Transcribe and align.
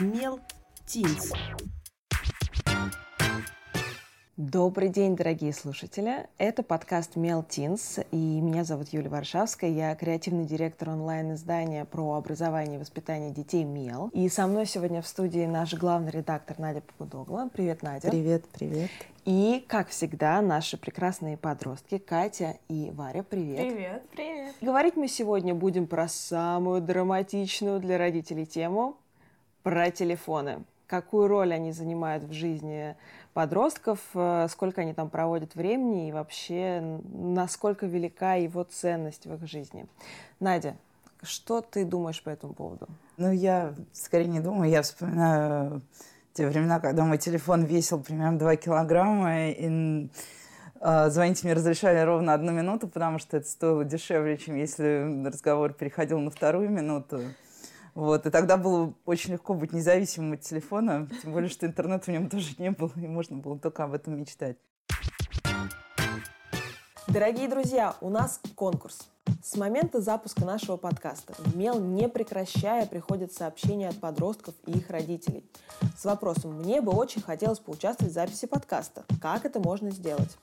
Мел 0.00 0.40
Тинс. 0.86 1.32
Добрый 4.38 4.88
день, 4.88 5.16
дорогие 5.16 5.52
слушатели. 5.52 6.28
Это 6.38 6.62
подкаст 6.62 7.16
Мел 7.16 7.42
Тинс, 7.42 7.98
и 8.10 8.16
меня 8.16 8.64
зовут 8.64 8.88
Юлия 8.88 9.10
Варшавская. 9.10 9.70
Я 9.70 9.94
креативный 9.94 10.46
директор 10.46 10.90
онлайн-издания 10.90 11.84
про 11.84 12.14
образование 12.14 12.76
и 12.76 12.78
воспитание 12.78 13.32
детей 13.32 13.64
Мел. 13.64 14.08
И 14.14 14.28
со 14.30 14.46
мной 14.46 14.64
сегодня 14.64 15.02
в 15.02 15.06
студии 15.06 15.44
наш 15.44 15.74
главный 15.74 16.10
редактор 16.10 16.58
Надя 16.58 16.80
Попудогла. 16.80 17.50
Привет, 17.52 17.82
Надя. 17.82 18.08
Привет, 18.08 18.46
привет. 18.50 18.90
И, 19.26 19.64
как 19.68 19.90
всегда, 19.90 20.40
наши 20.40 20.78
прекрасные 20.78 21.36
подростки 21.36 21.98
Катя 21.98 22.56
и 22.68 22.90
Варя. 22.94 23.22
Привет. 23.22 23.58
Привет. 23.58 24.02
Привет. 24.10 24.54
Говорить 24.62 24.96
мы 24.96 25.06
сегодня 25.06 25.54
будем 25.54 25.86
про 25.86 26.08
самую 26.08 26.80
драматичную 26.80 27.78
для 27.78 27.98
родителей 27.98 28.46
тему– 28.46 28.96
про 29.62 29.90
телефоны. 29.90 30.64
Какую 30.86 31.26
роль 31.26 31.54
они 31.54 31.72
занимают 31.72 32.24
в 32.24 32.32
жизни 32.32 32.96
подростков, 33.32 33.98
э, 34.14 34.46
сколько 34.50 34.82
они 34.82 34.92
там 34.92 35.08
проводят 35.08 35.54
времени 35.54 36.08
и 36.08 36.12
вообще 36.12 37.00
насколько 37.12 37.86
велика 37.86 38.34
его 38.34 38.64
ценность 38.64 39.26
в 39.26 39.34
их 39.34 39.48
жизни. 39.48 39.86
Надя, 40.38 40.76
что 41.22 41.60
ты 41.60 41.84
думаешь 41.84 42.22
по 42.22 42.30
этому 42.30 42.52
поводу? 42.52 42.88
Ну, 43.16 43.32
я 43.32 43.74
скорее 43.92 44.26
не 44.26 44.40
думаю, 44.40 44.70
я 44.70 44.82
вспоминаю 44.82 45.82
те 46.34 46.46
времена, 46.46 46.80
когда 46.80 47.04
мой 47.04 47.18
телефон 47.18 47.64
весил 47.64 48.02
примерно 48.02 48.38
2 48.38 48.56
килограмма, 48.56 49.50
и 49.50 50.08
э, 50.80 51.10
звонить 51.10 51.44
мне 51.44 51.52
разрешали 51.52 52.00
ровно 52.00 52.34
одну 52.34 52.52
минуту, 52.52 52.88
потому 52.88 53.18
что 53.18 53.36
это 53.36 53.48
стоило 53.48 53.84
дешевле, 53.84 54.36
чем 54.36 54.56
если 54.56 55.24
разговор 55.26 55.72
переходил 55.72 56.18
на 56.18 56.30
вторую 56.30 56.70
минуту. 56.70 57.20
Вот, 57.94 58.26
и 58.26 58.30
тогда 58.30 58.56
было 58.56 58.94
очень 59.04 59.32
легко 59.32 59.54
быть 59.54 59.72
независимым 59.72 60.32
от 60.32 60.40
телефона, 60.40 61.08
тем 61.22 61.32
более, 61.32 61.50
что 61.50 61.66
интернета 61.66 62.06
в 62.06 62.08
нем 62.08 62.30
тоже 62.30 62.54
не 62.58 62.70
было, 62.70 62.90
и 62.96 63.06
можно 63.06 63.36
было 63.36 63.58
только 63.58 63.84
об 63.84 63.92
этом 63.92 64.18
мечтать. 64.18 64.56
Дорогие 67.08 67.48
друзья, 67.48 67.94
у 68.00 68.08
нас 68.08 68.40
конкурс. 68.54 69.08
С 69.42 69.56
момента 69.56 70.00
запуска 70.00 70.44
нашего 70.46 70.76
подкаста 70.76 71.34
в 71.36 71.56
Мел, 71.56 71.78
не 71.78 72.08
прекращая, 72.08 72.86
приходят 72.86 73.32
сообщения 73.32 73.88
от 73.88 74.00
подростков 74.00 74.54
и 74.66 74.72
их 74.72 74.88
родителей 74.88 75.44
с 75.98 76.04
вопросом 76.04 76.58
«Мне 76.60 76.80
бы 76.80 76.92
очень 76.92 77.20
хотелось 77.20 77.58
поучаствовать 77.58 78.12
в 78.12 78.14
записи 78.14 78.46
подкаста. 78.46 79.04
Как 79.20 79.44
это 79.44 79.60
можно 79.60 79.90
сделать?» 79.90 80.38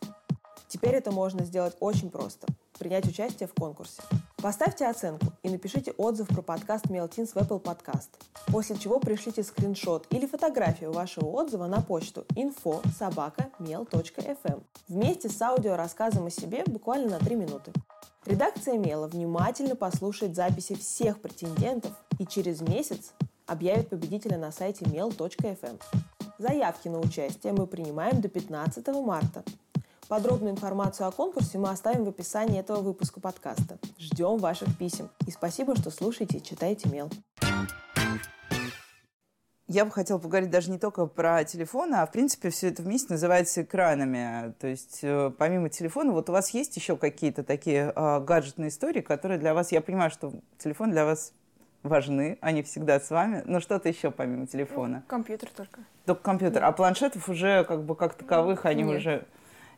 Теперь 0.67 0.93
это 0.93 1.11
можно 1.11 1.43
сделать 1.45 1.75
очень 1.79 2.11
просто– 2.11 2.45
принять 2.77 3.07
участие 3.07 3.47
в 3.47 3.53
конкурсе. 3.55 4.03
Поставьте 4.41 4.87
оценку 4.87 5.33
и 5.43 5.49
напишите 5.49 5.91
отзыв 5.97 6.29
про 6.29 6.41
подкаст 6.41 6.89
Мелтинс 6.89 7.31
в 7.31 7.35
Apple 7.35 7.61
Podcast, 7.61 8.07
после 8.47 8.77
чего 8.77 9.01
пришлите 9.01 9.43
скриншот 9.43 10.07
или 10.11 10.25
фотографию 10.25 10.93
вашего 10.93 11.25
отзыва 11.25 11.67
на 11.67 11.81
почту 11.81 12.25
info 12.35 12.81
собака 12.97 13.49
вместе 14.87 15.27
с 15.27 15.41
аудиорассказом 15.41 16.27
о 16.27 16.29
себе 16.29 16.63
буквально 16.65 17.09
на 17.09 17.19
3 17.19 17.35
минуты. 17.35 17.73
Редакция 18.25 18.77
Мела 18.77 19.07
внимательно 19.07 19.75
послушает 19.75 20.37
записи 20.37 20.75
всех 20.75 21.19
претендентов 21.19 21.91
и 22.17 22.25
через 22.25 22.61
месяц 22.61 23.11
объявит 23.45 23.89
победителя 23.89 24.37
на 24.37 24.53
сайте 24.53 24.85
mel.fm. 24.85 25.81
Заявки 26.37 26.87
на 26.87 26.99
участие 26.99 27.51
мы 27.51 27.67
принимаем 27.67 28.21
до 28.21 28.29
15 28.29 28.87
марта. 29.03 29.43
Подробную 30.09 30.53
информацию 30.53 31.07
о 31.07 31.11
конкурсе 31.11 31.59
мы 31.59 31.69
оставим 31.69 32.03
в 32.03 32.09
описании 32.09 32.59
этого 32.59 32.81
выпуска 32.81 33.19
подкаста. 33.19 33.77
Ждем 33.99 34.39
ваших 34.39 34.75
писем. 34.75 35.11
И 35.27 35.31
спасибо, 35.31 35.75
что 35.75 35.91
слушаете 35.91 36.39
и 36.39 36.43
читаете 36.43 36.89
мел. 36.89 37.11
Я 39.67 39.85
бы 39.85 39.91
хотела 39.91 40.17
поговорить 40.17 40.49
даже 40.49 40.71
не 40.71 40.79
только 40.79 41.05
про 41.05 41.43
телефоны, 41.43 41.93
а 41.93 42.07
в 42.07 42.11
принципе 42.11 42.49
все 42.49 42.69
это 42.69 42.81
вместе 42.81 43.13
называется 43.13 43.61
экранами. 43.61 44.55
То 44.59 44.65
есть 44.65 45.01
э, 45.03 45.31
помимо 45.37 45.69
телефона, 45.69 46.11
вот 46.11 46.27
у 46.27 46.31
вас 46.31 46.49
есть 46.55 46.75
еще 46.75 46.97
какие-то 46.97 47.43
такие 47.43 47.93
э, 47.95 48.19
гаджетные 48.21 48.69
истории, 48.69 49.01
которые 49.01 49.37
для 49.37 49.53
вас, 49.53 49.71
я 49.71 49.79
понимаю, 49.79 50.09
что 50.09 50.33
телефон 50.57 50.89
для 50.89 51.05
вас 51.05 51.33
важны, 51.83 52.39
они 52.41 52.63
всегда 52.63 52.99
с 52.99 53.11
вами, 53.11 53.43
но 53.45 53.59
что-то 53.59 53.87
еще 53.87 54.09
помимо 54.09 54.47
телефона. 54.47 55.03
Ну, 55.03 55.03
компьютер 55.07 55.49
только. 55.55 55.81
Только 56.05 56.23
компьютер. 56.23 56.63
А 56.63 56.71
планшетов 56.71 57.29
уже 57.29 57.63
как 57.63 57.83
бы 57.83 57.95
как 57.95 58.15
таковых, 58.15 58.65
они 58.65 58.81
Нет. 58.81 58.97
уже 58.97 59.27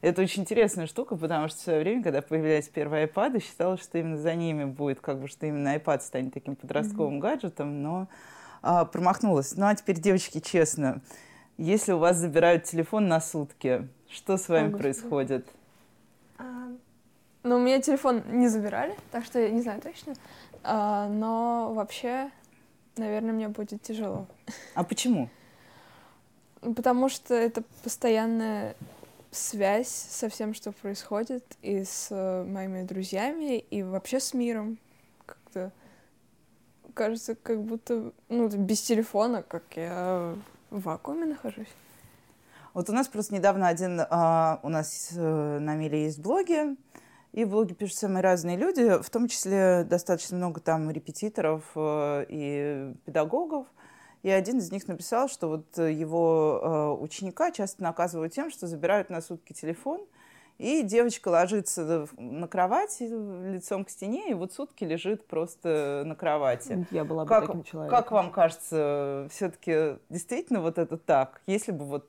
это 0.01 0.21
очень 0.23 0.41
интересная 0.41 0.87
штука, 0.87 1.15
потому 1.15 1.47
что 1.47 1.57
в 1.59 1.61
свое 1.61 1.79
время, 1.79 2.03
когда 2.03 2.21
появлялись 2.21 2.67
первые 2.67 3.07
iPad, 3.07 3.41
считалось, 3.41 3.81
что 3.81 3.99
именно 3.99 4.17
за 4.17 4.33
ними 4.33 4.65
будет, 4.65 4.99
как 4.99 5.19
бы, 5.19 5.27
что 5.27 5.45
именно 5.45 5.75
iPad 5.75 6.01
станет 6.01 6.33
таким 6.33 6.55
подростковым 6.55 7.17
mm-hmm. 7.17 7.19
гаджетом, 7.19 7.83
но 7.83 8.07
а, 8.63 8.85
промахнулась. 8.85 9.55
Ну 9.55 9.67
а 9.67 9.75
теперь, 9.75 9.99
девочки, 9.99 10.39
честно, 10.39 11.01
если 11.57 11.91
у 11.91 11.99
вас 11.99 12.17
забирают 12.17 12.63
телефон 12.63 13.07
на 13.07 13.21
сутки, 13.21 13.87
что 14.09 14.37
с 14.37 14.49
вами 14.49 14.73
О, 14.73 14.77
происходит? 14.77 15.47
А, 16.39 16.43
ну, 17.43 17.57
у 17.57 17.59
меня 17.59 17.79
телефон 17.79 18.23
не 18.31 18.47
забирали, 18.47 18.95
так 19.11 19.23
что 19.23 19.39
я 19.39 19.49
не 19.51 19.61
знаю 19.61 19.81
точно. 19.81 20.15
А, 20.63 21.07
но 21.09 21.73
вообще, 21.75 22.31
наверное, 22.97 23.33
мне 23.33 23.49
будет 23.49 23.83
тяжело. 23.83 24.25
А 24.73 24.83
почему? 24.83 25.29
Потому 26.61 27.09
что 27.09 27.35
это 27.35 27.63
постоянная 27.83 28.75
связь 29.31 29.87
со 29.87 30.29
всем, 30.29 30.53
что 30.53 30.71
происходит, 30.71 31.45
и 31.61 31.83
с 31.83 32.07
э, 32.11 32.43
моими 32.43 32.83
друзьями, 32.83 33.59
и 33.59 33.81
вообще 33.81 34.19
с 34.19 34.33
миром. 34.33 34.77
Как-то 35.25 35.71
кажется, 36.93 37.35
как 37.35 37.61
будто 37.63 38.11
ну, 38.29 38.49
без 38.49 38.81
телефона, 38.81 39.43
как 39.43 39.63
я 39.75 40.35
в 40.69 40.81
вакууме 40.81 41.25
нахожусь. 41.25 41.73
Вот 42.73 42.89
у 42.89 42.93
нас 42.93 43.07
просто 43.07 43.33
недавно 43.33 43.67
один... 43.67 44.01
А, 44.09 44.59
у 44.63 44.69
нас 44.69 45.09
э, 45.15 45.59
на 45.59 45.75
Миле 45.75 46.03
есть 46.03 46.19
блоги, 46.19 46.77
и 47.33 47.45
в 47.45 47.49
блоге 47.49 47.75
пишут 47.75 47.97
самые 47.97 48.23
разные 48.23 48.57
люди, 48.57 49.01
в 49.01 49.09
том 49.09 49.27
числе 49.27 49.83
достаточно 49.83 50.37
много 50.37 50.61
там 50.61 50.89
репетиторов 50.89 51.63
э, 51.75 52.25
и 52.29 52.93
педагогов. 53.05 53.67
И 54.23 54.29
один 54.29 54.59
из 54.59 54.71
них 54.71 54.87
написал, 54.87 55.27
что 55.29 55.47
вот 55.47 55.79
э, 55.79 55.91
его 55.91 56.59
э, 56.61 57.03
ученика 57.03 57.51
часто 57.51 57.81
наказывают 57.83 58.33
тем, 58.33 58.51
что 58.51 58.67
забирают 58.67 59.09
на 59.09 59.21
сутки 59.21 59.53
телефон, 59.53 60.05
и 60.59 60.83
девочка 60.83 61.29
ложится 61.29 62.07
на 62.17 62.47
кровати 62.47 63.03
лицом 63.51 63.83
к 63.83 63.89
стене, 63.89 64.29
и 64.29 64.35
вот 64.35 64.53
сутки 64.53 64.83
лежит 64.83 65.25
просто 65.25 66.03
на 66.05 66.15
кровати. 66.15 66.85
Я 66.91 67.03
была 67.03 67.23
бы 67.23 67.29
как, 67.29 67.47
таким 67.47 67.63
человеком. 67.63 67.97
Как 67.97 68.11
вам 68.11 68.31
кажется, 68.31 69.27
все-таки 69.31 69.97
действительно 70.09 70.61
вот 70.61 70.77
это 70.77 70.97
так? 70.97 71.41
Если 71.47 71.71
бы 71.71 71.85
вот 71.85 72.05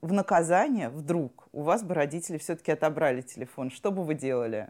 в 0.00 0.12
наказание 0.12 0.88
вдруг 0.88 1.48
у 1.52 1.60
вас 1.60 1.82
бы 1.82 1.94
родители 1.94 2.38
все-таки 2.38 2.72
отобрали 2.72 3.20
телефон, 3.20 3.70
что 3.70 3.90
бы 3.90 4.04
вы 4.04 4.14
делали? 4.14 4.68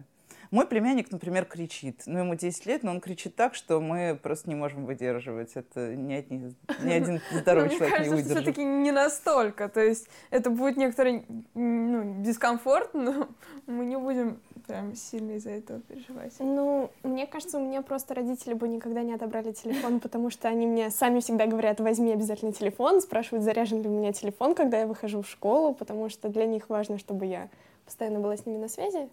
Мой 0.51 0.67
племянник, 0.67 1.13
например, 1.13 1.45
кричит. 1.45 2.03
Ну, 2.07 2.19
ему 2.19 2.35
10 2.35 2.67
лет, 2.67 2.83
но 2.83 2.91
он 2.91 3.01
кричит 3.01 3.37
так, 3.37 3.55
что 3.55 3.81
мы 3.81 4.19
просто 4.21 4.49
не 4.49 4.57
можем 4.57 4.85
выдерживать. 4.85 5.53
Это 5.55 5.95
ни, 5.95 6.13
один, 6.13 6.57
ни 6.83 6.93
один 6.93 7.21
здоровый 7.31 7.71
человек 7.71 8.01
не 8.01 8.09
выдержит. 8.09 8.31
Мне 8.31 8.43
все-таки 8.43 8.65
не 8.65 8.91
настолько. 8.91 9.69
То 9.69 9.81
есть 9.81 10.09
это 10.31 10.51
будет 10.51 10.77
некоторый 10.77 11.25
ну, 11.55 12.23
дискомфорт, 12.23 12.95
но 12.95 13.29
мы 13.67 13.85
не 13.85 13.97
будем 13.97 14.41
прям 14.67 14.95
сильно 14.97 15.33
из-за 15.33 15.51
этого 15.51 15.81
переживать. 15.81 16.35
Ну, 16.41 16.91
мне 17.05 17.27
кажется, 17.27 17.59
у 17.59 17.65
меня 17.65 17.83
просто 17.83 18.15
родители 18.15 18.55
бы 18.55 18.69
никогда 18.69 19.03
не 19.03 19.15
отобрали 19.15 19.53
телефон, 19.53 20.01
потому 20.01 20.31
что 20.31 20.49
они 20.49 20.67
мне 20.67 20.91
сами 20.91 21.21
всегда 21.21 21.47
говорят, 21.47 21.81
возьми 21.81 22.13
обязательно 22.13 22.53
телефон, 22.53 23.01
спрашивают, 23.01 23.45
заряжен 23.45 23.83
ли 23.83 23.89
у 23.89 23.93
меня 23.93 24.13
телефон, 24.13 24.55
когда 24.55 24.81
я 24.81 24.87
выхожу 24.87 25.23
в 25.23 25.29
школу, 25.29 25.75
потому 25.75 26.09
что 26.09 26.29
для 26.29 26.47
них 26.47 26.69
важно, 26.69 26.99
чтобы 26.99 27.27
я 27.27 27.49
постоянно 27.85 28.19
была 28.19 28.37
с 28.37 28.47
ними 28.47 28.59
на 28.59 28.69
связи. 28.69 29.09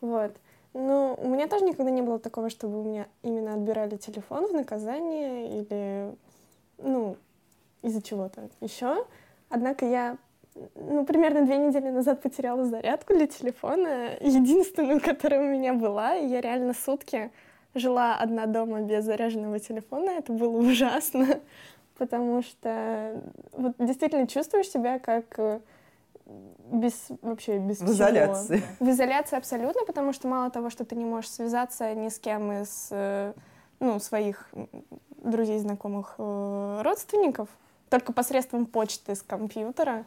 Вот. 0.00 0.32
Ну, 0.72 1.18
у 1.20 1.28
меня 1.28 1.48
тоже 1.48 1.64
никогда 1.64 1.90
не 1.90 2.02
было 2.02 2.18
такого, 2.18 2.48
чтобы 2.48 2.80
у 2.80 2.84
меня 2.84 3.08
именно 3.22 3.54
отбирали 3.54 3.96
телефон 3.96 4.46
в 4.46 4.52
наказание 4.52 5.60
или, 5.60 6.14
ну, 6.78 7.16
из-за 7.82 8.02
чего-то 8.02 8.48
еще. 8.60 9.04
Однако 9.48 9.84
я, 9.84 10.16
ну, 10.76 11.04
примерно 11.04 11.44
две 11.44 11.58
недели 11.58 11.88
назад 11.88 12.22
потеряла 12.22 12.64
зарядку 12.64 13.14
для 13.14 13.26
телефона, 13.26 14.16
единственную, 14.20 15.00
которая 15.04 15.40
у 15.40 15.48
меня 15.48 15.74
была, 15.74 16.14
и 16.14 16.26
я 16.26 16.40
реально 16.40 16.72
сутки 16.72 17.32
жила 17.74 18.16
одна 18.16 18.46
дома 18.46 18.80
без 18.82 19.04
заряженного 19.04 19.58
телефона, 19.58 20.10
это 20.10 20.32
было 20.32 20.56
ужасно, 20.70 21.40
потому 21.98 22.42
что 22.42 23.20
вот 23.52 23.74
действительно 23.78 24.28
чувствуешь 24.28 24.68
себя 24.68 25.00
как 25.00 25.60
без 26.70 27.08
вообще 27.22 27.58
без 27.58 27.80
в 27.80 27.90
изоляции. 27.90 28.58
Всего. 28.58 28.86
В 28.86 28.90
изоляции 28.90 29.36
абсолютно, 29.36 29.84
потому 29.84 30.12
что 30.12 30.28
мало 30.28 30.50
того, 30.50 30.70
что 30.70 30.84
ты 30.84 30.94
не 30.94 31.04
можешь 31.04 31.30
связаться 31.30 31.92
ни 31.94 32.08
с 32.08 32.18
кем 32.18 32.52
из 32.52 32.88
э, 32.90 33.32
ну, 33.80 33.98
своих 33.98 34.48
друзей, 35.16 35.58
знакомых, 35.58 36.14
э, 36.18 36.82
родственников, 36.82 37.48
только 37.88 38.12
посредством 38.12 38.66
почты 38.66 39.14
с 39.14 39.22
компьютера. 39.22 40.04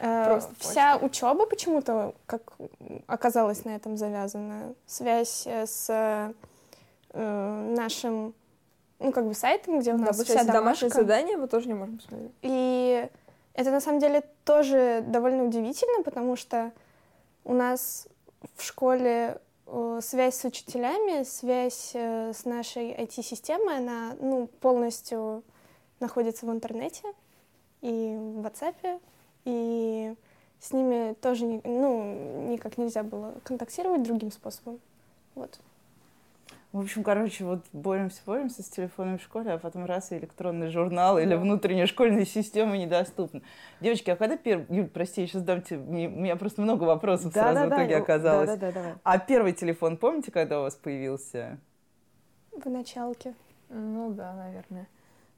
Э, 0.00 0.26
Просто 0.26 0.54
Вся 0.58 0.92
почта. 0.98 1.06
учеба 1.06 1.46
почему-то, 1.46 2.14
как 2.26 2.52
оказалось, 3.06 3.64
на 3.64 3.70
этом 3.70 3.96
завязана. 3.96 4.74
Связь 4.86 5.46
с 5.46 6.32
нашим 7.14 8.34
ну, 9.00 9.12
как 9.12 9.26
бы 9.26 9.34
сайтом, 9.34 9.80
где 9.80 9.94
у 9.94 9.98
Да, 9.98 10.06
нас 10.06 10.16
вся 10.16 10.24
получается, 10.24 10.52
домашнее 10.52 10.90
задание 10.90 11.36
мы 11.36 11.48
тоже 11.48 11.68
не 11.68 11.74
можем 11.74 11.98
посмотреть. 11.98 12.32
И 12.42 13.08
это 13.58 13.72
на 13.72 13.80
самом 13.80 13.98
деле 13.98 14.22
тоже 14.44 15.02
довольно 15.04 15.42
удивительно, 15.42 16.04
потому 16.04 16.36
что 16.36 16.70
у 17.42 17.52
нас 17.52 18.06
в 18.54 18.62
школе 18.62 19.40
э, 19.66 20.00
связь 20.00 20.36
с 20.36 20.44
учителями, 20.44 21.24
связь 21.24 21.90
э, 21.94 22.32
с 22.32 22.44
нашей 22.44 22.92
IT-системой, 22.92 23.78
она 23.78 24.14
ну, 24.20 24.46
полностью 24.46 25.42
находится 25.98 26.46
в 26.46 26.52
интернете 26.52 27.02
и 27.80 28.14
в 28.16 28.46
WhatsApp, 28.46 29.00
и 29.44 30.14
с 30.60 30.72
ними 30.72 31.14
тоже 31.14 31.44
ну, 31.64 32.46
никак 32.50 32.78
нельзя 32.78 33.02
было 33.02 33.34
контактировать 33.42 34.04
другим 34.04 34.30
способом. 34.30 34.78
Вот. 35.34 35.58
В 36.72 36.80
общем, 36.80 37.02
короче, 37.02 37.44
вот 37.44 37.64
боремся, 37.72 38.20
боремся 38.26 38.62
с 38.62 38.68
телефоном 38.68 39.16
в 39.18 39.22
школе, 39.22 39.52
а 39.52 39.58
потом 39.58 39.86
раз 39.86 40.12
и 40.12 40.18
электронный 40.18 40.68
журнал 40.68 41.18
или 41.18 41.34
внутренняя 41.34 41.86
школьная 41.86 42.26
система 42.26 42.76
недоступна. 42.76 43.40
Девочки, 43.80 44.10
а 44.10 44.16
когда 44.16 44.36
первый... 44.36 44.66
Юль, 44.68 44.86
прости, 44.88 45.22
я 45.22 45.26
сейчас 45.26 45.42
дам 45.42 45.62
тебе... 45.62 45.78
мне- 45.78 46.08
У 46.08 46.20
меня 46.20 46.36
просто 46.36 46.60
много 46.60 46.84
вопросов 46.84 47.32
сразу 47.32 47.64
в 47.64 47.68
итоге 47.68 47.96
оказалось. 47.96 48.50
Да, 48.50 48.56
да, 48.56 48.66
да, 48.66 48.72
давай. 48.72 48.94
А 49.02 49.18
первый 49.18 49.54
телефон, 49.54 49.96
помните, 49.96 50.30
когда 50.30 50.58
у 50.60 50.62
вас 50.64 50.74
появился? 50.76 51.58
В 52.52 52.68
началке. 52.68 53.34
Ну 53.70 54.10
да, 54.12 54.34
наверное. 54.34 54.88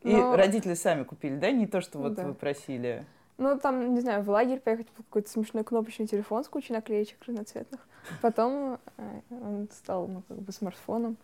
И 0.02 0.08
Но- 0.16 0.34
родители 0.34 0.74
сами 0.74 1.04
купили, 1.04 1.36
да? 1.36 1.52
Не 1.52 1.68
то, 1.68 1.80
что 1.80 1.98
вот 2.00 2.14
Да. 2.14 2.24
вы 2.24 2.34
просили. 2.34 3.04
Ну, 3.40 3.58
там, 3.58 3.94
не 3.94 4.00
знаю, 4.00 4.22
в 4.22 4.28
лагерь 4.28 4.60
поехать 4.60 4.86
был 4.96 5.02
какой-то 5.04 5.30
смешной 5.30 5.64
кнопочный 5.64 6.06
телефон 6.06 6.44
с 6.44 6.48
кучей 6.48 6.74
наклеечек 6.74 7.16
разноцветных. 7.26 7.80
Потом 8.20 8.78
э, 8.98 9.20
он 9.30 9.66
стал, 9.72 10.06
ну, 10.08 10.22
как 10.28 10.36
бы 10.42 10.52
смартфоном. 10.52 11.16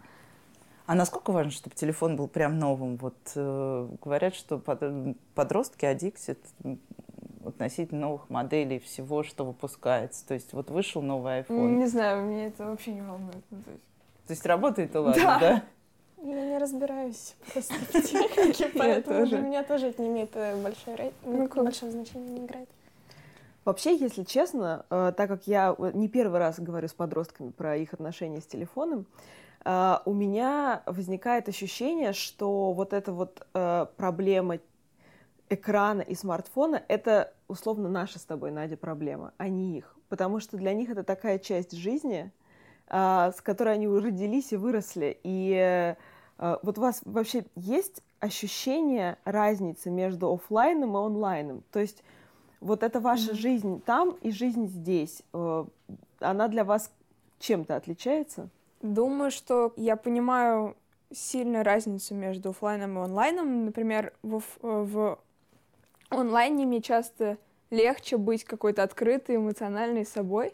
А 0.86 0.94
насколько 0.94 1.30
важно, 1.30 1.50
чтобы 1.52 1.76
телефон 1.76 2.16
был 2.16 2.26
прям 2.26 2.58
новым? 2.58 2.96
Вот 2.96 3.16
э, 3.34 3.88
говорят, 4.02 4.34
что 4.34 4.58
под- 4.58 5.14
подростки 5.34 5.84
аддиксят 5.84 6.38
м, 6.64 6.78
относительно 7.44 8.00
новых 8.00 8.30
моделей 8.30 8.78
всего, 8.78 9.22
что 9.22 9.44
выпускается. 9.44 10.26
То 10.26 10.32
есть 10.32 10.54
вот 10.54 10.70
вышел 10.70 11.02
новый 11.02 11.40
iPhone. 11.42 11.72
Не 11.76 11.86
знаю, 11.86 12.24
меня 12.24 12.46
это 12.46 12.64
вообще 12.64 12.94
не 12.94 13.02
волнует. 13.02 13.44
Ну, 13.50 13.62
то 13.62 13.70
есть- 13.72 13.82
То 14.26 14.32
есть 14.32 14.46
работает 14.46 14.94
и 14.94 14.98
ладно, 14.98 15.22
Да. 15.22 15.38
да? 15.38 15.62
Я 16.22 16.44
не 16.46 16.58
разбираюсь 16.58 17.34
просто 17.52 17.74
в 17.74 17.90
технике, 17.92 18.68
поэтому 18.76 19.26
для 19.26 19.38
меня 19.38 19.62
тоже 19.64 19.88
это 19.88 20.02
не 20.02 20.08
имеет 20.08 20.30
э, 20.34 20.54
Ну, 21.24 21.48
как- 21.48 21.64
большого 21.64 21.92
значения, 21.92 22.28
не 22.28 22.44
играет. 22.44 22.68
Вообще, 23.64 23.96
если 23.96 24.22
честно, 24.22 24.86
э, 24.90 25.12
так 25.16 25.28
как 25.28 25.46
я 25.46 25.74
не 25.92 26.08
первый 26.08 26.38
раз 26.38 26.58
говорю 26.60 26.88
с 26.88 26.94
подростками 26.94 27.50
про 27.50 27.76
их 27.76 27.92
отношения 27.92 28.40
с 28.40 28.46
телефоном, 28.46 29.06
э, 29.64 29.98
у 30.04 30.14
меня 30.14 30.82
возникает 30.86 31.48
ощущение, 31.48 32.12
что 32.12 32.72
вот 32.72 32.92
эта 32.92 33.12
вот 33.12 33.46
проблема 33.96 34.58
экрана 35.48 36.00
и 36.00 36.14
смартфона— 36.14 36.82
это 36.88 37.32
условно 37.46 37.88
наша 37.88 38.18
с 38.18 38.24
тобой, 38.24 38.50
Надя, 38.50 38.76
проблема, 38.76 39.32
а 39.36 39.48
не 39.48 39.78
их. 39.78 39.94
Потому 40.08 40.40
что 40.40 40.56
для 40.56 40.72
них 40.72 40.90
это 40.90 41.02
такая 41.04 41.38
часть 41.38 41.72
жизни, 41.72 42.32
с 42.88 43.40
которой 43.42 43.74
они 43.74 43.88
уже 43.88 44.06
родились 44.06 44.52
и 44.52 44.56
выросли. 44.56 45.18
И 45.22 45.96
э, 46.38 46.56
вот 46.62 46.78
у 46.78 46.80
вас 46.80 47.00
вообще 47.04 47.44
есть 47.56 48.02
ощущение 48.20 49.18
разницы 49.24 49.90
между 49.90 50.32
оффлайном 50.32 50.96
и 50.96 51.00
онлайном? 51.00 51.62
То 51.72 51.80
есть 51.80 52.02
вот 52.60 52.82
это 52.82 53.00
ваша 53.00 53.34
жизнь 53.34 53.82
там 53.82 54.10
и 54.22 54.30
жизнь 54.30 54.68
здесь, 54.68 55.22
э, 55.32 55.64
она 56.20 56.48
для 56.48 56.64
вас 56.64 56.90
чем-то 57.38 57.76
отличается? 57.76 58.48
Думаю, 58.82 59.30
что 59.30 59.72
я 59.76 59.96
понимаю 59.96 60.76
сильную 61.12 61.64
разницу 61.64 62.14
между 62.14 62.50
оффлайном 62.50 62.98
и 62.98 63.02
онлайном. 63.02 63.64
Например, 63.66 64.12
в, 64.22 64.38
э, 64.38 64.42
в 64.62 65.18
онлайне 66.08 66.66
мне 66.66 66.80
часто 66.80 67.38
легче 67.70 68.16
быть 68.16 68.44
какой-то 68.44 68.82
открытой, 68.82 69.36
эмоциональной 69.36 70.04
собой, 70.04 70.52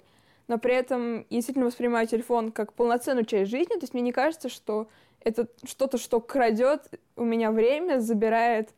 но 0.52 0.58
при 0.58 0.74
этом 0.74 1.20
я 1.20 1.24
действительно 1.30 1.64
воспринимаю 1.64 2.06
телефон 2.06 2.52
как 2.52 2.74
полноценную 2.74 3.24
часть 3.24 3.50
жизни, 3.50 3.72
то 3.72 3.80
есть 3.80 3.94
мне 3.94 4.02
не 4.02 4.12
кажется, 4.12 4.50
что 4.50 4.86
это 5.24 5.48
что-то, 5.64 5.96
что 5.96 6.20
крадет 6.20 6.90
у 7.16 7.24
меня 7.24 7.50
время, 7.50 8.00
забирает 8.00 8.68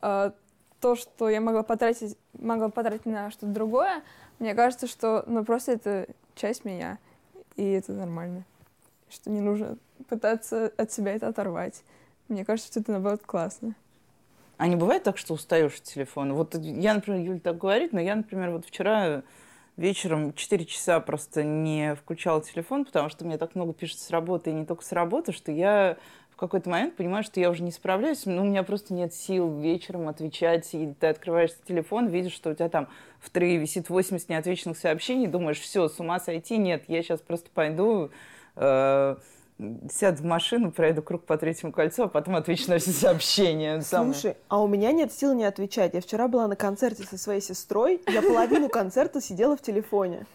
э, 0.00 0.30
то, 0.80 0.94
что 0.94 1.28
я 1.28 1.40
могла 1.40 1.64
потратить, 1.64 2.16
могла 2.38 2.68
потратить 2.68 3.06
на 3.06 3.32
что-то 3.32 3.48
другое. 3.48 4.04
Мне 4.38 4.54
кажется, 4.54 4.86
что 4.86 5.24
ну, 5.26 5.44
просто 5.44 5.72
это 5.72 6.06
часть 6.36 6.64
меня, 6.64 6.98
и 7.56 7.68
это 7.68 7.90
нормально 7.90 8.44
что 9.10 9.30
не 9.30 9.40
нужно 9.40 9.76
пытаться 10.08 10.72
от 10.76 10.92
себя 10.92 11.14
это 11.14 11.28
оторвать. 11.28 11.82
Мне 12.28 12.44
кажется, 12.44 12.70
что 12.70 12.80
это, 12.80 12.92
наоборот, 12.92 13.22
классно. 13.26 13.74
А 14.56 14.68
не 14.68 14.76
бывает 14.76 15.02
так, 15.02 15.18
что 15.18 15.34
устаешь 15.34 15.74
от 15.74 15.82
телефона? 15.82 16.34
Вот 16.34 16.54
я, 16.54 16.94
например, 16.94 17.20
Юля 17.20 17.40
так 17.40 17.58
говорит, 17.58 17.92
но 17.92 18.00
я, 18.00 18.14
например, 18.14 18.50
вот 18.50 18.66
вчера 18.66 19.22
вечером 19.76 20.32
4 20.34 20.64
часа 20.64 21.00
просто 21.00 21.42
не 21.42 21.94
включала 21.94 22.42
телефон, 22.42 22.84
потому 22.84 23.08
что 23.08 23.24
мне 23.24 23.38
так 23.38 23.54
много 23.54 23.72
пишет 23.72 23.98
с 23.98 24.10
работы, 24.10 24.50
и 24.50 24.54
не 24.54 24.66
только 24.66 24.84
с 24.84 24.92
работы, 24.92 25.32
что 25.32 25.50
я 25.52 25.96
в 26.30 26.36
какой-то 26.36 26.68
момент 26.68 26.96
понимаю, 26.96 27.22
что 27.22 27.38
я 27.38 27.48
уже 27.48 27.62
не 27.62 27.70
справляюсь, 27.70 28.26
но 28.26 28.42
у 28.42 28.44
меня 28.44 28.64
просто 28.64 28.92
нет 28.92 29.14
сил 29.14 29.56
вечером 29.60 30.08
отвечать, 30.08 30.74
и 30.74 30.92
ты 30.98 31.06
открываешь 31.06 31.50
телефон, 31.66 32.08
видишь, 32.08 32.32
что 32.32 32.50
у 32.50 32.54
тебя 32.54 32.68
там 32.68 32.88
в 33.20 33.30
трее 33.30 33.58
висит 33.58 33.88
80 33.88 34.28
неотвеченных 34.28 34.76
сообщений, 34.76 35.28
думаешь, 35.28 35.60
все, 35.60 35.88
с 35.88 36.00
ума 36.00 36.18
сойти, 36.18 36.58
нет, 36.58 36.84
я 36.88 37.02
сейчас 37.02 37.20
просто 37.20 37.50
пойду, 37.54 38.10
э, 38.56 39.16
сяду 39.90 40.22
в 40.22 40.24
машину, 40.24 40.72
пройду 40.72 41.02
круг 41.02 41.24
по 41.24 41.36
третьему 41.36 41.72
кольцу, 41.72 42.04
а 42.04 42.08
потом 42.08 42.36
отвечу 42.36 42.70
на 42.70 42.78
все 42.78 42.90
сообщения. 42.90 43.80
Самое. 43.80 44.12
Слушай, 44.12 44.36
а 44.48 44.60
у 44.62 44.66
меня 44.66 44.92
нет 44.92 45.12
сил 45.12 45.32
не 45.34 45.44
отвечать. 45.44 45.94
Я 45.94 46.00
вчера 46.00 46.28
была 46.28 46.48
на 46.48 46.56
концерте 46.56 47.04
со 47.04 47.16
своей 47.16 47.40
сестрой, 47.40 48.02
я 48.06 48.22
половину 48.22 48.68
концерта 48.68 49.20
сидела 49.20 49.56
в 49.56 49.62
телефоне. 49.62 50.26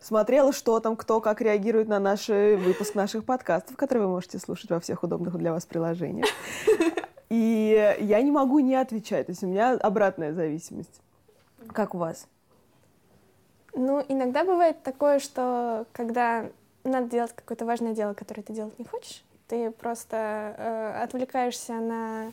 Смотрела, 0.00 0.52
что 0.52 0.80
там, 0.80 0.96
кто 0.96 1.20
как 1.20 1.42
реагирует 1.42 1.88
на 1.88 1.98
наш 1.98 2.28
выпуск 2.28 2.94
наших 2.94 3.24
подкастов, 3.24 3.76
которые 3.76 4.06
вы 4.06 4.12
можете 4.12 4.38
слушать 4.38 4.70
во 4.70 4.80
всех 4.80 5.02
удобных 5.02 5.36
для 5.36 5.52
вас 5.52 5.66
приложениях. 5.66 6.26
И 7.28 7.96
я 8.00 8.22
не 8.22 8.30
могу 8.30 8.60
не 8.60 8.76
отвечать. 8.76 9.26
То 9.26 9.32
есть 9.32 9.42
у 9.42 9.46
меня 9.46 9.74
обратная 9.74 10.32
зависимость. 10.32 11.02
Как 11.68 11.94
у 11.94 11.98
вас? 11.98 12.26
Ну, 13.74 14.02
иногда 14.08 14.44
бывает 14.44 14.82
такое, 14.82 15.18
что 15.18 15.86
когда 15.92 16.46
надо 16.84 17.08
делать 17.08 17.32
какое-то 17.34 17.64
важное 17.64 17.92
дело, 17.92 18.14
которое 18.14 18.42
ты 18.42 18.52
делать 18.52 18.78
не 18.78 18.84
хочешь, 18.84 19.24
ты 19.48 19.70
просто 19.70 20.54
э, 20.56 21.02
отвлекаешься 21.02 21.74
на 21.74 22.32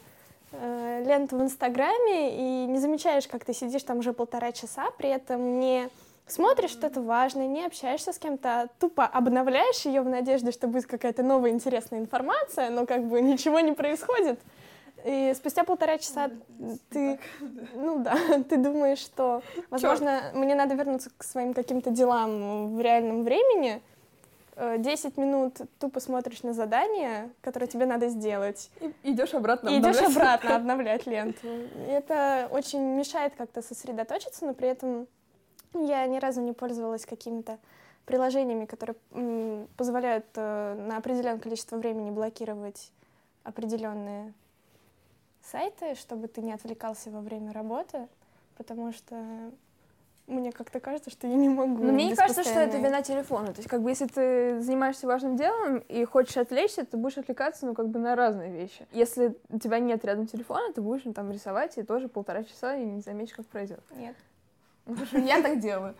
э, 0.52 1.04
ленту 1.06 1.38
в 1.38 1.42
Инстаграме 1.42 2.38
и 2.38 2.66
не 2.68 2.80
замечаешь, 2.80 3.28
как 3.28 3.46
ты 3.46 3.54
сидишь 3.54 3.84
там 3.84 4.00
уже 4.00 4.14
полтора 4.14 4.52
часа, 4.52 4.92
при 4.98 5.10
этом 5.10 5.60
не 5.60 5.90
смотришь 6.28 6.72
что-то 6.72 7.02
важное, 7.02 7.48
не 7.48 7.66
общаешься 7.66 8.14
с 8.14 8.20
кем-то, 8.20 8.62
а 8.62 8.68
тупо 8.80 9.06
обновляешь 9.06 9.86
ее 9.86 10.02
в 10.02 10.10
надежде, 10.10 10.52
что 10.52 10.68
будет 10.68 10.86
какая-то 10.86 11.24
новая 11.24 11.52
интересная 11.52 12.00
информация, 12.00 12.70
но 12.70 12.86
как 12.86 13.06
бы 13.06 13.22
ничего 13.22 13.60
не 13.60 13.72
происходит. 13.72 14.40
И 15.06 15.34
спустя 15.36 15.64
полтора 15.64 15.98
часа 15.98 16.30
ты, 16.90 17.20
ну 17.76 18.04
да, 18.04 18.18
ты 18.50 18.58
думаешь, 18.58 19.00
что, 19.00 19.42
возможно, 19.70 20.32
мне 20.34 20.56
надо 20.56 20.76
вернуться 20.76 21.10
к 21.18 21.24
своим 21.24 21.54
каким-то 21.54 21.92
делам 21.92 22.76
в 22.76 22.82
реальном 22.82 23.24
времени. 23.24 23.82
Э, 24.60 24.78
10 24.80 25.18
минут 25.18 25.62
тупо 25.78 26.00
смотришь 26.00 26.42
на 26.42 26.52
задание, 26.52 27.30
которое 27.42 27.68
тебе 27.68 27.86
надо 27.86 28.10
сделать, 28.10 28.72
И 28.82 29.12
идешь 29.12 29.36
обратно. 29.36 29.70
и 29.70 29.80
идешь 29.80 30.02
обратно 30.02 30.56
обновлять 30.56 31.06
ленту. 31.06 31.48
И 31.48 31.90
это 31.90 32.48
очень 32.50 32.82
мешает 32.82 33.36
как-то 33.38 33.62
сосредоточиться, 33.62 34.46
но 34.48 34.56
при 34.56 34.70
этом 34.70 35.08
я 35.76 36.08
ни 36.08 36.18
разу 36.18 36.42
не 36.42 36.54
пользовалась 36.54 37.06
какими-то 37.06 37.60
приложениями, 38.06 38.66
которые 38.66 38.96
позволяют 39.78 40.26
э, 40.34 40.74
на 40.88 40.98
определенное 40.98 41.40
количество 41.40 41.78
времени 41.78 42.10
блокировать 42.10 42.92
определенные 43.44 44.34
сайты, 45.44 45.94
чтобы 45.94 46.28
ты 46.30 46.42
не 46.42 46.54
отвлекался 46.54 47.12
во 47.12 47.22
время 47.22 47.54
работы, 47.54 48.08
потому 48.58 48.92
что 48.92 49.52
мне 50.28 50.52
как-то 50.52 50.80
кажется, 50.80 51.10
что 51.10 51.26
я 51.28 51.36
не 51.36 51.50
могу. 51.50 51.84
Но 51.84 51.92
мне 51.92 52.10
не 52.10 52.16
кажется, 52.16 52.44
что 52.44 52.60
это 52.60 52.78
вина 52.78 53.02
телефона. 53.02 53.48
То 53.48 53.58
есть, 53.58 53.70
как 53.70 53.82
бы, 53.82 53.90
если 53.90 54.06
ты 54.06 54.60
занимаешься 54.60 55.08
важным 55.08 55.38
делом 55.38 55.80
и 55.80 56.04
хочешь 56.06 56.38
отвлечься, 56.38 56.86
ты 56.86 56.98
будешь 56.98 57.18
отвлекаться, 57.18 57.66
ну, 57.66 57.74
как 57.74 57.88
бы, 57.90 58.00
на 58.00 58.16
разные 58.16 58.52
вещи. 58.52 58.88
Если 58.92 59.36
у 59.50 59.58
тебя 59.58 59.80
нет 59.80 60.04
рядом 60.06 60.28
телефона, 60.28 60.74
ты 60.74 60.82
будешь 60.82 61.06
ну, 61.06 61.14
там 61.14 61.32
рисовать, 61.32 61.78
и 61.78 61.84
тоже 61.84 62.10
полтора 62.10 62.44
часа, 62.44 62.76
и 62.76 62.86
не 62.86 63.02
заметишь, 63.02 63.36
как 63.36 63.46
пройдет. 63.48 63.82
Нет. 63.96 64.16
Ну, 64.86 64.94
потому 64.94 65.08
что 65.08 65.18
Я 65.20 65.42
так 65.42 65.60
делаю. 65.60 65.96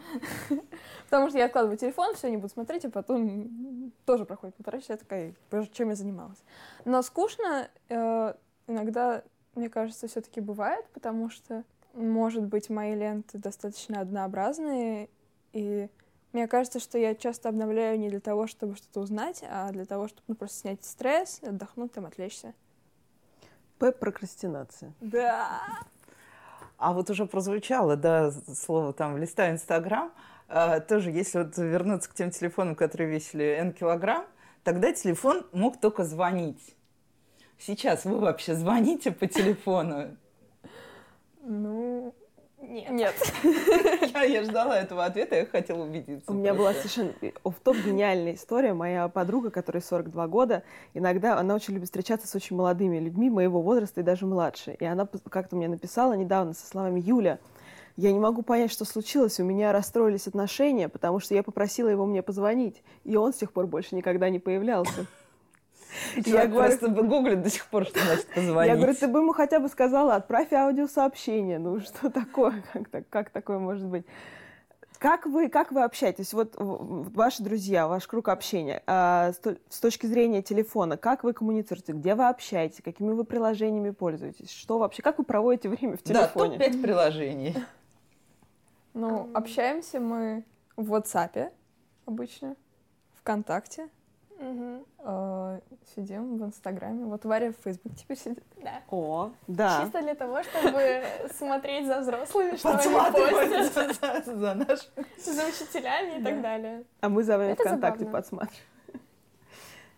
Потому 1.06 1.30
что 1.30 1.38
я 1.38 1.46
откладываю 1.46 1.78
телефон, 1.78 2.16
все, 2.16 2.30
не 2.30 2.38
буду 2.38 2.50
смотреть, 2.50 2.86
а 2.86 2.90
потом 2.90 3.92
тоже 4.06 4.26
проходит 4.26 4.56
полтора 4.56 4.80
часа, 4.80 4.94
я 4.94 4.98
такая, 4.98 5.34
«Боже, 5.52 5.70
чем 5.72 5.90
я 5.90 5.96
занималась. 5.96 6.42
Но 6.86 7.02
скучно 7.02 7.70
э, 7.90 8.34
иногда, 8.68 9.24
мне 9.56 9.70
кажется, 9.70 10.08
все-таки 10.08 10.40
бывает, 10.40 10.86
потому 10.94 11.30
что, 11.30 11.64
может 11.98 12.44
быть, 12.44 12.70
мои 12.70 12.96
ленты 12.96 13.38
достаточно 13.38 14.02
однообразные, 14.02 15.10
и 15.54 15.90
мне 16.34 16.48
кажется, 16.48 16.80
что 16.80 16.98
я 16.98 17.16
часто 17.16 17.50
обновляю 17.50 18.00
не 18.00 18.10
для 18.10 18.20
того, 18.20 18.48
чтобы 18.48 18.76
что-то 18.76 19.00
узнать, 19.00 19.44
а 19.50 19.72
для 19.72 19.86
того, 19.86 20.08
чтобы 20.08 20.24
ну, 20.28 20.36
просто 20.36 20.60
снять 20.60 20.86
стресс, 20.86 21.42
отдохнуть, 21.42 21.94
там, 21.94 22.06
отвлечься. 22.06 22.54
П 23.80 23.92
прокрастинация. 23.92 24.94
Да. 25.02 25.60
А 26.78 26.94
вот 26.94 27.10
уже 27.10 27.26
прозвучало, 27.26 27.96
да, 27.96 28.32
слово 28.54 28.94
там 28.94 29.18
листа 29.18 29.50
Инстаграм. 29.50 30.12
А, 30.48 30.80
тоже, 30.80 31.12
если 31.12 31.40
вот 31.40 31.58
вернуться 31.58 32.10
к 32.10 32.14
тем 32.14 32.32
телефонам, 32.32 32.76
которые 32.76 33.10
весили 33.10 33.58
N 33.60 33.74
килограмм, 33.74 34.26
тогда 34.64 34.94
телефон 34.94 35.46
мог 35.52 35.80
только 35.80 36.04
звонить. 36.04 36.76
Сейчас 37.58 38.06
вы 38.06 38.20
вообще 38.20 38.54
звоните 38.54 39.12
по 39.12 39.26
телефону? 39.26 40.16
Ну, 41.50 42.14
Нет. 42.60 42.90
нет. 42.90 43.16
Я, 44.14 44.24
я 44.24 44.44
ждала 44.44 44.78
этого 44.78 45.06
ответа, 45.06 45.36
я 45.36 45.46
хотела 45.46 45.84
убедиться. 45.84 46.30
У 46.30 46.34
меня 46.34 46.54
была 46.54 46.74
совершенно 46.74 47.14
оф-топ 47.46 47.78
гениальная 47.78 48.34
история. 48.34 48.74
Моя 48.74 49.08
подруга, 49.08 49.50
которой 49.50 49.82
42 49.82 50.28
года, 50.28 50.64
иногда 50.94 51.38
она 51.40 51.56
очень 51.56 51.76
любит 51.76 51.88
встречаться 51.88 52.28
с 52.28 52.36
очень 52.36 52.58
молодыми 52.58 53.00
людьми 53.00 53.30
моего 53.30 53.62
возраста 53.62 54.02
и 54.02 54.04
даже 54.04 54.26
младше. 54.26 54.76
И 54.78 54.84
она 54.84 55.08
как-то 55.30 55.56
мне 55.56 55.70
написала 55.70 56.14
недавно 56.14 56.54
со 56.54 56.68
словами 56.68 57.00
«Юля, 57.00 57.40
я 57.96 58.12
не 58.12 58.20
могу 58.20 58.42
понять, 58.42 58.72
что 58.72 58.84
случилось. 58.84 59.40
У 59.40 59.46
меня 59.46 59.72
расстроились 59.72 60.28
отношения, 60.28 60.90
потому 60.90 61.22
что 61.22 61.34
я 61.34 61.44
попросила 61.44 61.88
его 61.88 62.06
мне 62.06 62.22
позвонить, 62.22 62.84
и 63.06 63.16
он 63.16 63.34
с 63.34 63.38
тех 63.38 63.54
пор 63.54 63.68
больше 63.68 63.96
никогда 63.96 64.30
не 64.30 64.40
появлялся. 64.40 65.06
Я 66.26 66.48
просто 66.50 66.88
гуглит 66.90 67.42
до 67.44 67.50
сих 67.50 67.66
пор, 67.68 67.86
что 67.86 68.00
значит 68.00 68.28
позвонить. 68.28 68.70
я 68.72 68.76
говорю, 68.78 68.94
ты 68.96 69.08
бы 69.08 69.20
ему 69.20 69.34
хотя 69.34 69.60
бы 69.60 69.68
сказала, 69.70 70.16
отправь 70.16 70.52
аудиосообщение. 70.54 71.60
Ну 71.60 71.80
что 71.80 72.10
такое? 72.10 72.64
Как, 72.74 72.90
так- 72.90 73.10
как 73.10 73.30
такое 73.30 73.60
может 73.60 73.86
быть? 73.86 74.06
Как 75.00 75.28
вы, 75.28 75.48
как 75.48 75.72
вы 75.72 75.84
общаетесь? 75.84 76.34
Вот 76.34 76.56
ваши 76.58 77.44
друзья, 77.44 77.88
ваш 77.88 78.08
круг 78.08 78.30
общения, 78.30 78.82
а, 78.88 79.32
с, 79.32 79.38
то- 79.38 79.56
с 79.70 79.80
точки 79.80 80.08
зрения 80.08 80.42
телефона, 80.42 80.98
как 80.98 81.24
вы 81.24 81.34
коммуницируете? 81.34 81.94
Где 81.94 82.16
вы 82.16 82.28
общаетесь? 82.28 82.82
Какими 82.84 83.12
вы 83.12 83.24
приложениями 83.24 83.92
пользуетесь? 83.92 84.50
Что 84.50 84.80
вообще? 84.80 85.04
Как 85.04 85.20
вы 85.20 85.24
проводите 85.24 85.70
время 85.70 85.98
в 85.98 86.04
Да, 86.04 86.24
телефоне? 86.28 86.58
топ-5 86.58 86.82
приложений. 86.82 87.56
Ну, 88.96 89.30
общаемся 89.36 90.00
мы 90.00 90.44
в 90.76 90.92
WhatsApp 90.94 91.52
обычно, 92.08 92.56
ВКонтакте, 93.20 93.90
Мгм. 94.40 94.86
э, 95.00 95.60
сидим 95.96 96.38
в 96.38 96.46
Инстаграме. 96.46 97.06
Вот 97.06 97.26
Варя 97.26 97.52
в 97.52 97.64
Фейсбуке 97.64 97.96
теперь 97.96 98.18
сидит. 98.18 98.44
Да. 98.62 98.82
О, 98.90 99.32
да. 99.48 99.82
Чисто 99.84 100.02
для 100.02 100.16
того, 100.16 100.44
чтобы 100.44 101.04
смотреть 101.34 101.88
за 101.88 102.00
взрослыми, 102.00 102.56
что 102.56 102.70
они 102.70 102.94
постят, 102.94 104.26
за, 104.26 104.36
за 104.36 104.54
наш... 104.54 104.80
за 105.24 105.48
учителями 105.48 106.20
и 106.20 106.24
так 106.24 106.42
далее. 106.42 106.84
А 107.02 107.10
мы 107.10 107.24
за 107.24 107.38
вами 107.38 107.52
Это 107.52 107.64
ВКонтакте 107.64 108.06
подсматриваем. 108.06 108.64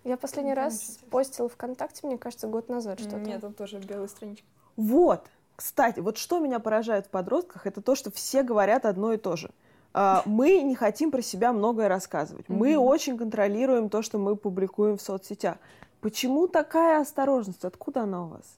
Я 0.05 0.15
последний 0.17 0.53
раз 0.53 0.99
постила 1.11 1.49
ВКонтакте, 1.49 2.07
мне 2.07 2.17
кажется, 2.17 2.47
год 2.47 2.69
назад 2.69 2.99
что-то. 2.99 3.19
Нет, 3.19 3.41
там 3.41 3.53
тоже 3.53 3.79
белая 3.79 4.07
страничка. 4.07 4.47
Вот, 4.77 5.27
кстати, 5.57 5.99
вот 5.99 6.17
что 6.17 6.39
меня 6.39 6.59
поражает 6.59 7.07
в 7.07 7.09
подростках, 7.09 7.67
это 7.67 7.81
то, 7.81 7.95
что 7.95 8.11
все 8.11 8.43
говорят 8.43 8.85
одно 8.85 9.11
и 9.11 9.17
то 9.17 9.35
же. 9.35 9.51
А, 9.93 10.23
Мы 10.25 10.61
не 10.61 10.75
хотим 10.75 11.11
про 11.11 11.21
себя 11.21 11.51
многое 11.53 11.87
рассказывать. 11.87 12.47
Мы 12.47 12.77
очень 12.77 13.17
контролируем 13.17 13.89
то, 13.89 14.01
что 14.01 14.17
мы 14.17 14.35
публикуем 14.35 14.97
в 14.97 15.01
соцсетях. 15.01 15.57
Почему 16.01 16.47
такая 16.47 17.01
осторожность? 17.01 17.65
Откуда 17.65 18.03
она 18.03 18.25
у 18.25 18.27
вас? 18.29 18.57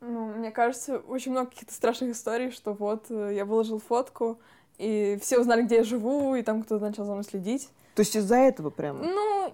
Ну, 0.00 0.32
мне 0.32 0.50
кажется, 0.50 0.98
очень 0.98 1.32
много 1.32 1.50
каких-то 1.50 1.74
страшных 1.74 2.12
историй, 2.12 2.50
что 2.50 2.72
вот 2.72 3.06
э, 3.10 3.32
я 3.34 3.44
выложил 3.44 3.78
фотку, 3.78 4.38
и 4.78 5.18
все 5.20 5.38
узнали, 5.38 5.62
где 5.62 5.76
я 5.76 5.84
живу, 5.84 6.34
и 6.34 6.42
там 6.42 6.62
кто-то 6.62 6.86
начал 6.86 7.04
за 7.04 7.12
мной 7.12 7.24
следить. 7.24 7.68
То 7.94 8.00
есть 8.00 8.16
из-за 8.16 8.36
этого 8.36 8.70
прямо? 8.70 9.04
Ну, 9.04 9.52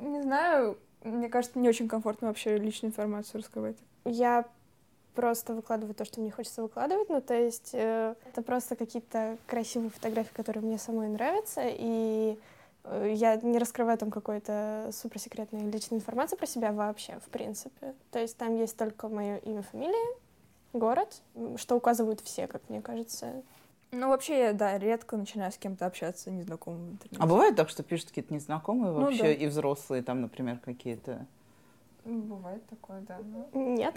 не 0.00 0.22
знаю, 0.22 0.78
мне 1.02 1.28
кажется, 1.28 1.58
не 1.58 1.68
очень 1.68 1.88
комфортно 1.88 2.28
вообще 2.28 2.56
личную 2.56 2.90
информацию 2.90 3.40
раскрывать. 3.40 3.76
Я 4.04 4.46
просто 5.14 5.54
выкладываю 5.54 5.94
то, 5.94 6.04
что 6.04 6.20
мне 6.20 6.30
хочется 6.30 6.62
выкладывать. 6.62 7.08
Ну, 7.08 7.20
то 7.20 7.34
есть 7.34 7.70
э, 7.72 8.14
это 8.26 8.42
просто 8.42 8.76
какие-то 8.76 9.36
красивые 9.46 9.90
фотографии, 9.90 10.32
которые 10.32 10.62
мне 10.62 10.78
самой 10.78 11.08
нравятся, 11.08 11.62
и 11.64 12.38
э, 12.84 13.12
я 13.14 13.36
не 13.36 13.58
раскрываю 13.58 13.98
там 13.98 14.10
какой-то 14.10 14.90
суперсекретной 14.92 15.70
личной 15.70 15.98
информации 15.98 16.36
про 16.36 16.46
себя 16.46 16.72
вообще, 16.72 17.18
в 17.24 17.30
принципе. 17.30 17.94
То 18.10 18.18
есть 18.18 18.36
там 18.36 18.56
есть 18.56 18.76
только 18.76 19.08
мое 19.08 19.36
имя, 19.38 19.62
фамилия, 19.62 20.16
город, 20.72 21.22
что 21.56 21.76
указывают 21.76 22.20
все, 22.20 22.46
как 22.46 22.62
мне 22.68 22.80
кажется. 22.80 23.42
Ну, 23.92 24.08
вообще, 24.08 24.38
я, 24.38 24.52
да, 24.52 24.78
редко 24.78 25.16
начинаю 25.16 25.50
с 25.50 25.56
кем-то 25.56 25.84
общаться 25.84 26.30
незнакомым 26.30 26.80
в 26.80 26.92
интернете. 26.92 27.22
А 27.22 27.26
бывает 27.26 27.56
так, 27.56 27.68
что 27.68 27.82
пишут 27.82 28.10
какие-то 28.10 28.32
незнакомые 28.32 28.92
Ну 28.92 29.00
вообще, 29.00 29.22
да. 29.22 29.32
и 29.32 29.46
взрослые 29.48 30.02
там, 30.02 30.20
например, 30.20 30.58
какие-то? 30.64 31.26
Бывает 32.04 32.64
такое, 32.66 33.00
да. 33.02 33.18
но 33.22 33.48
Нет. 33.52 33.94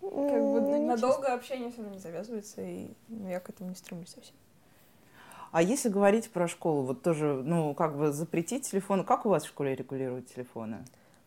Как 0.00 0.10
бы 0.10 0.60
Ну, 0.60 0.86
надолго 0.86 1.32
общение 1.32 1.70
все 1.70 1.78
равно 1.78 1.94
не 1.94 2.00
завязывается, 2.00 2.62
и 2.62 2.94
ну, 3.08 3.28
я 3.28 3.40
к 3.40 3.48
этому 3.48 3.70
не 3.70 3.76
стремлюсь 3.76 4.10
совсем. 4.10 4.34
А 5.52 5.60
если 5.60 5.90
говорить 5.90 6.30
про 6.30 6.48
школу, 6.48 6.82
вот 6.82 7.02
тоже, 7.02 7.42
ну, 7.44 7.74
как 7.74 7.96
бы 7.96 8.10
запретить 8.10 8.70
телефон, 8.70 9.04
как 9.04 9.26
у 9.26 9.28
вас 9.28 9.44
в 9.44 9.48
школе 9.48 9.74
регулируют 9.74 10.26
телефоны? 10.32 10.78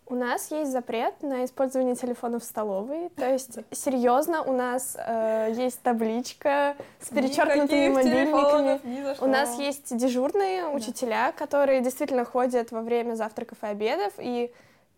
У 0.07 0.13
нас 0.13 0.51
есть 0.51 0.71
запрет 0.71 1.21
на 1.23 1.45
использование 1.45 1.95
телефона 1.95 2.39
в 2.39 2.43
столовой. 2.43 3.09
То 3.09 3.31
есть, 3.31 3.57
серьезно, 3.71 4.43
у 4.43 4.53
нас 4.53 4.95
э, 4.99 5.53
есть 5.55 5.81
табличка 5.81 6.75
с 6.99 7.09
перечеркнутыми 7.09 7.89
мобильниками. 7.89 9.23
У 9.23 9.27
нас 9.27 9.57
есть 9.57 9.95
дежурные 9.95 10.67
учителя, 10.67 11.31
которые 11.31 11.81
действительно 11.81 12.23
ходят 12.23 12.71
во 12.71 12.81
время 12.81 13.15
завтраков 13.15 13.57
и 13.63 13.65
обедов, 13.65 14.13
и 14.19 14.51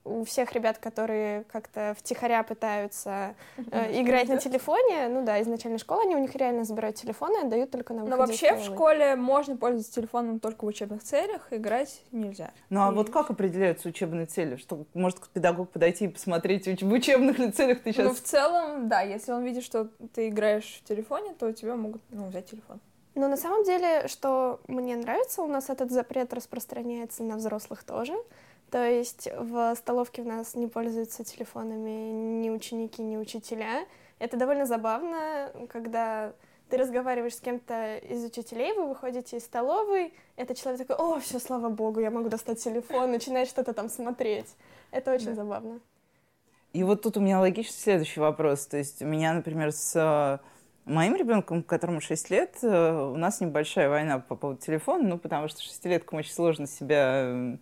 у 0.07 0.23
всех 0.23 0.53
ребят, 0.53 0.77
которые 0.77 1.43
как-то 1.51 1.95
втихаря 1.97 2.43
пытаются 2.43 3.35
э, 3.57 4.01
играть 4.01 4.27
на 4.29 4.37
телефоне, 4.37 5.07
ну 5.09 5.25
да, 5.25 5.37
из 5.37 5.47
начальной 5.47 5.79
школы, 5.79 6.03
они 6.03 6.15
у 6.15 6.19
них 6.19 6.35
реально 6.35 6.63
забирают 6.63 6.95
телефоны 6.95 7.39
и 7.39 7.45
отдают 7.45 7.71
только 7.71 7.93
на 7.93 8.03
Но 8.03 8.17
выходе 8.17 8.33
из 8.33 8.41
вообще 8.41 8.55
в 8.55 8.63
школе 8.63 9.15
можно 9.15 9.57
пользоваться 9.57 9.93
телефоном 9.93 10.39
только 10.39 10.65
в 10.65 10.67
учебных 10.67 11.03
целях, 11.03 11.47
играть 11.51 12.01
нельзя. 12.11 12.51
Ну, 12.69 12.81
а 12.81 12.91
вот 12.91 13.09
как 13.09 13.29
определяются 13.29 13.89
учебные 13.89 14.25
цели? 14.25 14.55
Что 14.55 14.85
может 14.93 15.19
педагог 15.29 15.69
подойти 15.69 16.05
и 16.05 16.07
посмотреть, 16.07 16.67
в 16.81 16.91
учебных 16.91 17.39
ли 17.39 17.51
целях 17.51 17.81
ты 17.81 17.89
Ну, 17.89 17.93
сейчас... 17.93 18.17
в 18.17 18.21
целом, 18.21 18.87
да, 18.87 19.01
если 19.01 19.31
он 19.31 19.43
видит, 19.43 19.63
что 19.63 19.89
ты 20.13 20.29
играешь 20.29 20.81
в 20.83 20.87
телефоне, 20.87 21.33
то 21.33 21.51
тебя 21.51 21.75
могут 21.75 22.01
ну, 22.09 22.27
взять 22.27 22.49
телефон. 22.49 22.79
Но 23.17 23.27
на 23.27 23.37
самом 23.37 23.63
деле, 23.63 24.07
что 24.07 24.59
мне 24.67 24.95
нравится, 24.95 25.41
у 25.41 25.47
нас 25.47 25.69
этот 25.69 25.91
запрет 25.91 26.33
распространяется 26.33 27.23
на 27.23 27.37
взрослых 27.37 27.83
тоже. 27.83 28.13
То 28.71 28.85
есть 28.85 29.29
в 29.37 29.75
столовке 29.75 30.21
у 30.21 30.25
нас 30.25 30.55
не 30.55 30.67
пользуются 30.67 31.23
телефонами 31.23 32.11
ни 32.43 32.49
ученики, 32.49 33.01
ни 33.01 33.15
учителя. 33.17 33.85
Это 34.19 34.35
довольно 34.35 34.65
забавно, 34.65 35.51
когда 35.69 36.33
ты 36.69 36.77
разговариваешь 36.77 37.35
с 37.35 37.39
кем-то 37.39 37.95
из 37.97 38.25
учителей, 38.25 38.73
вы 38.73 38.87
выходите 38.89 39.37
из 39.37 39.45
столовой, 39.45 40.13
этот 40.35 40.57
человек 40.57 40.85
такой, 40.85 40.97
о, 40.97 41.19
все, 41.21 41.39
слава 41.39 41.69
богу, 41.69 42.01
я 42.01 42.11
могу 42.11 42.27
достать 42.27 42.61
телефон, 42.61 43.11
начинает 43.11 43.47
что-то 43.47 43.71
там 43.73 43.89
смотреть. 43.89 44.47
Это 44.91 45.13
очень 45.13 45.27
Да. 45.27 45.35
забавно. 45.35 45.79
И 46.73 46.83
вот 46.83 47.01
тут 47.01 47.15
у 47.15 47.21
меня 47.21 47.39
логичный 47.39 47.73
следующий 47.79 48.19
вопрос. 48.19 48.67
То 48.67 48.77
есть 48.77 49.01
у 49.01 49.05
меня, 49.05 49.33
например, 49.33 49.71
с 49.71 49.95
э, 49.95 50.39
моим 50.83 51.15
ребенком, 51.15 51.63
которому 51.63 52.01
6 52.01 52.29
лет, 52.29 52.57
э, 52.61 53.01
у 53.13 53.15
нас 53.15 53.39
небольшая 53.39 53.89
война 53.89 54.19
по 54.19 54.35
поводу 54.35 54.59
телефона, 54.59 55.07
ну, 55.07 55.17
потому 55.17 55.47
что 55.47 55.61
шестилеткам 55.61 56.19
очень 56.19 56.33
сложно 56.33 56.67
себя 56.67 57.21
э, 57.23 57.57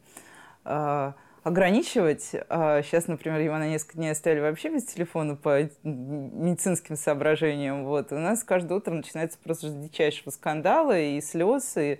ограничивать. 1.44 2.24
Сейчас, 2.24 3.08
например, 3.08 3.40
его 3.40 3.56
на 3.58 3.68
несколько 3.68 3.98
дней 3.98 4.10
оставили 4.10 4.40
вообще 4.42 4.70
без 4.70 4.84
телефона 4.86 5.36
по 5.36 5.70
медицинским 5.84 6.96
соображениям. 6.96 7.86
Вот. 7.86 8.12
У 8.12 8.16
нас 8.16 8.44
каждое 8.44 8.80
утро 8.80 8.94
начинается 8.94 9.38
просто 9.44 9.70
дичайшего 9.70 10.32
скандала 10.32 11.00
и 11.00 11.22
слез, 11.22 11.78
и, 11.78 12.00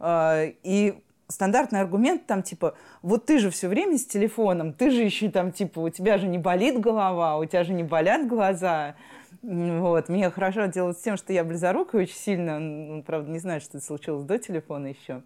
э, 0.00 0.52
и 0.64 1.02
стандартный 1.28 1.80
аргумент 1.80 2.26
там 2.26 2.42
типа, 2.42 2.74
вот 3.02 3.26
ты 3.26 3.38
же 3.38 3.50
все 3.50 3.68
время 3.68 3.96
с 3.96 4.04
телефоном, 4.04 4.72
ты 4.72 4.90
же 4.90 5.02
еще 5.02 5.30
там 5.30 5.52
типа, 5.52 5.78
у 5.78 5.88
тебя 5.88 6.18
же 6.18 6.26
не 6.26 6.38
болит 6.38 6.80
голова, 6.80 7.38
у 7.38 7.44
тебя 7.44 7.62
же 7.64 7.72
не 7.72 7.84
болят 7.84 8.26
глаза. 8.26 8.96
Вот. 9.42 10.08
Мне 10.08 10.30
хорошо 10.30 10.66
делать 10.66 11.00
тем, 11.02 11.16
что 11.16 11.32
я 11.32 11.44
близорукая 11.44 12.02
очень 12.02 12.16
сильно. 12.16 12.56
Он, 12.56 13.02
правда, 13.02 13.30
не 13.30 13.38
знает, 13.38 13.62
что 13.62 13.78
это 13.78 13.86
случилось 13.86 14.24
до 14.24 14.38
телефона 14.38 14.88
еще. 14.88 15.22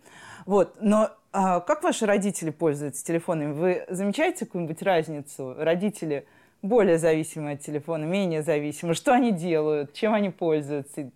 Вот. 0.47 0.77
Но 0.81 1.11
а, 1.33 1.61
как 1.61 1.83
ваши 1.83 2.07
родители 2.07 2.51
пользуются 2.51 3.05
телефонами? 3.05 3.53
Вы 3.53 3.85
замечаете 3.89 4.47
какую-нибудь 4.47 4.83
разницу? 4.83 5.55
Родители 5.59 6.27
более 6.63 6.99
зависимы 6.99 7.53
от 7.53 7.61
телефона, 7.61 8.05
менее 8.05 8.43
зависимы. 8.43 8.95
Что 8.95 9.13
они 9.13 9.33
делают? 9.33 9.93
Чем 9.93 10.15
они 10.15 10.31
пользуются? 10.31 11.11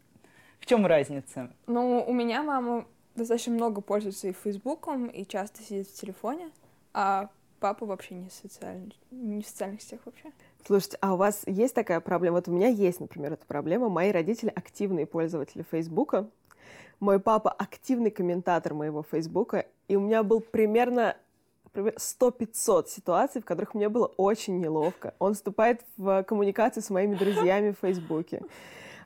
В 0.59 0.67
чем 0.67 0.85
разница? 0.85 1.51
Ну, 1.67 2.05
у 2.07 2.13
меня 2.13 2.43
мама 2.43 2.85
достаточно 3.15 3.53
много 3.53 3.81
пользуется 3.81 4.29
и 4.29 4.33
Фейсбуком, 4.33 5.07
и 5.07 5.25
часто 5.25 5.63
сидит 5.63 5.89
в 5.89 5.95
телефоне, 5.95 6.51
а 6.93 7.31
папа 7.61 7.87
вообще 7.87 8.15
не, 8.15 8.29
социальный, 8.31 8.95
не 9.11 9.43
в 9.43 9.47
социальных 9.47 9.83
сетях 9.83 10.01
вообще. 10.05 10.33
Слушайте, 10.69 10.99
а 11.01 11.15
у 11.15 11.17
вас 11.17 11.45
есть 11.47 11.75
такая 11.75 11.99
проблема? 11.99 12.37
Вот 12.37 12.49
у 12.49 12.53
меня 12.53 12.69
есть, 12.69 13.01
например, 13.01 13.33
эта 13.33 13.47
проблема. 13.47 13.89
Мои 13.89 14.13
родители 14.13 14.53
активные 14.55 15.07
пользователи 15.07 15.65
Фейсбука. 15.71 16.29
Мой 17.01 17.21
папа 17.21 17.51
активный 17.51 18.11
комментатор 18.11 18.75
моего 18.75 19.03
Фейсбука. 19.03 19.65
И 19.89 19.97
у 19.97 20.01
меня 20.01 20.23
был 20.23 20.41
примерно 20.41 21.17
например, 21.65 21.95
100-500 21.95 22.87
ситуаций, 22.87 23.41
в 23.41 23.47
которых 23.47 23.73
мне 23.73 23.89
было 23.89 24.09
очень 24.19 24.61
неловко. 24.61 25.15
Он 25.19 25.33
вступает 25.33 25.87
в 25.97 26.23
коммуникацию 26.25 26.83
с 26.83 26.91
моими 26.91 27.15
друзьями 27.15 27.71
в 27.71 27.79
Фейсбуке 27.81 28.43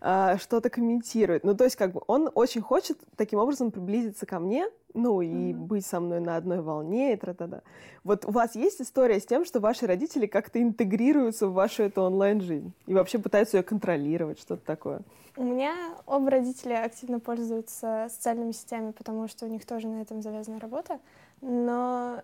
а, 0.05 0.37
что-то 0.37 0.69
комментирует. 0.69 1.45
Ну, 1.45 1.57
то 1.57 1.63
есть, 1.63 1.77
как 1.77 1.93
бы 1.93 2.03
он 2.09 2.29
очень 2.35 2.61
хочет 2.61 2.99
таким 3.17 3.39
образом 3.39 3.71
приблизиться 3.71 4.27
ко 4.27 4.41
мне, 4.41 4.69
ну, 4.95 5.21
и 5.21 5.29
mm-hmm. 5.29 5.55
быть 5.55 5.87
со 5.87 6.01
мной 6.01 6.19
на 6.19 6.35
одной 6.35 6.61
волне, 6.61 7.13
и 7.13 7.17
тра-та-да. 7.17 7.63
Вот 8.03 8.25
у 8.25 8.33
вас 8.33 8.57
есть 8.57 8.83
история 8.83 9.21
с 9.21 9.27
тем, 9.27 9.45
что 9.45 9.61
ваши 9.61 9.87
родители 9.87 10.27
как-то 10.27 10.61
интегрируются 10.61 11.47
в 11.47 11.53
вашу 11.53 11.85
эту 11.85 12.03
онлайн-жизнь 12.03 12.73
и 12.89 12.95
вообще 12.95 13.21
пытаются 13.21 13.59
ее 13.59 13.63
контролировать, 13.63 14.41
что-то 14.41 14.67
такое? 14.67 15.03
У 15.37 15.45
меня 15.45 15.73
оба 16.05 16.33
родителя 16.33 16.85
активно 16.85 17.21
пользуются 17.21 18.09
социальными 18.11 18.51
сетями, 18.51 18.91
потому 18.91 19.29
что 19.29 19.47
у 19.47 19.49
них 19.49 19.65
тоже 19.65 19.87
на 19.87 20.03
этом 20.03 20.21
завязана 20.21 20.59
работа. 20.59 20.99
Но 21.41 22.23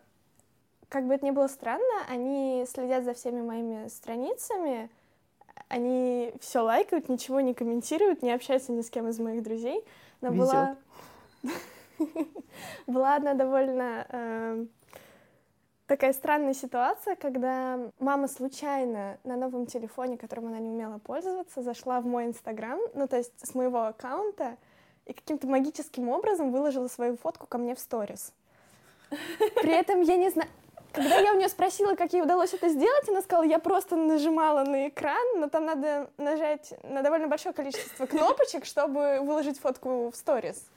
как 0.88 1.06
бы 1.06 1.14
это 1.14 1.24
ни 1.24 1.30
было 1.30 1.46
странно, 1.46 2.04
они 2.08 2.64
следят 2.68 3.04
за 3.04 3.14
всеми 3.14 3.40
моими 3.40 3.86
страницами, 3.86 4.90
они 5.68 6.32
все 6.40 6.60
лайкают, 6.60 7.08
ничего 7.08 7.40
не 7.40 7.54
комментируют, 7.54 8.22
не 8.22 8.32
общаются 8.32 8.72
ни 8.72 8.82
с 8.82 8.90
кем 8.90 9.08
из 9.08 9.18
моих 9.18 9.42
друзей. 9.42 9.84
Но 10.20 10.30
Везет. 10.30 10.46
была... 10.46 10.76
была 12.86 13.14
одна 13.16 13.34
довольно 13.34 14.06
э, 14.08 14.66
такая 15.86 16.12
странная 16.12 16.54
ситуация, 16.54 17.16
когда 17.16 17.90
мама 17.98 18.28
случайно 18.28 19.18
на 19.24 19.36
новом 19.36 19.66
телефоне, 19.66 20.16
которым 20.16 20.46
она 20.46 20.58
не 20.58 20.70
умела 20.70 20.98
пользоваться, 20.98 21.62
зашла 21.62 22.00
в 22.00 22.06
мой 22.06 22.26
Инстаграм, 22.26 22.78
ну 22.94 23.08
то 23.08 23.16
есть 23.16 23.32
с 23.42 23.54
моего 23.54 23.86
аккаунта, 23.86 24.56
и 25.06 25.12
каким-то 25.14 25.46
магическим 25.46 26.08
образом 26.10 26.52
выложила 26.52 26.86
свою 26.88 27.16
фотку 27.16 27.46
ко 27.46 27.58
мне 27.58 27.74
в 27.74 27.80
сторис. 27.80 28.32
При 29.08 29.72
этом 29.72 30.02
я 30.02 30.16
не 30.16 30.28
знаю, 30.28 30.50
когда 30.92 31.16
я 31.18 31.32
у 31.32 31.36
нее 31.36 31.48
спросила, 31.48 31.94
как 31.94 32.12
ей 32.12 32.22
удалось 32.22 32.54
это 32.54 32.68
сделать, 32.68 33.08
она 33.08 33.22
сказала, 33.22 33.44
я 33.44 33.58
просто 33.58 33.96
нажимала 33.96 34.64
на 34.64 34.88
экран, 34.88 35.40
но 35.40 35.48
там 35.48 35.64
надо 35.66 36.10
нажать 36.16 36.72
на 36.82 37.02
довольно 37.02 37.28
большое 37.28 37.54
количество 37.54 38.06
кнопочек, 38.06 38.64
чтобы 38.64 39.20
выложить 39.20 39.58
фотку 39.58 40.10
в 40.10 40.16
сторис. 40.16 40.70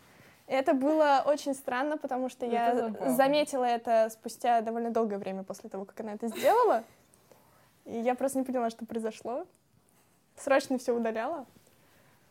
Это 0.48 0.74
было 0.74 1.24
очень 1.26 1.54
странно, 1.54 1.98
потому 1.98 2.28
что 2.28 2.46
это 2.46 2.56
я 2.56 2.76
забавно. 2.76 3.16
заметила 3.16 3.64
это 3.64 4.10
спустя 4.12 4.62
довольно 4.62 4.90
долгое 4.92 5.18
время 5.18 5.44
после 5.44 5.70
того, 5.70 5.86
как 5.86 6.00
она 6.02 6.14
это 6.14 6.28
сделала. 6.28 6.84
И 7.86 7.98
я 8.00 8.16
просто 8.16 8.40
не 8.40 8.44
поняла, 8.44 8.70
что 8.70 8.86
произошло. 8.86 9.46
Срочно 10.38 10.78
все 10.78 10.94
удаляла. 10.94 11.46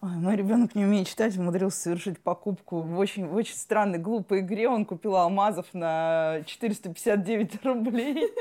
Ой, 0.02 0.12
мой 0.12 0.35
ребенок 0.35 0.75
не 0.75 0.87
умеет 0.87 1.09
читать, 1.09 1.37
умудрился 1.37 1.78
совершить 1.78 2.19
покупку 2.21 2.80
в 2.80 2.99
очень, 2.99 3.26
в 3.26 3.35
очень 3.35 3.54
странной, 3.54 3.99
глупой 3.99 4.40
игре. 4.40 4.66
Он 4.66 4.87
купил 4.87 5.14
алмазов 5.14 5.66
на 5.75 6.40
459 6.47 7.62
рублей. 7.66 8.33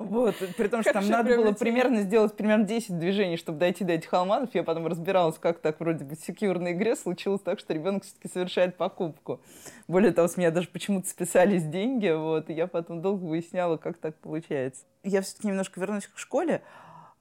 Вот. 0.00 0.34
При 0.56 0.66
том, 0.66 0.82
что 0.82 0.94
там 0.94 1.08
надо 1.08 1.36
было 1.36 1.52
примерно 1.52 2.02
сделать 2.02 2.36
примерно 2.36 2.64
10 2.64 2.98
движений, 2.98 3.36
чтобы 3.36 3.60
дойти 3.60 3.84
до 3.84 3.92
этих 3.92 4.12
алмазов. 4.12 4.52
Я 4.54 4.64
потом 4.64 4.88
разбиралась, 4.88 5.38
как 5.38 5.60
так 5.60 5.78
вроде 5.78 6.04
бы 6.04 6.16
в 6.16 6.18
secure 6.18 6.54
ной 6.54 6.72
игре 6.72 6.96
случилось 6.96 7.40
так, 7.40 7.60
что 7.60 7.72
ребенок 7.72 8.02
все-таки 8.02 8.28
совершает 8.28 8.76
покупку. 8.76 9.40
Более 9.86 10.10
того, 10.10 10.26
с 10.26 10.36
меня 10.36 10.50
даже 10.50 10.66
почему-то 10.66 11.08
списались 11.08 11.62
деньги. 11.62 12.08
Вот. 12.08 12.50
И 12.50 12.52
я 12.52 12.66
потом 12.66 13.00
долго 13.00 13.22
выясняла, 13.26 13.76
как 13.76 13.96
так 13.98 14.16
получается. 14.16 14.82
Я 15.04 15.22
все-таки 15.22 15.46
немножко 15.46 15.78
вернусь 15.78 16.08
к 16.08 16.18
школе. 16.18 16.62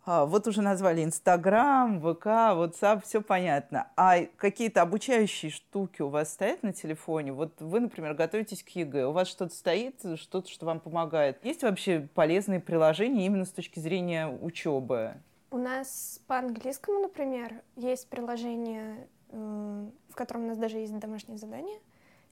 А, 0.07 0.25
вот 0.25 0.47
уже 0.47 0.61
назвали 0.61 1.03
Инстаграм, 1.03 1.99
ВК, 1.99 2.27
WhatsApp, 2.27 3.01
все 3.03 3.21
понятно. 3.21 3.87
А 3.97 4.19
какие-то 4.37 4.83
обучающие 4.83 5.49
штуки 5.49 6.03
у 6.03 6.09
вас 6.09 6.31
стоят 6.31 6.61
на 6.61 6.73
телефоне? 6.73 7.33
Вот 7.33 7.59
вы, 7.59 7.79
например, 7.79 8.13
готовитесь 8.13 8.61
к 8.61 8.69
ЕГЭ, 8.69 9.07
у 9.07 9.11
вас 9.13 9.27
что-то 9.27 9.55
стоит, 9.55 9.99
что-то, 10.19 10.47
что 10.47 10.67
вам 10.67 10.79
помогает? 10.79 11.43
Есть 11.43 11.63
вообще 11.63 12.07
полезные 12.13 12.59
приложения 12.59 13.25
именно 13.25 13.45
с 13.45 13.51
точки 13.51 13.79
зрения 13.79 14.27
учебы? 14.27 15.15
У 15.49 15.57
нас 15.57 16.21
по 16.27 16.37
английскому, 16.37 16.99
например, 16.99 17.61
есть 17.75 18.07
приложение, 18.07 19.07
в 19.31 20.13
котором 20.13 20.43
у 20.43 20.47
нас 20.49 20.57
даже 20.59 20.77
есть 20.77 20.97
домашнее 20.99 21.39
задание– 21.39 21.79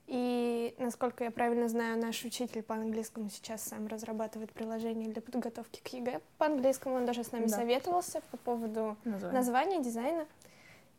и, 0.08 0.76
насколько 0.80 1.24
я 1.24 1.32
правильно 1.32 1.68
знаю, 1.70 2.00
наш 2.00 2.24
учитель 2.26 2.62
по 2.62 2.76
английскому 2.76 3.30
сейчас 3.30 3.64
сам 3.64 3.88
разрабатывает 3.88 4.52
приложение 4.52 5.10
для 5.10 5.22
подготовки 5.22 5.82
к 5.82 5.88
ЕГЭ. 5.88 6.20
По 6.38 6.48
английскому 6.48 6.96
он 6.96 7.06
даже 7.06 7.24
с 7.24 7.32
нами 7.32 7.46
да. 7.46 7.58
советовался 7.58 8.22
по 8.32 8.38
поводу 8.38 8.98
названия. 9.06 9.34
названия, 9.34 9.82
дизайна. 9.82 10.28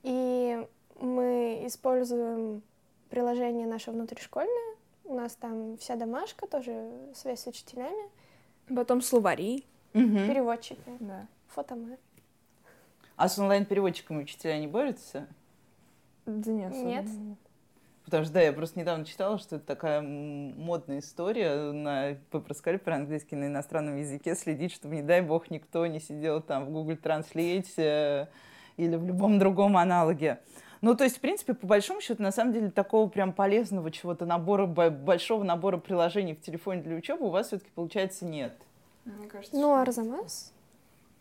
И 0.02 0.66
мы 1.00 1.62
используем 1.66 2.62
приложение 3.10 3.66
наше 3.66 3.90
внутришкольное. 3.90 4.74
У 5.04 5.14
нас 5.14 5.34
там 5.36 5.76
вся 5.76 5.96
домашка, 5.96 6.46
тоже 6.46 6.90
связь 7.14 7.40
с 7.40 7.46
учителями. 7.46 8.10
Потом 8.74 9.02
словари. 9.02 9.64
Угу. 9.92 10.26
Переводчики. 10.26 10.80
Да. 11.00 11.26
Фотомэ. 11.48 11.98
А 13.16 13.28
с 13.28 13.38
онлайн-переводчиками 13.38 14.22
учителя 14.22 14.58
не 14.58 14.66
борются? 14.66 15.28
Да 16.26 16.50
нет. 16.50 16.74
Нет. 16.74 17.06
Потому 18.04 18.24
что, 18.24 18.34
да, 18.34 18.42
я 18.42 18.52
просто 18.52 18.78
недавно 18.78 19.04
читала, 19.04 19.38
что 19.38 19.56
это 19.56 19.64
такая 19.64 20.02
модная 20.02 20.98
история 20.98 21.72
на 21.72 22.16
попроскали 22.30 22.76
про 22.76 22.96
английский 22.96 23.34
на 23.34 23.46
иностранном 23.46 23.96
языке, 23.96 24.34
следить, 24.34 24.72
чтобы, 24.72 24.96
не 24.96 25.02
дай 25.02 25.22
бог, 25.22 25.50
никто 25.50 25.86
не 25.86 26.00
сидел 26.00 26.42
там 26.42 26.66
в 26.66 26.70
Google 26.70 26.94
Translate 26.94 27.66
э, 27.78 28.26
или 28.76 28.96
в 28.96 29.06
любом 29.06 29.38
другом 29.38 29.76
аналоге. 29.78 30.40
Ну, 30.82 30.94
то 30.94 31.04
есть, 31.04 31.16
в 31.16 31.20
принципе, 31.20 31.54
по 31.54 31.66
большому 31.66 32.02
счету, 32.02 32.22
на 32.22 32.30
самом 32.30 32.52
деле, 32.52 32.70
такого 32.70 33.08
прям 33.08 33.32
полезного 33.32 33.90
чего-то 33.90 34.26
набора, 34.26 34.66
большого 34.66 35.42
набора 35.42 35.78
приложений 35.78 36.34
в 36.34 36.42
телефоне 36.42 36.82
для 36.82 36.96
учебы 36.96 37.26
у 37.26 37.30
вас 37.30 37.46
все-таки, 37.46 37.70
получается, 37.74 38.26
нет. 38.26 38.54
Мне 39.06 39.26
кажется, 39.26 39.56
ну, 39.56 39.74
Арзамас? 39.74 40.53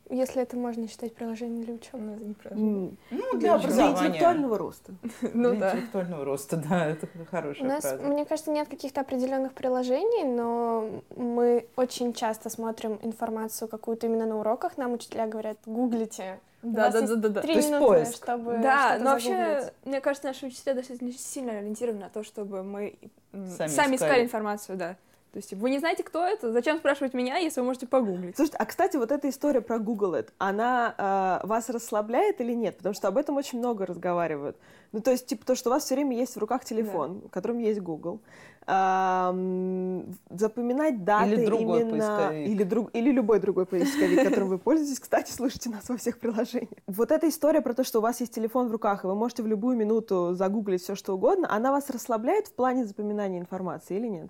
Если 0.10 0.42
это 0.42 0.58
можно 0.58 0.88
считать 0.88 1.16
приложением 1.16 1.64
для 1.64 1.74
учебы. 1.76 2.00
Ну, 2.00 2.14
это 2.14 2.26
не 2.26 2.34
приложение. 2.34 2.98
Ну, 3.12 3.38
для 3.40 3.56
образования. 3.56 3.96
Для 3.96 4.08
интеллектуального 4.08 4.58
роста. 4.58 4.94
Ну, 5.34 5.50
для 5.52 5.60
да. 5.60 5.72
интеллектуального 5.72 6.26
роста, 6.26 6.58
да, 6.58 6.86
это 6.86 7.08
хорошая 7.32 7.64
У 7.64 7.68
нас, 7.68 7.84
фраза. 7.84 8.04
мне 8.04 8.26
кажется, 8.26 8.52
нет 8.52 8.68
каких-то 8.68 9.02
определенных 9.02 9.54
приложений, 9.54 10.26
но 10.26 11.02
мы 11.16 11.68
очень 11.76 12.14
часто 12.14 12.50
смотрим 12.50 13.00
информацию 13.02 13.68
какую-то 13.68 14.08
именно 14.08 14.26
на 14.26 14.38
уроках. 14.40 14.78
Нам 14.78 14.94
учителя 14.94 15.26
говорят, 15.28 15.58
гуглите. 15.66 16.40
Да, 16.64 16.90
да, 16.90 17.02
да, 17.02 17.16
да, 17.16 17.30
да. 17.30 17.42
Три 17.42 17.56
минуты, 17.56 17.86
поиск. 17.86 18.16
чтобы 18.16 18.58
Да, 18.60 18.98
но 19.00 19.12
вообще, 19.12 19.74
мне 19.84 20.00
кажется, 20.00 20.28
наши 20.28 20.46
учителя 20.46 20.76
достаточно 20.76 21.12
сильно 21.12 21.52
ориентированы 21.52 22.00
на 22.02 22.10
то, 22.10 22.24
чтобы 22.24 22.64
мы 22.64 22.96
сами, 23.32 23.68
сами 23.68 23.96
искали. 23.96 23.96
искали 23.96 24.24
информацию, 24.24 24.78
да. 24.78 24.96
То 25.34 25.38
есть 25.38 25.52
вы 25.52 25.72
не 25.72 25.80
знаете, 25.80 26.04
кто 26.04 26.24
это, 26.24 26.52
зачем 26.52 26.78
спрашивать 26.78 27.16
меня, 27.16 27.38
если 27.38 27.60
вы 27.60 27.66
можете 27.66 27.88
погуглить? 27.88 28.36
Слушайте, 28.36 28.58
а, 28.60 28.66
кстати, 28.66 28.98
вот 28.98 29.12
эта 29.12 29.28
история 29.30 29.62
про 29.62 29.80
Google, 29.80 30.14
It, 30.14 30.28
она 30.38 31.42
э, 31.44 31.48
вас 31.48 31.70
расслабляет 31.70 32.40
или 32.40 32.54
нет? 32.54 32.78
Потому 32.78 32.94
что 32.94 33.08
об 33.08 33.18
этом 33.18 33.36
очень 33.38 33.58
много 33.58 33.88
разговаривают. 33.88 34.58
Ну, 34.92 35.02
то 35.02 35.10
есть, 35.10 35.26
типа, 35.26 35.44
то, 35.44 35.56
что 35.56 35.72
у 35.72 35.74
вас 35.74 35.86
все 35.86 35.96
время 35.96 36.16
есть 36.16 36.36
в 36.36 36.38
руках 36.38 36.64
телефон, 36.66 37.22
да. 37.22 37.28
в 37.30 37.32
котором 37.32 37.58
есть 37.58 37.80
Google. 37.80 38.20
Э, 38.68 40.04
запоминать 40.30 41.04
даты 41.04 41.32
или 41.32 41.46
другой 41.48 41.82
именно... 41.82 41.98
Поисковик. 41.98 42.48
Или, 42.50 42.64
друг... 42.64 42.90
или 42.94 43.10
любой 43.10 43.40
другой 43.40 43.66
поисковик, 43.66 44.24
которым 44.24 44.50
вы 44.50 44.60
пользуетесь. 44.60 45.00
Кстати, 45.00 45.32
слушайте 45.32 45.72
нас 45.72 45.90
во 45.90 45.98
всех 45.98 46.20
приложениях. 46.20 46.70
Вот 46.86 47.12
эта 47.12 47.28
история 47.28 47.62
про 47.62 47.74
то, 47.74 47.84
что 47.84 47.98
у 47.98 48.02
вас 48.04 48.20
есть 48.20 48.36
телефон 48.36 48.68
в 48.68 48.72
руках, 48.72 49.04
и 49.04 49.08
вы 49.08 49.16
можете 49.16 49.42
в 49.42 49.48
любую 49.48 49.76
минуту 49.76 50.36
загуглить 50.36 50.84
все, 50.84 50.94
что 50.94 51.16
угодно, 51.16 51.52
она 51.52 51.72
вас 51.72 51.90
расслабляет 51.90 52.50
в 52.50 52.54
плане 52.54 52.86
запоминания 52.86 53.40
информации 53.40 53.98
или 53.98 54.06
нет? 54.06 54.30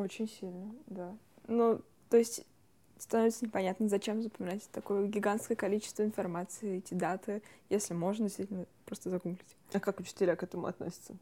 Очень 0.00 0.28
сильно, 0.28 0.74
да. 0.86 1.14
Ну, 1.46 1.82
то 2.08 2.16
есть 2.16 2.46
становится 2.98 3.44
непонятно, 3.44 3.86
зачем 3.88 4.22
запоминать 4.22 4.66
такое 4.70 5.06
гигантское 5.06 5.56
количество 5.56 6.02
информации, 6.02 6.78
эти 6.78 6.94
даты, 6.94 7.42
если 7.68 7.92
можно 7.92 8.26
действительно 8.26 8.66
просто 8.86 9.10
загуглить. 9.10 9.56
А 9.74 9.80
как 9.80 10.00
учителя 10.00 10.36
к 10.36 10.42
этому 10.42 10.66
относятся? 10.66 11.16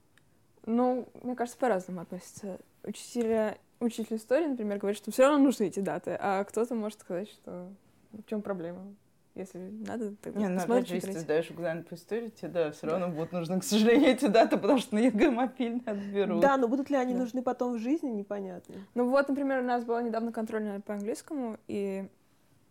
Ну, 0.64 1.09
мне 1.23 1.35
кажется, 1.35 1.59
по-разному 1.59 2.03
относятся. 2.03 2.61
Учителя, 2.85 3.59
учитель 3.81 4.17
истории, 4.17 4.47
например, 4.47 4.79
говорит, 4.79 4.99
что 4.99 5.11
все 5.11 5.25
равно 5.25 5.45
нужны 5.45 5.64
эти 5.64 5.81
даты, 5.81 6.17
а 6.21 6.45
кто-то 6.45 6.75
может 6.77 7.01
сказать, 7.01 7.29
что 7.29 7.69
в 8.12 8.25
чем 8.27 8.43
проблема? 8.43 8.95
Если 9.38 9.59
надо, 9.59 10.14
тогда 10.16 10.40
Не, 10.40 10.48
ну, 10.48 10.61
опять 10.61 10.88
же, 10.88 10.96
если 10.96 11.12
ты 11.12 11.20
сдаешь 11.20 11.51
экзамен 11.51 11.85
по 11.85 11.94
истории, 11.94 12.29
тебе, 12.29 12.48
да, 12.48 12.70
все 12.72 12.88
равно 12.88 13.09
будут 13.09 13.33
нужны, 13.33 13.61
к 13.61 13.64
сожалению, 13.64 14.11
эти 14.11 14.27
даты, 14.27 14.57
потому 14.57 14.79
что 14.79 14.96
на 14.96 14.98
ЕГЭ 14.98 15.31
мобильный 15.31 15.83
отберут. 15.87 16.40
Да, 16.40 16.57
но 16.57 16.66
будут 16.66 16.90
ли 16.90 16.96
они 16.96 17.14
да. 17.14 17.20
нужны 17.20 17.42
потом 17.42 17.74
в 17.74 17.79
жизни, 17.79 18.09
непонятно. 18.09 18.74
Ну 18.94 19.09
вот, 19.09 19.29
например, 19.29 19.61
у 19.61 19.64
нас 19.64 19.85
была 19.85 20.03
недавно 20.03 20.33
контрольная 20.33 20.81
по 20.81 20.94
английскому, 20.94 21.59
и 21.68 22.09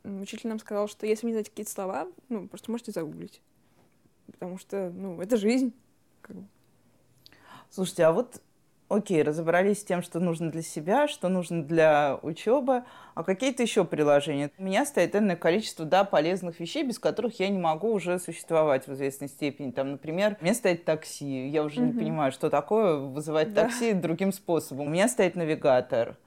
учитель 0.04 0.50
нам 0.50 0.60
сказал, 0.60 0.88
что 0.88 1.06
если 1.06 1.26
вы 1.26 1.30
не 1.30 1.34
знаете 1.36 1.52
какие-то 1.52 1.72
слова, 1.72 2.08
ну, 2.30 2.48
просто 2.48 2.70
можете 2.72 2.92
загуглить. 2.92 3.42
Потому 4.32 4.58
что, 4.58 4.92
ну, 4.94 5.22
это 5.22 5.38
жизнь. 5.38 5.74
Как 6.22 6.36
бы. 6.36 6.44
Слушайте, 7.70 8.04
а 8.04 8.12
вот 8.12 8.42
окей, 8.90 9.22
разобрались 9.22 9.82
с 9.82 9.84
тем, 9.84 10.02
что 10.02 10.20
нужно 10.20 10.50
для 10.50 10.62
себя, 10.62 11.08
что 11.08 11.30
нужно 11.30 11.64
для 11.64 12.20
учебы, 12.22 12.84
а 13.16 13.24
какие-то 13.24 13.64
еще 13.64 13.86
приложения. 13.86 14.52
У 14.58 14.64
меня 14.64 14.86
стоит 14.86 15.16
энное 15.16 15.36
количество, 15.36 15.86
да, 15.86 16.04
полезных 16.04 16.60
вещей, 16.60 16.84
без 16.84 17.00
которых 17.00 17.40
я 17.40 17.50
не 17.50 17.58
могу 17.60 17.92
уже 17.92 18.20
существовать 18.20 18.88
в 18.88 18.94
известной 18.94 19.28
степени. 19.28 19.72
Там, 19.72 19.92
например, 19.92 20.38
у 20.40 20.44
меня 20.44 20.54
стоит 20.54 20.86
такси, 20.86 21.48
я 21.48 21.64
уже 21.64 21.82
mm-hmm. 21.82 21.86
не 21.86 22.00
понимаю, 22.00 22.32
что 22.32 22.50
такое 22.50 22.98
вызывать 22.98 23.54
да. 23.54 23.64
такси 23.64 23.94
другим 23.94 24.32
способом. 24.32 24.88
У 24.88 24.90
меня 24.90 25.08
стоит 25.08 25.36
навигатор, 25.36 26.18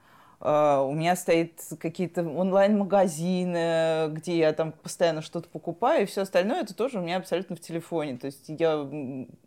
Uh, 0.43 0.89
у 0.89 0.93
меня 0.93 1.15
стоит 1.15 1.61
какие-то 1.79 2.23
онлайн-магазины, 2.23 4.07
где 4.09 4.39
я 4.39 4.53
там 4.53 4.71
постоянно 4.71 5.21
что-то 5.21 5.47
покупаю, 5.47 6.01
и 6.01 6.05
все 6.07 6.21
остальное 6.21 6.63
это 6.63 6.75
тоже 6.75 6.97
у 6.97 7.03
меня 7.03 7.17
абсолютно 7.17 7.55
в 7.55 7.59
телефоне. 7.59 8.17
То 8.17 8.25
есть 8.25 8.45
я, 8.47 8.89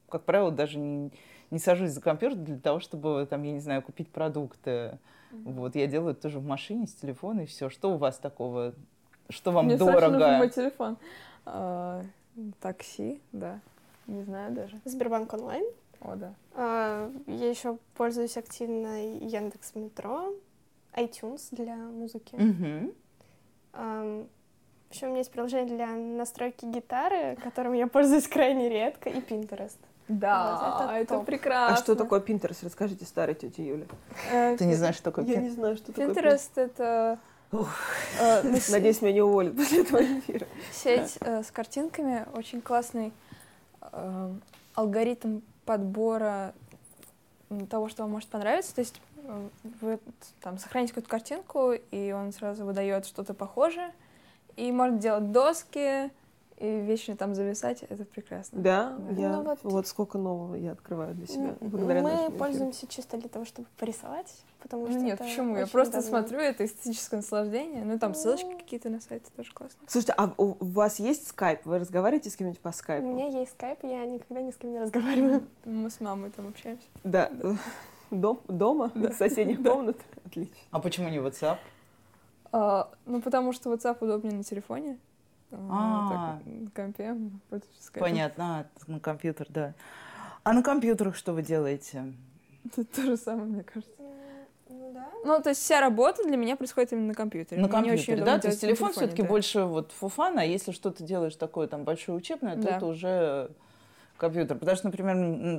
как 0.08 0.22
правило, 0.22 0.52
даже 0.52 0.78
не, 0.78 1.10
не 1.54 1.60
сажусь 1.60 1.90
за 1.90 2.00
компьютер 2.00 2.36
для 2.36 2.58
того, 2.58 2.80
чтобы, 2.80 3.26
там, 3.30 3.44
я 3.44 3.52
не 3.52 3.60
знаю, 3.60 3.80
купить 3.80 4.10
продукты. 4.10 4.70
Mm-hmm. 5.30 5.52
Вот, 5.52 5.76
я 5.76 5.86
делаю 5.86 6.10
это 6.10 6.22
тоже 6.22 6.40
в 6.40 6.44
машине, 6.44 6.88
с 6.88 6.92
телефона, 6.92 7.42
и 7.42 7.46
все. 7.46 7.70
Что 7.70 7.94
у 7.94 7.96
вас 7.96 8.18
такого? 8.18 8.74
Что 9.28 9.52
вам 9.52 9.66
Мне 9.66 9.76
дорого? 9.76 10.16
Мне 10.16 10.36
мой 10.36 10.50
телефон. 10.50 10.96
А, 11.46 12.02
такси, 12.60 13.20
да. 13.30 13.60
Не 14.08 14.24
знаю 14.24 14.52
даже. 14.52 14.80
Сбербанк 14.84 15.32
онлайн. 15.32 15.64
О, 16.00 16.16
да. 16.16 16.34
А, 16.54 17.10
я 17.28 17.48
еще 17.48 17.78
пользуюсь 17.94 18.36
активно 18.36 19.16
Яндекс 19.18 19.76
Метро, 19.76 20.34
iTunes 20.94 21.48
для 21.52 21.76
музыки. 21.76 22.36
А, 23.72 24.26
еще 24.90 25.06
у 25.06 25.08
меня 25.10 25.18
есть 25.18 25.30
приложение 25.30 25.76
для 25.76 25.86
настройки 25.94 26.64
гитары, 26.64 27.36
которым 27.36 27.74
я 27.74 27.86
пользуюсь 27.86 28.26
крайне 28.26 28.68
редко, 28.68 29.08
и 29.08 29.20
Pinterest. 29.20 29.78
Да, 30.08 30.76
вот, 30.78 30.84
это, 30.84 30.94
это 30.96 31.14
топ. 31.14 31.26
прекрасно. 31.26 31.76
А 31.76 31.78
что 31.78 31.94
такое 31.94 32.20
Pinterest? 32.20 32.58
Расскажите 32.62 33.04
старой 33.06 33.34
тете 33.34 33.66
Юле. 33.66 33.86
Э, 34.30 34.56
Ты 34.56 34.66
не 34.66 34.74
знаешь, 34.74 34.96
что 34.96 35.04
такое 35.04 35.24
Я 35.24 35.34
Pinterest? 35.34 35.40
не 35.42 35.50
знаю, 35.50 35.76
что 35.76 35.92
такое 35.92 36.08
Pinterest— 36.08 36.50
это 36.56 37.18
э, 38.20 38.42
Надеюсь, 38.70 39.00
меня 39.00 39.12
не 39.14 39.22
уволят 39.22 39.56
после 39.56 39.82
этого 39.82 40.02
эфира. 40.02 40.46
сеть 40.72 41.16
э, 41.20 41.42
с 41.42 41.50
картинками, 41.50 42.26
очень 42.34 42.60
классный 42.60 43.12
алгоритм 44.74 45.40
подбора 45.64 46.52
того, 47.70 47.88
что 47.88 48.02
вам 48.02 48.12
может 48.12 48.28
понравиться. 48.28 48.74
То 48.74 48.80
есть 48.80 49.00
вы 49.80 49.98
там 50.40 50.58
сохраните 50.58 50.92
какую-то 50.92 51.08
картинку, 51.08 51.72
и 51.72 52.12
он 52.12 52.32
сразу 52.32 52.64
выдает 52.64 53.06
что-то 53.06 53.34
похожее. 53.34 53.92
И 54.56 54.70
можно 54.72 54.98
делать 54.98 55.32
доски, 55.32 56.10
и 56.64 56.80
вечно 56.80 57.16
там 57.16 57.34
зависать, 57.34 57.82
это 57.82 58.04
прекрасно. 58.04 58.60
Да, 58.60 58.96
Да. 59.10 59.20
я 59.20 59.36
Ну 59.36 59.42
вот. 59.44 59.58
вот 59.62 59.86
сколько 59.86 60.18
нового 60.18 60.54
я 60.54 60.72
открываю 60.72 61.14
для 61.14 61.26
себя. 61.26 61.48
М, 61.60 61.68
благодаря 61.68 62.02
Мы 62.02 62.08
нашему 62.10 62.26
эфиру. 62.28 62.38
пользуемся 62.38 62.86
чисто 62.86 63.16
для 63.18 63.28
того, 63.28 63.44
чтобы 63.44 63.68
порисовать, 63.78 64.34
потому 64.60 64.86
Ну 64.86 64.92
что 64.92 65.00
нет, 65.00 65.14
это 65.14 65.24
почему? 65.24 65.56
Я 65.56 65.66
просто 65.66 65.98
удобно. 65.98 66.08
смотрю, 66.20 66.38
это 66.40 66.64
эстетическое 66.64 67.18
наслаждение. 67.20 67.84
Ну, 67.84 67.98
там 67.98 68.14
ссылочки 68.14 68.46
Ну. 68.46 68.58
какие-то 68.58 68.88
на 68.88 69.00
сайте 69.00 69.26
тоже 69.36 69.52
классно. 69.52 69.78
Слушайте, 69.86 70.14
а 70.16 70.32
у 70.38 70.56
у 70.60 70.64
вас 70.66 70.98
есть 70.98 71.28
скайп? 71.28 71.66
Вы 71.66 71.78
разговариваете 71.78 72.30
с 72.30 72.36
кем-нибудь 72.36 72.60
по 72.60 72.70
У 72.70 72.72
скайпу? 72.72 73.06
меня 73.06 73.26
есть 73.28 73.52
скайп, 73.52 73.78
я 73.84 74.04
никогда 74.06 74.40
ни 74.42 74.50
с 74.50 74.56
кем 74.56 74.72
не 74.72 74.80
разговариваю. 74.80 75.42
Мы 75.64 75.90
с 75.90 76.00
мамой 76.00 76.30
там 76.30 76.48
общаемся. 76.48 76.86
Да. 77.04 77.30
Дом, 78.10 78.40
дома? 78.48 78.90
В 78.94 79.12
соседних 79.12 79.62
комнатах? 79.62 80.02
Отлично. 80.24 80.54
А 80.70 80.80
почему 80.80 81.08
не 81.08 81.18
WhatsApp? 81.18 81.58
А, 82.52 82.88
ну, 83.06 83.20
потому 83.20 83.52
что 83.52 83.72
WhatsApp 83.72 83.96
удобнее 84.00 84.32
на 84.34 84.44
телефоне. 84.44 84.98
А. 85.70 86.38
так, 86.38 86.46
на 86.46 86.70
компе. 86.70 87.16
пользуюсь. 87.48 87.90
Понятно, 87.92 88.60
а, 88.60 88.90
на 88.90 89.00
компьютер, 89.00 89.46
да. 89.50 89.74
А 90.42 90.52
на 90.52 90.62
компьютерах 90.62 91.16
что 91.16 91.32
вы 91.32 91.42
делаете? 91.42 92.12
Это 92.66 92.84
то 92.84 93.02
же 93.02 93.16
самое, 93.16 93.46
мне 93.46 93.62
кажется. 93.62 93.92
Ну 94.68 94.92
да. 94.92 95.08
Ну, 95.24 95.42
то 95.42 95.50
есть 95.50 95.60
вся 95.60 95.80
работа 95.80 96.24
для 96.24 96.36
меня 96.36 96.56
происходит 96.56 96.92
именно 96.92 97.08
на 97.08 97.14
компьютере. 97.14 97.60
На 97.60 97.68
Мне 97.68 97.72
компьютере, 97.72 98.22
да? 98.24 98.38
То 98.38 98.48
есть 98.48 98.60
телефон 98.60 98.92
все-таки 98.92 99.22
да. 99.22 99.28
больше 99.28 99.64
вот 99.64 99.92
фуфан, 99.92 100.38
а 100.38 100.44
если 100.44 100.72
что-то 100.72 101.04
делаешь 101.04 101.36
такое 101.36 101.66
там 101.66 101.84
большое 101.84 102.16
учебное, 102.18 102.56
то 102.56 102.62
Да. 102.62 102.76
это 102.76 102.86
уже 102.86 103.50
компьютер. 104.16 104.58
Потому 104.58 104.76
что, 104.76 104.86
например, 104.86 105.16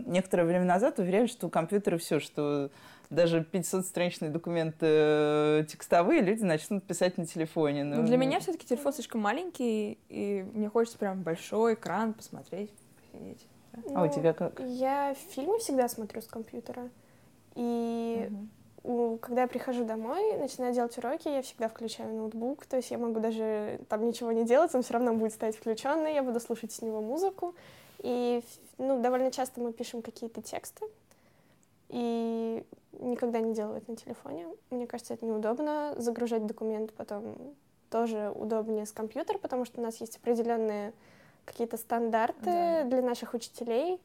некоторое 0.08 0.44
время 0.44 0.66
назад 0.66 1.00
уверяли, 1.00 1.28
что 1.28 1.48
у 1.48 1.50
компьютера 1.50 1.98
все, 1.98 2.20
что 2.20 2.70
даже 3.10 3.41
500-страничные 3.52 4.30
документы 4.32 4.86
э, 4.88 5.65
текстовые 5.70 6.22
люди 6.22 6.44
начнут 6.44 6.84
писать 6.84 7.18
на 7.18 7.26
телефоне. 7.26 7.84
Ну, 7.84 8.04
для 8.06 8.18
меня 8.18 8.39
все-таки 8.39 8.65
телефон 8.65 8.94
слишком 8.94 9.22
маленький, 9.22 9.98
и 10.10 10.46
мне 10.54 10.70
хочется 10.70 10.98
прям 10.98 11.22
большой 11.24 11.74
экран 11.76 12.13
посмотреть, 12.13 12.72
посидеть. 13.12 13.46
А 13.94 14.02
у 14.04 14.06
Ну, 14.06 14.12
тебя 14.12 14.34
как? 14.34 14.60
Я 14.60 15.13
фильмы 15.32 15.60
всегда 15.60 15.88
смотрю 15.89 16.22
с 16.22 16.26
компьютера. 16.28 16.89
И 17.56 18.28
Мгм. 18.30 18.50
у- 18.84 19.18
когда 19.18 19.44
я 19.44 19.48
прихожу 19.48 19.86
домой, 19.86 20.38
начинаю 20.38 20.74
делать 20.74 20.98
уроки, 20.98 21.28
я 21.28 21.41
всегда 21.41 21.68
включаю 21.70 22.13
ноутбук. 22.13 22.65
То 22.65 22.78
есть 22.78 22.91
я 22.91 22.98
могу 22.98 23.20
даже 23.20 23.80
там 23.89 24.06
ничего 24.08 24.32
не 24.32 24.46
делать, 24.46 24.74
он 24.76 24.84
все 24.84 24.94
равно 24.94 25.13
будет 25.13 25.34
стоять 25.34 25.56
включенный, 25.58 26.13
я 26.13 26.24
буду 26.24 26.39
слушать 26.39 26.72
с 26.72 26.82
него 26.82 27.02
музыку. 27.02 27.56
И 28.00 28.44
ну, 28.78 29.02
довольно 29.02 29.32
часто 29.32 29.62
мы 29.62 29.72
пишем 29.74 30.02
какие-то 30.02 30.41
тексты. 30.41 30.86
И 31.96 32.66
никогда 33.00 33.40
не 33.40 33.54
делаю 33.54 33.78
это 33.78 33.90
на 33.92 33.96
телефоне. 33.96 34.48
Мне 34.70 34.86
кажется, 34.86 35.14
это 35.14 35.26
неудобно. 35.26 35.94
Загружать 35.98 36.46
документ 36.46 36.92
потом 36.94 37.56
тоже 37.90 38.34
удобнее 38.36 38.86
с 38.86 38.92
компьютера, 38.92 39.38
потому 39.38 39.64
что 39.64 39.80
у 39.80 39.84
нас 39.84 39.96
есть 40.02 40.18
определенные 40.18 40.92
какие-то 41.46 41.78
стандарты 41.78 42.44
Да. 42.44 42.84
для 42.84 43.02
наших 43.02 43.34
учителей, 43.34 44.02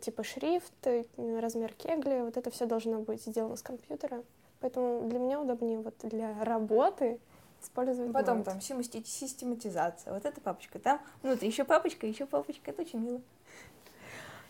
типа 0.00 0.22
шрифт, 0.22 0.72
э, 0.86 1.04
размер 1.40 1.72
кегли, 1.72 2.20
вот 2.22 2.36
это 2.36 2.50
все 2.50 2.66
должно 2.66 3.00
быть 3.00 3.22
сделано 3.24 3.56
с 3.56 3.62
компьютера. 3.62 4.22
Поэтому 4.60 5.08
для 5.08 5.18
меня 5.18 5.40
удобнее 5.40 5.80
вот 5.80 5.94
для 6.04 6.32
работы 6.44 7.18
использовать 7.60 8.12
Потом 8.12 8.36
ноут. 8.36 8.46
там 8.46 8.58
системати- 8.58 9.02
систематизация. 9.04 10.12
Вот 10.14 10.24
эта 10.24 10.40
папочка 10.40 10.78
там, 10.78 11.00
внутри 11.22 11.48
еще 11.48 11.64
папочка, 11.64 12.06
еще 12.06 12.24
папочка. 12.26 12.70
Это 12.70 12.82
очень 12.82 13.00
мило. 13.00 13.20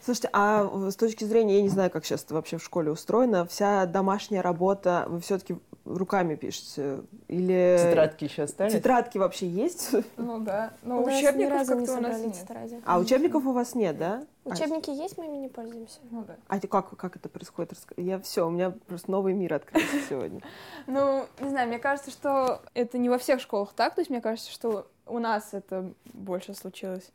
Слушайте, 0.07 0.31
а 0.33 0.71
с 0.89 0.95
точки 0.95 1.25
зрения, 1.25 1.57
я 1.57 1.63
не 1.63 1.69
знаю, 1.69 1.91
как 1.91 2.05
сейчас 2.05 2.23
это 2.23 2.35
вообще 2.35 2.59
в 2.59 2.63
школе 2.63 2.93
устроено, 2.93 3.45
вся 3.45 3.87
домашняя 3.87 4.41
работа 4.41 5.05
вы 5.09 5.19
все-таки 5.19 5.57
руками 5.85 6.37
пишете? 6.37 7.01
Или 7.27 7.77
Тетрадки 7.77 8.23
еще 8.23 8.45
остались? 8.45 8.73
тетрадки 8.73 9.19
вообще 9.19 9.49
есть? 9.49 9.97
Ну 10.17 10.39
да. 10.39 10.75
Но 10.83 11.03
У 11.03 11.07
нас 11.07 11.17
ни 11.17 11.27
учебников 11.27 11.53
разу 11.55 11.75
не 11.75 11.87
как-то 11.87 11.99
у 11.99 12.03
нас 12.03 12.13
собрали 12.13 12.27
нет. 12.29 12.37
тетради. 12.37 12.81
А 12.87 12.99
учебников 13.01 13.47
у 13.47 13.53
вас 13.53 13.75
нет, 13.75 13.99
да? 13.99 14.23
А- 14.45 14.51
Учебники 14.51 14.91
есть, 14.91 15.19
мы 15.19 15.27
ими 15.27 15.39
не 15.39 15.49
пользуемся. 15.49 15.99
Ну 16.13 16.23
да. 16.23 16.37
А 16.47 16.61
как, 16.61 16.97
как 16.97 17.17
это 17.17 17.29
происходит? 17.29 17.73
Я 17.97 18.21
все, 18.21 18.47
у 18.47 18.51
меня 18.51 18.71
просто 18.87 19.11
новый 19.11 19.35
мир 19.35 19.55
открылся 19.55 19.89
сегодня. 20.09 20.41
Ну, 20.87 21.27
не 21.41 21.49
знаю, 21.49 21.67
мне 21.67 21.81
кажется, 21.81 22.13
что 22.13 22.63
это 22.75 22.97
не 22.97 23.09
во 23.09 23.19
всех 23.19 23.41
школах 23.41 23.73
так. 23.75 23.97
То 23.97 24.03
есть 24.03 24.11
мне 24.11 24.21
кажется, 24.21 24.53
что 24.53 24.87
у 25.05 25.19
нас 25.19 25.49
это 25.51 25.93
больше 26.05 26.55
случилось. 26.55 27.11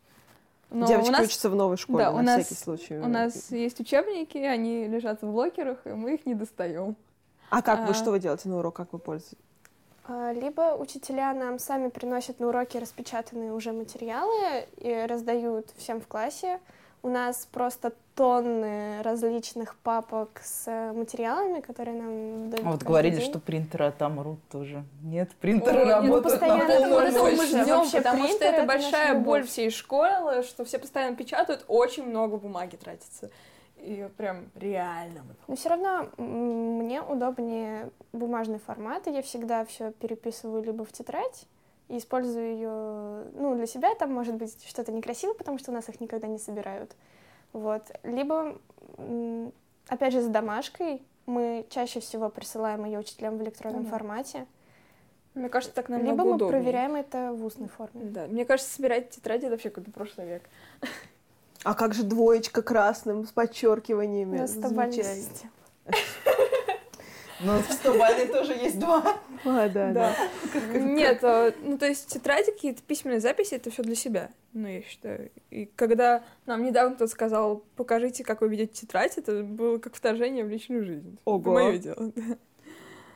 Но 0.72 0.88
Девочки 0.88 1.10
у 1.10 1.12
нас, 1.12 1.26
учатся 1.26 1.50
в 1.50 1.56
новой 1.56 1.76
школе, 1.78 2.06
да, 2.06 2.12
на 2.14 2.20
у 2.20 2.22
нас- 2.24 2.46
всякий 2.46 2.56
случай. 2.64 2.98
у 2.98 3.08
нас 3.08 3.52
есть 3.52 3.80
учебники, 3.82 4.38
они 4.38 4.88
лежат 4.88 5.22
в 5.22 5.30
блокерах, 5.30 5.86
и 5.86 5.90
мы 5.90 6.14
их 6.16 6.26
не 6.26 6.34
достаем. 6.34 6.96
А 7.50 7.62
как 7.62 7.86
вы, 7.86 7.92
а- 7.92 7.94
что 7.94 8.12
вы 8.12 8.20
делаете 8.20 8.48
на 8.48 8.58
урок, 8.60 8.76
как 8.78 8.94
вы 8.94 9.00
пользуетесь? 9.00 9.38
А, 10.08 10.32
Либо 10.32 10.76
учителя 10.80 11.34
нам 11.34 11.60
сами 11.60 11.90
приносят 11.90 12.40
на 12.40 12.48
уроки 12.48 12.78
распечатанные 12.78 13.52
уже 13.54 13.74
материалы 13.74 14.66
и 14.78 15.06
раздают 15.08 15.68
всем 15.78 16.00
в 16.00 16.08
классе. 16.08 16.60
У 17.04 17.10
нас 17.10 17.48
просто 17.52 17.94
тонны 18.16 19.02
различных 19.02 19.76
папок 19.78 20.42
с 20.44 20.68
э, 20.68 20.92
материалами, 20.94 21.62
которые 21.62 22.00
нам 22.00 22.50
дают 22.52 22.66
А 22.66 22.72
вот 22.72 22.84
говорили, 22.84 23.16
день. 23.16 23.26
что 23.26 23.40
принтеры 23.40 23.86
отомрут 23.86 24.40
тоже. 24.52 24.84
Нет, 25.02 25.32
принтеры 25.40 25.80
Ой, 25.80 25.86
ну, 25.86 25.90
работают 25.90 26.24
постоянно 26.24 26.80
на 26.88 27.12
Вот 27.12 27.34
мы 27.34 27.46
ждем, 27.48 27.78
Вообще 27.78 27.98
потому 27.98 28.28
что 28.28 28.46
это 28.46 28.56
это 28.58 28.68
большая 28.68 29.20
боль 29.20 29.44
всей 29.48 29.72
школы, 29.72 30.44
что 30.44 30.64
все 30.64 30.78
постоянно 30.78 31.16
печатают, 31.16 31.66
очень 31.68 32.06
много 32.06 32.38
бумаги 32.38 32.76
тратится. 32.76 33.32
И 33.78 34.08
прям 34.16 34.52
реально. 34.54 35.24
Но 35.48 35.56
все 35.56 35.70
равно 35.70 36.10
мне 36.18 37.02
удобнее 37.02 37.90
бумажный 38.14 38.60
формат, 38.60 39.08
и 39.08 39.12
я 39.12 39.24
всегда 39.24 39.66
все 39.66 39.92
переписываю 39.92 40.64
либо 40.64 40.86
в 40.86 40.92
тетрадь 40.92 41.48
и 41.92 41.98
использую 41.98 42.54
ее, 42.54 43.26
ну, 43.34 43.54
для 43.56 43.68
себя 43.68 43.94
там 43.96 44.14
может 44.14 44.36
быть 44.36 44.58
что-то 44.66 44.94
некрасивое, 44.94 45.36
потому 45.36 45.58
что 45.58 45.72
у 45.72 45.74
нас 45.74 45.90
их 45.90 46.00
никогда 46.00 46.28
не 46.28 46.38
собирают. 46.38 46.96
Вот. 47.52 47.84
Либо, 48.04 48.58
опять 49.90 50.14
же, 50.14 50.22
с 50.22 50.28
домашкой 50.28 51.02
мы 51.26 51.66
чаще 51.70 52.00
всего 52.00 52.30
присылаем 52.30 52.86
ее 52.86 53.00
учителям 53.00 53.38
в 53.38 53.44
электронном 53.44 53.84
да. 53.84 53.90
формате, 53.90 54.48
Мне 55.34 55.50
кажется, 55.50 55.76
так 55.76 55.90
намного 55.90 56.12
либо 56.12 56.24
мы 56.24 56.36
удобнее. 56.36 56.62
проверяем 56.62 56.96
это 56.96 57.34
в 57.34 57.44
устной 57.46 57.68
форме. 57.68 58.06
Да, 58.06 58.28
мне 58.28 58.46
кажется, 58.46 58.74
собирать 58.74 59.10
тетради 59.10 59.46
это 59.46 59.52
вообще 59.52 59.70
какой-то 59.70 59.92
прошлый 59.92 60.28
век. 60.28 60.44
А 61.64 61.74
как 61.74 61.94
же 61.94 62.04
двоечка 62.04 62.62
красным 62.62 63.28
с 63.28 63.32
подчеркиваниями? 63.32 64.46
Замечательно. 64.46 65.52
Но 67.44 67.60
в 67.60 67.72
100 67.72 67.94
тоже 68.32 68.54
есть 68.54 68.80
два. 68.80 69.18
А, 69.44 69.68
да, 69.70 69.92
да. 69.92 70.16
Нет, 70.72 71.24
а, 71.24 71.52
ну 71.64 71.76
то 71.76 71.88
есть 71.88 72.06
тетради, 72.08 72.52
какие-то 72.52 72.84
письменные 72.84 73.20
записи, 73.20 73.56
это 73.56 73.72
все 73.72 73.82
для 73.82 73.96
себя, 73.96 74.30
ну 74.54 74.68
я 74.68 74.84
считаю. 74.84 75.32
И 75.50 75.66
когда 75.66 76.24
нам 76.46 76.64
недавно 76.64 76.96
кто-то 76.96 77.12
сказал, 77.12 77.64
покажите, 77.76 78.24
как 78.24 78.42
вы 78.42 78.50
ведете 78.50 78.82
тетрадь, 78.82 79.18
это 79.18 79.42
было 79.42 79.80
как 79.80 79.96
вторжение 79.96 80.46
в 80.46 80.50
личную 80.50 80.86
жизнь. 80.86 81.18
Ого. 81.26 81.60
Это 81.60 81.70
мое 81.70 81.78
дело. 81.80 82.12
да. 82.16 82.38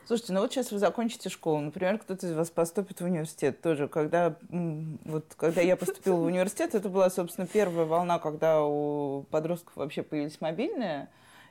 Слушайте, 0.06 0.32
ну 0.34 0.40
вот 0.40 0.52
сейчас 0.52 0.70
вы 0.70 0.78
закончите 0.78 1.28
школу, 1.28 1.58
например, 1.58 1.98
кто-то 1.98 2.28
из 2.28 2.32
вас 2.32 2.48
поступит 2.50 3.00
в 3.00 3.04
университет 3.04 3.60
тоже. 3.60 3.88
Когда, 3.88 4.36
вот, 4.50 5.24
когда 5.36 5.60
я 5.60 5.76
поступила 5.76 6.16
в 6.16 6.24
университет, 6.24 6.76
это 6.76 6.88
была, 6.88 7.10
собственно, 7.10 7.48
первая 7.48 7.86
волна, 7.86 8.20
когда 8.20 8.62
у 8.62 9.24
подростков 9.30 9.74
вообще 9.74 10.04
появились 10.04 10.40
мобильные. 10.40 11.08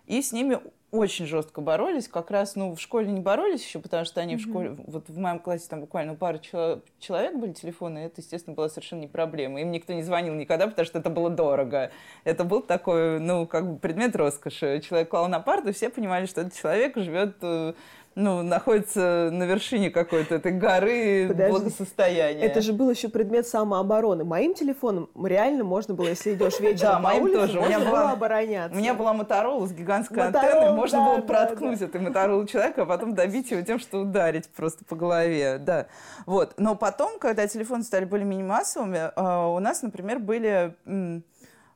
И 0.08 0.22
с 0.22 0.32
ними 0.32 0.60
очень 0.92 1.26
жестко 1.26 1.62
боролись. 1.62 2.08
Как 2.08 2.32
раз, 2.32 2.56
ну, 2.56 2.74
в 2.74 2.80
школе 2.80 3.12
не 3.12 3.20
боролись 3.20 3.66
еще, 3.66 3.80
потому 3.80 4.06
что 4.06 4.22
они 4.22 4.36
mm-hmm. 4.36 4.38
в 4.38 4.42
школе, 4.42 4.76
вот 4.88 5.10
в 5.10 5.18
моем 5.18 5.40
классе 5.40 5.66
там 5.70 5.82
буквально 5.82 6.14
у 6.14 6.16
пары 6.16 6.40
человек 6.40 7.36
были 7.36 7.54
телефоны, 7.54 8.00
это, 8.00 8.22
естественно, 8.22 8.56
была 8.56 8.70
совершенно 8.70 9.02
не 9.02 9.08
проблема. 9.08 9.62
Им 9.62 9.72
никто 9.72 9.94
не 9.94 10.04
звонил 10.04 10.34
никогда, 10.34 10.68
потому 10.68 10.86
что 10.86 11.00
это 11.00 11.10
было 11.10 11.30
дорого. 11.30 11.92
Это 12.24 12.44
был 12.44 12.62
такой, 12.62 13.20
ну, 13.20 13.46
как 13.46 13.70
бы 13.70 13.78
предмет 13.78 14.16
роскоши. 14.16 14.82
Человек 14.82 15.10
клал 15.10 15.28
на 15.28 15.40
парту, 15.40 15.74
все 15.74 15.90
понимали, 15.90 16.26
что 16.26 16.42
этот 16.42 16.56
человек 16.56 16.96
живет 16.98 17.38
э, 17.42 17.74
ну, 18.16 18.44
находится 18.44 19.30
на 19.32 19.44
вершине 19.44 19.92
какой-то 19.92 20.36
этой 20.36 20.54
горы 20.54 21.28
Подожди. 21.28 21.52
благосостояния. 21.52 22.42
Это 22.42 22.62
же 22.62 22.72
был 22.72 22.90
еще 22.90 23.10
предмет 23.10 23.46
самообороны. 23.46 24.24
Моим 24.24 24.54
телефоном 24.54 25.10
реально 25.22 25.66
можно 25.66 25.94
было, 25.94 26.08
если 26.08 26.34
идешь 26.34 26.60
вечером 26.62 26.94
да, 26.94 27.00
моим 27.00 27.34
тоже. 27.34 27.60
У 27.60 27.66
меня 27.66 27.80
была 27.80 28.12
обороняться. 28.12 28.74
У 28.74 28.80
меня 28.80 28.94
была 28.94 29.14
Моторола 29.14 29.68
с 29.68 29.74
гигантской 29.74 30.24
антенной, 30.24 30.72
можно 30.72 31.06
было 31.06 31.22
проткнуть 31.22 31.82
этой 31.82 32.00
Моторолу 32.00 32.46
человека, 32.46 32.84
а 32.84 32.86
потом 32.86 33.16
добить 33.16 33.52
его 33.52 33.62
тем, 33.62 33.80
что 33.80 34.00
ударить 34.00 34.48
просто 34.50 34.86
по 34.86 34.96
голове, 34.96 35.58
да. 35.58 35.88
Вот. 36.26 36.54
Но 36.58 36.76
потом, 36.76 37.20
когда 37.20 37.48
телефоны 37.48 37.84
стали 37.84 38.06
более-менее 38.06 38.46
массовыми, 38.46 39.12
а, 39.16 39.48
у 39.48 39.60
нас, 39.60 39.82
например, 39.82 40.20
были 40.20 40.74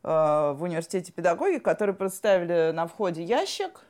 а, 0.03 0.53
в 0.53 0.63
университете 0.63 1.11
педагоги, 1.11 1.57
которые 1.57 1.95
представили 1.95 2.71
на 2.71 2.87
входе 2.87 3.23
ящик, 3.23 3.81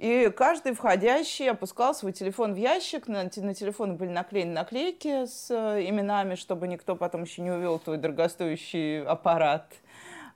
и 0.00 0.30
каждый 0.30 0.72
входящий 0.72 1.50
опускал 1.50 1.94
свой 1.94 2.12
телефон 2.12 2.54
в 2.54 2.56
ящик, 2.56 3.06
на, 3.06 3.24
на 3.24 3.54
телефоны 3.54 3.92
были 3.92 4.08
наклеены 4.08 4.54
наклейки 4.54 5.26
с 5.26 5.50
э, 5.50 5.86
именами, 5.86 6.36
чтобы 6.36 6.68
никто 6.68 6.96
потом 6.96 7.24
еще 7.24 7.42
не 7.42 7.50
увел 7.50 7.78
твой 7.78 7.98
дорогостоящий 7.98 9.04
аппарат. 9.04 9.70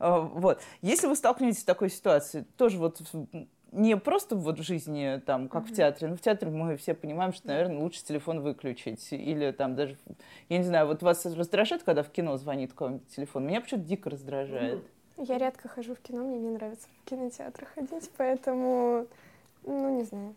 Э, 0.00 0.20
вот. 0.20 0.61
Если 0.83 1.07
вы 1.07 1.16
столкнетесь 1.16 1.62
с 1.62 1.64
такой 1.64 1.88
ситуацией, 1.88 2.44
тоже 2.59 2.77
вот 2.77 3.00
не 3.72 3.96
просто 3.96 4.37
вот 4.37 4.59
в 4.59 4.62
жизни, 4.62 5.22
там, 5.24 5.48
как 5.48 5.64
mm-hmm. 5.64 5.66
в 5.66 5.77
театре. 5.77 6.09
Ну, 6.09 6.16
в 6.16 6.20
театре 6.20 6.50
мы 6.50 6.77
все 6.77 6.92
понимаем, 6.92 7.33
что, 7.33 7.48
наверное, 7.48 7.79
лучше 7.79 8.05
телефон 8.05 8.42
выключить. 8.42 9.12
Или 9.12 9.50
там 9.50 9.77
даже, 9.77 9.96
я 10.50 10.59
не 10.59 10.64
знаю, 10.64 10.88
вот 10.88 11.03
вас 11.03 11.24
раздражает, 11.24 11.85
когда 11.85 12.03
в 12.03 12.11
кино 12.11 12.37
звонит 12.37 12.72
какой-нибудь 12.72 13.09
телефон? 13.09 13.46
Меня 13.46 13.62
почему-то 13.62 13.87
дико 13.87 14.11
раздражает. 14.11 14.81
Mm-hmm. 15.16 15.24
Я 15.27 15.38
редко 15.38 15.68
хожу 15.68 15.94
в 15.94 16.00
кино, 16.00 16.22
мне 16.22 16.38
не 16.38 16.50
нравится 16.50 16.87
в 16.87 17.09
кинотеатр 17.09 17.66
ходить, 17.74 18.11
поэтому 18.18 19.07
ну, 19.64 19.96
не 19.96 20.05
знаю. 20.05 20.35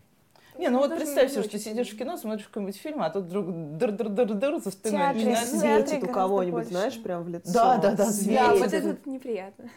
Не, 0.58 0.70
ну 0.70 0.80
вот 0.80 0.96
представь 0.96 1.32
себе, 1.32 1.44
что 1.44 1.60
сидишь 1.60 1.90
в 1.92 1.98
кино, 1.98 2.18
смотришь 2.18 2.48
какой-нибудь 2.48 2.78
фильм, 2.78 3.02
а 3.04 3.10
тут 3.10 3.26
вдруг 3.26 3.46
дыр-дыр-дыр-дыр 3.48 4.60
за 4.60 4.72
спиной 4.72 5.14
начинает 5.14 5.48
светит 5.48 6.04
у 6.04 6.08
кого-нибудь, 6.08 6.68
знаешь, 6.68 7.02
прям 7.02 7.24
в 7.24 7.30
лицо. 7.30 7.52
Да, 7.54 7.78
да, 7.78 7.92
да, 7.92 8.06
светит. 8.06 8.40
Да, 8.40 8.56
вот 8.56 8.74
это 8.74 9.10
неприятно. 9.10 9.70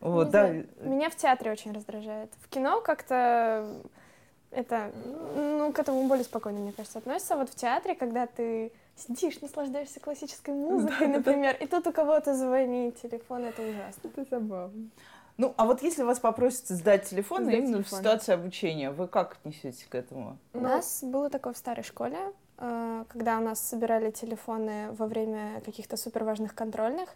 Вот, 0.00 0.30
да. 0.30 0.48
Меня 0.80 1.10
в 1.10 1.16
театре 1.16 1.52
очень 1.52 1.72
раздражает. 1.72 2.30
В 2.40 2.48
кино 2.48 2.80
как-то 2.80 3.66
это, 4.50 4.90
ну, 5.36 5.72
к 5.72 5.78
этому 5.78 6.08
более 6.08 6.24
спокойно, 6.24 6.60
мне 6.60 6.72
кажется, 6.72 6.98
относится. 6.98 7.36
Вот 7.36 7.50
в 7.50 7.54
театре, 7.54 7.94
когда 7.94 8.26
ты 8.26 8.72
сидишь, 8.96 9.40
наслаждаешься 9.40 10.00
классической 10.00 10.54
музыкой, 10.54 11.08
например, 11.08 11.56
и 11.60 11.66
тут 11.66 11.86
у 11.86 11.92
кого-то 11.92 12.34
звонит 12.34 13.00
телефон, 13.00 13.44
это 13.44 13.62
ужасно. 13.62 14.00
Это 14.04 14.24
забавно. 14.30 14.88
Ну, 15.40 15.54
а 15.56 15.64
вот 15.64 15.82
если 15.82 16.02
вас 16.02 16.20
попросят 16.20 16.68
сдать 16.68 17.08
телефон 17.08 17.44
сдать 17.44 17.54
именно 17.54 17.78
телефон. 17.78 17.84
в 17.84 18.00
ситуации 18.02 18.32
обучения, 18.32 18.90
вы 18.90 19.08
как 19.08 19.38
отнесетесь 19.40 19.86
к 19.88 19.94
этому? 19.94 20.36
У 20.52 20.60
нас 20.60 21.02
было 21.02 21.30
такое 21.30 21.54
в 21.54 21.56
старой 21.56 21.82
школе, 21.82 22.18
э, 22.58 23.04
когда 23.08 23.38
у 23.38 23.40
нас 23.40 23.58
собирали 23.58 24.10
телефоны 24.10 24.92
во 24.92 25.06
время 25.06 25.62
каких-то 25.64 25.96
суперважных 25.96 26.54
контрольных. 26.54 27.08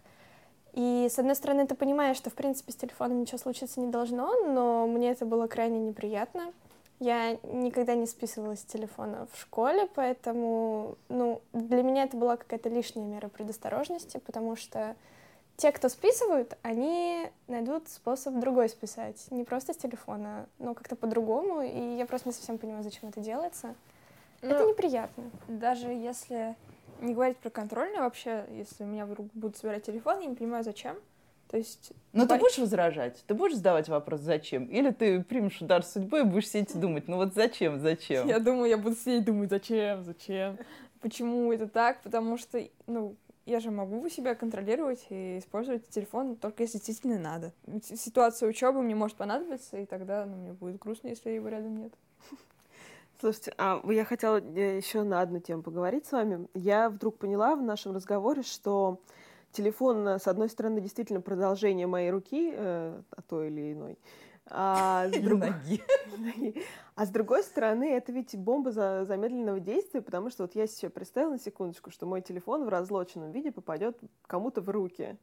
И, 0.73 1.07
с 1.07 1.19
одной 1.19 1.35
стороны, 1.35 1.67
ты 1.67 1.75
понимаешь, 1.75 2.17
что, 2.17 2.31
в 2.31 2.33
принципе, 2.33 2.71
с 2.71 2.75
телефоном 2.75 3.21
ничего 3.21 3.37
случиться 3.37 3.79
не 3.79 3.91
должно, 3.91 4.33
но 4.47 4.87
мне 4.87 5.11
это 5.11 5.27
было 5.27 5.45
крайне 5.45 5.77
неприятно. 5.77 6.51
Я 6.99 7.37
никогда 7.43 7.93
не 7.93 8.07
списывалась 8.07 8.61
с 8.61 8.65
телефона 8.65 9.27
в 9.31 9.39
школе, 9.39 9.87
поэтому, 9.93 10.97
ну, 11.09 11.43
для 11.53 11.83
меня 11.83 12.05
это 12.05 12.17
была 12.17 12.37
какая-то 12.37 12.69
лишняя 12.69 13.05
мера 13.05 13.27
предосторожности, 13.27 14.17
потому 14.17 14.55
что 14.55 14.95
те, 15.57 15.71
кто 15.71 15.89
списывают, 15.89 16.57
они 16.63 17.27
найдут 17.47 17.87
способ 17.87 18.39
другой 18.39 18.69
списать. 18.69 19.25
Не 19.31 19.43
просто 19.43 19.73
с 19.73 19.77
телефона, 19.77 20.47
но 20.59 20.73
как-то 20.73 20.95
по-другому. 20.95 21.61
И 21.61 21.97
я 21.97 22.05
просто 22.05 22.29
не 22.29 22.33
совсем 22.33 22.57
понимаю, 22.57 22.83
зачем 22.83 23.09
это 23.09 23.21
делается. 23.21 23.75
Ну, 24.41 24.49
это 24.49 24.65
неприятно. 24.65 25.23
Даже 25.47 25.87
если 25.87 26.55
не 27.01 27.13
говорить 27.13 27.37
про 27.37 27.49
контрольную 27.49 28.01
вообще, 28.01 28.45
если 28.51 28.83
у 28.83 28.87
меня 28.87 29.05
вдруг 29.05 29.27
будут 29.33 29.57
собирать 29.57 29.83
телефон, 29.83 30.19
я 30.19 30.27
не 30.27 30.35
понимаю, 30.35 30.63
зачем. 30.63 30.97
То 31.49 31.57
есть... 31.57 31.91
Но 32.11 32.25
ты 32.25 32.37
будешь 32.37 32.57
возражать? 32.57 33.23
Ты 33.27 33.33
будешь 33.33 33.55
задавать 33.55 33.87
вопрос 33.87 34.19
«зачем?» 34.21 34.65
Или 34.65 34.89
ты 34.89 35.21
примешь 35.21 35.61
удар 35.61 35.83
судьбы 35.83 36.21
и 36.21 36.23
будешь 36.23 36.49
сидеть 36.49 36.75
и 36.75 36.79
думать 36.79 37.07
«ну 37.07 37.17
вот 37.17 37.33
зачем, 37.35 37.79
зачем?» 37.79 38.27
Я 38.27 38.39
думаю, 38.39 38.69
я 38.69 38.77
буду 38.77 38.95
сидеть 38.95 39.21
и 39.21 39.25
думать 39.25 39.49
«зачем, 39.49 40.03
зачем?» 40.03 40.57
Почему 41.01 41.53
это 41.53 41.67
так? 41.67 42.01
Потому 42.01 42.37
что, 42.37 42.59
ну, 42.87 43.15
я 43.45 43.59
же 43.59 43.71
могу 43.71 44.07
себя 44.09 44.35
контролировать 44.35 45.05
и 45.09 45.37
использовать 45.37 45.87
телефон 45.89 46.35
только 46.35 46.63
если 46.63 46.77
действительно 46.77 47.19
надо. 47.19 47.53
Ситуация 47.83 48.49
учебы 48.49 48.81
мне 48.81 48.95
может 48.95 49.17
понадобиться, 49.17 49.77
и 49.77 49.85
тогда 49.85 50.25
ну, 50.25 50.35
мне 50.35 50.53
будет 50.53 50.79
грустно, 50.79 51.09
если 51.09 51.29
его 51.29 51.47
рядом 51.47 51.77
нет. 51.77 51.93
Слушайте, 53.19 53.53
а 53.57 53.81
я 53.91 54.03
хотела 54.03 54.41
э, 54.41 54.77
еще 54.77 55.03
на 55.03 55.21
одну 55.21 55.39
тему 55.39 55.61
поговорить 55.61 56.05
с 56.05 56.11
вами. 56.11 56.47
Я 56.53 56.89
вдруг 56.89 57.17
поняла 57.17 57.55
в 57.55 57.61
нашем 57.61 57.95
разговоре, 57.95 58.41
что 58.41 58.99
телефон, 59.51 60.07
с 60.07 60.27
одной 60.27 60.49
стороны, 60.49 60.81
действительно 60.81 61.21
продолжение 61.21 61.87
моей 61.87 62.09
руки, 62.09 62.51
э, 62.53 63.01
а 63.09 63.21
то 63.21 63.43
или 63.43 63.73
иной, 63.73 63.97
а 64.47 65.07
с, 65.07 65.11
друг... 65.11 65.43
а 66.95 67.05
с 67.05 67.09
другой 67.09 67.43
стороны, 67.43 67.91
это 67.91 68.11
ведь 68.11 68.35
бомба 68.35 68.71
за... 68.71 69.05
замедленного 69.05 69.59
действия, 69.59 70.01
потому 70.01 70.29
что 70.29 70.43
вот 70.43 70.55
я 70.55 70.67
себе 70.67 70.89
представила 70.89 71.31
на 71.31 71.39
секундочку, 71.39 71.89
что 71.89 72.05
мой 72.05 72.21
телефон 72.21 72.65
в 72.65 72.69
разлоченном 72.69 73.31
виде 73.31 73.51
попадет 73.51 73.97
кому-то 74.27 74.61
в 74.61 74.69
руки. 74.69 75.17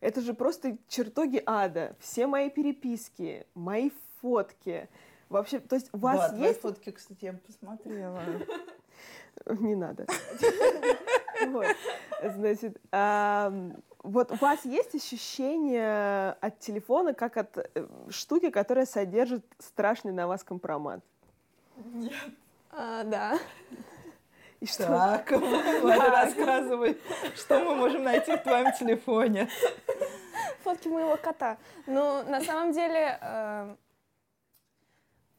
Это 0.00 0.20
же 0.20 0.34
просто 0.34 0.76
чертоги 0.88 1.42
ада. 1.44 1.96
Все 1.98 2.26
мои 2.26 2.50
переписки, 2.50 3.46
мои 3.54 3.90
фотки. 4.20 4.88
Вообще, 5.28 5.60
то 5.60 5.76
есть 5.76 5.88
у 5.92 5.98
вас 5.98 6.30
да, 6.32 6.36
есть... 6.36 6.60
фотки, 6.60 6.90
кстати, 6.90 7.24
я 7.26 7.32
посмотрела. 7.32 8.22
Не 9.46 9.74
надо. 9.74 10.06
Значит, 12.36 12.78
вот 14.04 14.30
у 14.30 14.34
вас 14.36 14.64
есть 14.64 14.94
ощущение 14.94 16.32
от 16.32 16.58
телефона, 16.60 17.14
как 17.14 17.38
от 17.38 17.56
э, 17.56 17.86
штуки, 18.10 18.50
которая 18.50 18.84
содержит 18.84 19.44
страшный 19.58 20.12
на 20.12 20.28
вас 20.28 20.44
компромат? 20.44 21.00
Нет. 21.76 22.12
А, 22.70 23.02
да. 23.04 23.38
И 24.60 24.66
что? 24.66 24.86
Так, 24.86 25.30
Ладно, 25.82 26.10
рассказывай, 26.10 26.98
что 27.34 27.60
мы 27.60 27.74
можем 27.74 28.04
найти 28.04 28.36
в 28.36 28.42
твоем 28.42 28.72
телефоне. 28.72 29.48
Фотки 30.62 30.88
моего 30.88 31.16
кота. 31.16 31.56
Ну, 31.86 32.22
на 32.24 32.42
самом 32.42 32.72
деле, 32.72 33.18
э, 33.20 33.74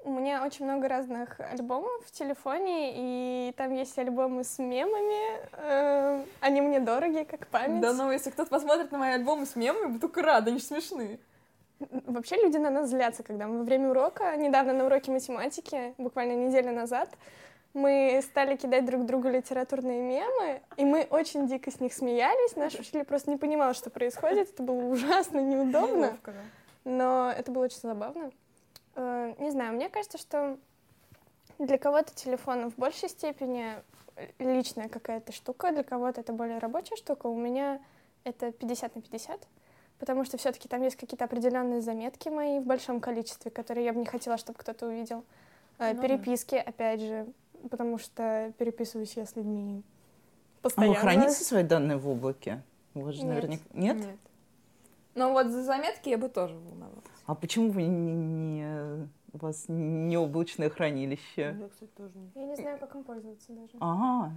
у 0.05 0.11
меня 0.11 0.43
очень 0.45 0.65
много 0.65 0.87
разных 0.87 1.39
альбомов 1.39 2.05
в 2.05 2.11
телефоне, 2.11 2.93
и 2.95 3.53
там 3.57 3.73
есть 3.73 3.97
альбомы 3.97 4.43
с 4.43 4.59
мемами. 4.59 5.39
Э, 5.53 6.23
они 6.39 6.61
мне 6.61 6.79
дороги, 6.79 7.23
как 7.29 7.47
память. 7.47 7.81
Да, 7.81 7.93
но 7.93 8.11
если 8.11 8.29
кто-то 8.29 8.49
посмотрит 8.49 8.91
на 8.91 8.99
мои 8.99 9.13
альбомы 9.13 9.45
с 9.45 9.55
мемами, 9.55 9.87
буду 9.87 10.01
только 10.01 10.21
рада, 10.21 10.51
они 10.51 10.59
же 10.59 10.65
смешные. 10.65 11.19
Вообще 11.79 12.35
люди 12.37 12.57
на 12.57 12.69
нас 12.69 12.89
злятся, 12.89 13.23
когда 13.23 13.47
мы 13.47 13.57
во 13.59 13.63
время 13.63 13.89
урока, 13.89 14.35
недавно 14.37 14.73
на 14.73 14.85
уроке 14.85 15.11
математики, 15.11 15.93
буквально 15.97 16.33
неделю 16.33 16.71
назад, 16.71 17.09
мы 17.73 18.21
стали 18.23 18.55
кидать 18.55 18.85
друг 18.85 19.05
другу 19.05 19.27
литературные 19.27 20.01
мемы, 20.01 20.61
и 20.77 20.85
мы 20.85 21.07
очень 21.09 21.47
дико 21.47 21.71
с 21.71 21.81
них 21.81 21.93
смеялись. 21.93 22.55
Наш 22.55 22.75
учитель 22.75 23.03
просто 23.03 23.31
не 23.31 23.37
понимал, 23.37 23.73
что 23.73 23.89
происходит. 23.89 24.51
Это 24.53 24.63
было 24.63 24.85
ужасно 24.85 25.39
неудобно. 25.39 26.17
Но 26.85 27.33
это 27.35 27.51
было 27.51 27.65
очень 27.65 27.81
забавно. 27.81 28.31
Э, 28.95 29.33
не 29.39 29.51
знаю, 29.51 29.73
мне 29.73 29.89
кажется, 29.89 30.17
что 30.17 30.57
для 31.59 31.77
кого-то 31.77 32.13
телефон 32.13 32.69
в 32.69 32.75
большей 32.75 33.09
степени 33.09 33.75
личная 34.39 34.89
какая-то 34.89 35.31
штука, 35.31 35.71
для 35.71 35.83
кого-то 35.83 36.21
это 36.21 36.33
более 36.33 36.57
рабочая 36.59 36.95
штука. 36.95 37.27
У 37.27 37.37
меня 37.37 37.79
это 38.23 38.51
50 38.51 38.95
на 38.95 39.01
50, 39.01 39.47
потому 39.99 40.23
что 40.25 40.37
все-таки 40.37 40.67
там 40.67 40.81
есть 40.81 40.95
какие-то 40.95 41.25
определенные 41.25 41.81
заметки 41.81 42.29
мои 42.29 42.59
в 42.59 42.65
большом 42.65 42.99
количестве, 42.99 43.51
которые 43.51 43.85
я 43.85 43.93
бы 43.93 43.99
не 43.99 44.05
хотела, 44.05 44.37
чтобы 44.37 44.59
кто-то 44.59 44.87
увидел. 44.87 45.23
Э, 45.77 45.93
ну, 45.93 46.01
Переписки, 46.01 46.55
опять 46.55 47.01
же, 47.01 47.27
потому 47.69 47.97
что 47.97 48.53
переписываюсь 48.57 49.15
я 49.17 49.25
с 49.25 49.35
людьми 49.35 49.83
постоянно. 50.61 50.93
А 50.93 50.95
вы 50.95 51.01
храните 51.01 51.43
свои 51.43 51.63
данные 51.63 51.97
в 51.97 52.07
облаке? 52.07 52.61
Вы 52.93 53.11
же 53.11 53.23
Нет. 53.23 53.35
наверняка... 53.35 53.63
Нет? 53.73 53.97
Нет. 53.97 54.15
Но 55.15 55.31
вот 55.31 55.47
за 55.47 55.63
заметки 55.63 56.09
я 56.09 56.17
бы 56.17 56.29
тоже 56.29 56.55
волновалась. 56.55 57.03
А 57.25 57.35
почему 57.35 57.71
вы 57.71 57.83
не, 57.83 58.13
не, 58.13 59.09
у 59.33 59.37
вас 59.37 59.65
не 59.67 60.17
облачное 60.17 60.69
хранилище? 60.69 61.57
Я, 61.57 61.69
кстати, 61.69 61.91
тоже 61.95 62.13
не. 62.15 62.29
Я 62.35 62.47
не 62.47 62.55
знаю, 62.55 62.77
как 62.77 62.93
им 62.95 63.03
пользоваться 63.03 63.51
даже. 63.53 63.71
Ага. 63.79 64.33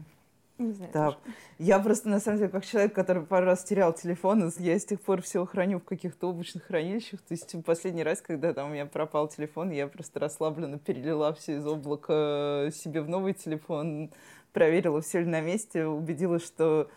Не 0.58 0.72
знаю. 0.72 0.92
Да. 0.92 1.06
тоже. 1.06 1.18
Я 1.58 1.78
просто, 1.78 2.08
на 2.08 2.20
самом 2.20 2.38
деле, 2.38 2.50
как 2.50 2.64
человек, 2.64 2.94
который 2.94 3.24
пару 3.24 3.46
раз 3.46 3.64
терял 3.64 3.92
телефон, 3.92 4.50
я 4.58 4.78
с 4.78 4.84
тех 4.84 5.00
пор 5.00 5.22
все 5.22 5.44
храню 5.46 5.80
в 5.80 5.84
каких-то 5.84 6.30
облачных 6.30 6.64
хранилищах. 6.64 7.20
То 7.22 7.32
есть 7.32 7.54
последний 7.64 8.02
раз, 8.02 8.20
когда 8.20 8.52
там 8.52 8.70
у 8.70 8.72
меня 8.72 8.86
пропал 8.86 9.28
телефон, 9.28 9.70
я 9.70 9.88
просто 9.88 10.20
расслабленно 10.20 10.78
перелила 10.78 11.32
все 11.34 11.56
из 11.56 11.66
облака 11.66 12.70
себе 12.72 13.02
в 13.02 13.08
новый 13.08 13.34
телефон, 13.34 14.10
проверила, 14.52 15.00
все 15.00 15.20
ли 15.20 15.26
на 15.26 15.40
месте, 15.40 15.86
убедилась, 15.86 16.44
что 16.44 16.88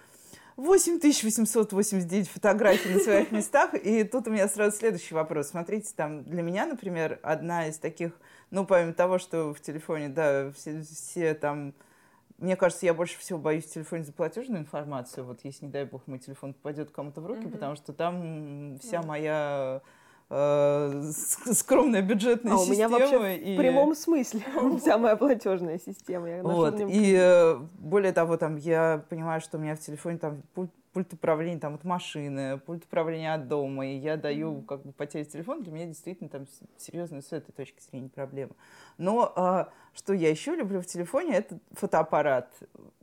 8889 0.57 2.27
фотографий 2.29 2.93
на 2.93 2.99
своих 2.99 3.31
местах. 3.31 3.73
И 3.73 4.03
тут 4.03 4.27
у 4.27 4.31
меня 4.31 4.47
сразу 4.47 4.75
следующий 4.77 5.13
вопрос. 5.15 5.49
Смотрите, 5.49 5.91
там 5.95 6.23
для 6.23 6.41
меня, 6.41 6.65
например, 6.65 7.19
одна 7.23 7.67
из 7.67 7.77
таких, 7.77 8.11
ну, 8.49 8.65
помимо 8.65 8.93
того, 8.93 9.17
что 9.19 9.53
в 9.53 9.61
телефоне, 9.61 10.09
да, 10.09 10.51
все, 10.51 10.81
все 10.81 11.33
там 11.33 11.73
мне 12.37 12.55
кажется, 12.55 12.87
я 12.87 12.95
больше 12.95 13.19
всего 13.19 13.37
боюсь 13.37 13.65
в 13.65 13.71
телефоне 13.73 14.03
за 14.03 14.13
платежную 14.13 14.61
информацию. 14.61 15.23
Вот 15.25 15.41
если, 15.43 15.65
не 15.65 15.71
дай 15.71 15.85
бог, 15.85 16.07
мой 16.07 16.17
телефон 16.17 16.53
попадет 16.55 16.89
кому-то 16.89 17.21
в 17.21 17.27
руки, 17.27 17.41
Мгм. 17.43 17.51
потому 17.51 17.75
что 17.75 17.93
там 17.93 18.79
вся 18.81 19.01
Да. 19.01 19.07
моя 19.07 19.81
э, 20.31 21.11
скромная 21.53 22.01
бюджетная 22.01 22.53
А 22.53 22.57
у 22.57 22.65
меня 22.65 22.87
система. 22.89 22.99
вообще 22.99 23.37
и... 23.37 23.53
В 23.55 23.57
прямом 23.57 23.93
смысле 23.95 24.41
вся 24.79 24.97
моя 24.97 25.15
платежная 25.15 25.77
система. 25.79 26.29
Я 26.29 26.41
Вот. 26.43 26.79
И 26.79 27.15
э, 27.19 27.55
более 27.79 28.13
того, 28.13 28.37
там 28.37 28.55
я 28.55 29.03
понимаю, 29.09 29.41
что 29.41 29.57
у 29.57 29.61
меня 29.61 29.75
в 29.75 29.79
телефоне 29.79 30.17
там 30.17 30.41
пульт, 30.53 30.71
пульт 30.93 31.13
управления 31.13 31.59
там 31.59 31.75
от 31.75 31.83
машины, 31.83 32.57
пульт 32.65 32.83
управления 32.85 33.33
от 33.33 33.47
дома, 33.47 33.85
и 33.87 33.95
я 33.95 34.17
даю 34.17 34.61
как 34.61 34.83
бы 34.83 34.91
потерять 34.91 35.31
телефон, 35.31 35.63
для 35.63 35.71
меня 35.71 35.85
действительно 35.85 36.29
там 36.29 36.47
с- 36.47 36.83
серьезная 36.85 37.21
с 37.21 37.31
этой 37.31 37.51
точки 37.51 37.81
зрения 37.89 38.09
проблема. 38.09 38.51
Но 38.97 39.31
а, 39.35 39.69
что 39.93 40.13
я 40.13 40.29
еще 40.29 40.55
люблю 40.55 40.81
в 40.81 40.85
телефоне, 40.85 41.35
это 41.35 41.57
фотоаппарат. 41.73 42.49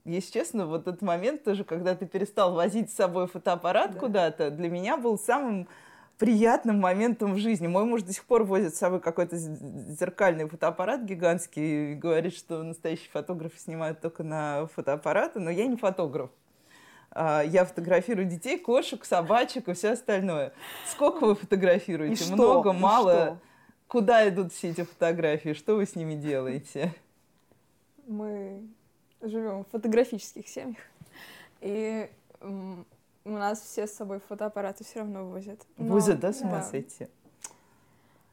Если 0.04 0.32
честно, 0.32 0.66
вот 0.66 0.86
этот 0.86 1.02
момент 1.02 1.44
тоже, 1.44 1.64
когда 1.64 1.94
ты 1.94 2.06
перестал 2.06 2.54
возить 2.54 2.90
с 2.90 2.94
собой 2.94 3.26
фотоаппарат 3.26 3.92
Да. 3.94 4.00
куда-то, 4.00 4.50
для 4.50 4.68
меня 4.70 4.96
был 4.96 5.18
самым 5.18 5.66
приятным 6.18 6.80
моментом 6.80 7.34
в 7.34 7.38
жизни. 7.38 7.66
Мой 7.68 7.84
муж 7.84 8.02
до 8.02 8.12
сих 8.12 8.24
пор 8.24 8.42
возит 8.44 8.74
с 8.74 8.78
собой 8.78 9.00
какой-то 9.00 9.36
зеркальный 9.36 10.48
фотоаппарат 10.48 11.02
гигантский 11.02 11.92
и 11.92 11.94
говорит, 11.94 12.34
что 12.34 12.62
настоящие 12.62 13.08
фотографы 13.10 13.58
снимают 13.58 14.00
только 14.00 14.24
на 14.24 14.66
фотоаппараты, 14.74 15.38
но 15.40 15.50
я 15.50 15.66
не 15.66 15.76
фотограф. 15.76 16.30
А, 17.10 17.42
Я 17.42 17.64
фотографирую 17.64 18.26
детей, 18.26 18.58
кошек, 18.58 19.04
собачек 19.04 19.68
и 19.68 19.72
все 19.74 19.92
остальное. 19.92 20.52
Сколько 20.90 21.24
вы 21.24 21.32
И 21.32 21.36
фотографируете? 21.36 22.24
что? 22.24 22.32
Много, 22.34 22.70
И 22.70 22.74
мало? 22.74 23.12
что? 23.12 23.38
Куда 23.86 24.28
идут 24.28 24.52
все 24.52 24.70
эти 24.70 24.82
фотографии? 24.82 25.54
Что 25.54 25.76
вы 25.76 25.86
с 25.86 25.94
ними 25.94 26.14
делаете? 26.14 26.94
Мы 28.06 28.60
живем 29.22 29.64
в 29.64 29.68
фотографических 29.70 30.46
семьях. 30.48 30.76
И 31.60 32.10
у 33.28 33.38
нас 33.38 33.60
все 33.60 33.86
с 33.86 33.94
собой 33.94 34.20
фотоаппараты 34.28 34.84
все 34.84 35.00
равно 35.00 35.26
возят. 35.26 35.60
Но- 35.76 35.92
Возят, 35.94 36.20
да, 36.20 36.32
с 36.32 36.40
ума 36.40 36.58
да. 36.58 36.62
сойти? 36.62 37.08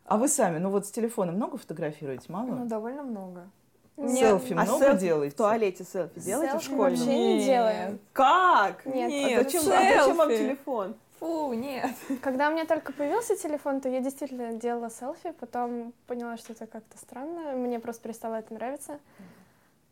А 0.06 0.18
вы 0.18 0.28
сами, 0.28 0.60
ну 0.60 0.70
вот 0.70 0.86
с 0.86 0.92
телефона 0.92 1.32
много 1.32 1.58
фотографируете? 1.58 2.32
Мало? 2.32 2.48
Ну, 2.56 2.66
довольно 2.66 3.04
много. 3.04 3.50
Нет. 3.98 4.20
Селфи 4.20 4.54
А 4.54 4.64
много 4.64 4.86
селфи 4.86 5.00
делаете? 5.00 5.34
В 5.36 5.38
туалете 5.38 5.84
селфи 5.84 6.20
делаете 6.20 6.58
в 6.58 6.62
Селфи 6.62 6.66
школьном? 6.66 7.00
вообще 7.00 7.18
не 7.38 7.46
делаю. 7.46 8.00
Как? 8.14 8.86
Нет, 8.86 9.40
а 9.40 9.44
зачем, 9.44 9.62
это 9.64 9.78
а 9.78 10.02
зачем 10.04 10.18
вам 10.18 10.30
селфи. 10.30 10.44
телефон? 10.44 10.96
Фу, 11.20 11.54
нет. 11.54 11.90
Когда 12.22 12.50
у 12.50 12.52
меня 12.52 12.66
только 12.66 12.92
появился 12.92 13.36
телефон, 13.38 13.80
то 13.80 13.88
я 13.90 14.02
действительно 14.02 14.54
делала 14.54 14.90
селфи, 14.90 15.32
потом 15.40 15.94
поняла, 16.08 16.36
что 16.38 16.52
это 16.54 16.68
как-то 16.68 16.98
странно, 16.98 17.54
мне 17.54 17.80
просто 17.80 18.04
перестало 18.04 18.36
это 18.36 18.54
нравиться. 18.54 19.00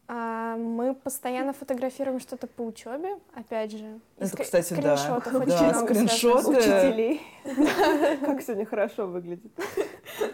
А 0.07 0.57
мы 0.57 0.93
постоянно 0.93 1.53
фотографируем 1.53 2.19
что-то 2.19 2.45
по 2.47 2.61
учебе, 2.61 3.17
опять 3.33 3.71
же. 3.71 3.99
И 4.17 4.23
Это, 4.25 4.43
кстати, 4.43 4.73
да. 4.73 4.97
скриншотов 4.97 5.33
Да, 5.33 5.39
очень 5.39 5.65
много 5.69 5.93
скриншоты. 5.93 6.49
Учителей. 6.49 7.21
Как 8.25 8.41
сегодня 8.41 8.65
хорошо 8.65 9.07
выглядит. 9.07 9.51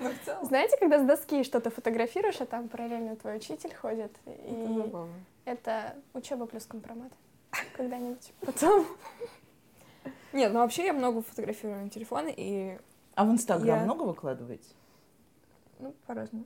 Ну, 0.01 0.09
Знаете, 0.43 0.75
когда 0.77 0.99
с 0.99 1.05
доски 1.05 1.43
что-то 1.43 1.69
фотографируешь, 1.69 2.41
а 2.41 2.45
там 2.47 2.67
параллельно 2.67 3.15
твой 3.15 3.37
учитель 3.37 3.73
ходит, 3.75 4.11
это 4.25 4.31
и 4.51 4.73
забавно. 4.75 5.13
это 5.45 5.95
учеба 6.13 6.47
плюс 6.47 6.65
компромат. 6.65 7.11
Когда-нибудь 7.77 8.33
потом. 8.41 8.85
Нет, 10.33 10.51
ну 10.51 10.59
вообще 10.59 10.87
я 10.87 10.93
много 10.93 11.21
фотографирую 11.21 11.83
на 11.83 11.89
телефоны 11.89 12.33
и, 12.35 12.77
А 13.15 13.23
в 13.25 13.31
Инстаграм 13.31 13.79
Я- 13.79 13.83
много 13.83 14.03
выкладываете? 14.03 14.67
ну, 15.79 15.93
по-разному. 16.07 16.45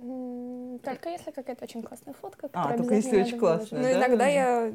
Только 0.00 1.10
если 1.10 1.30
какая-то 1.30 1.64
очень 1.64 1.82
классная 1.82 2.14
фотка, 2.14 2.48
А, 2.52 2.76
только 2.76 2.94
если 2.94 3.20
очень 3.20 3.38
классная. 3.38 3.82
Да, 3.82 3.92
иногда 3.92 4.26
я 4.26 4.72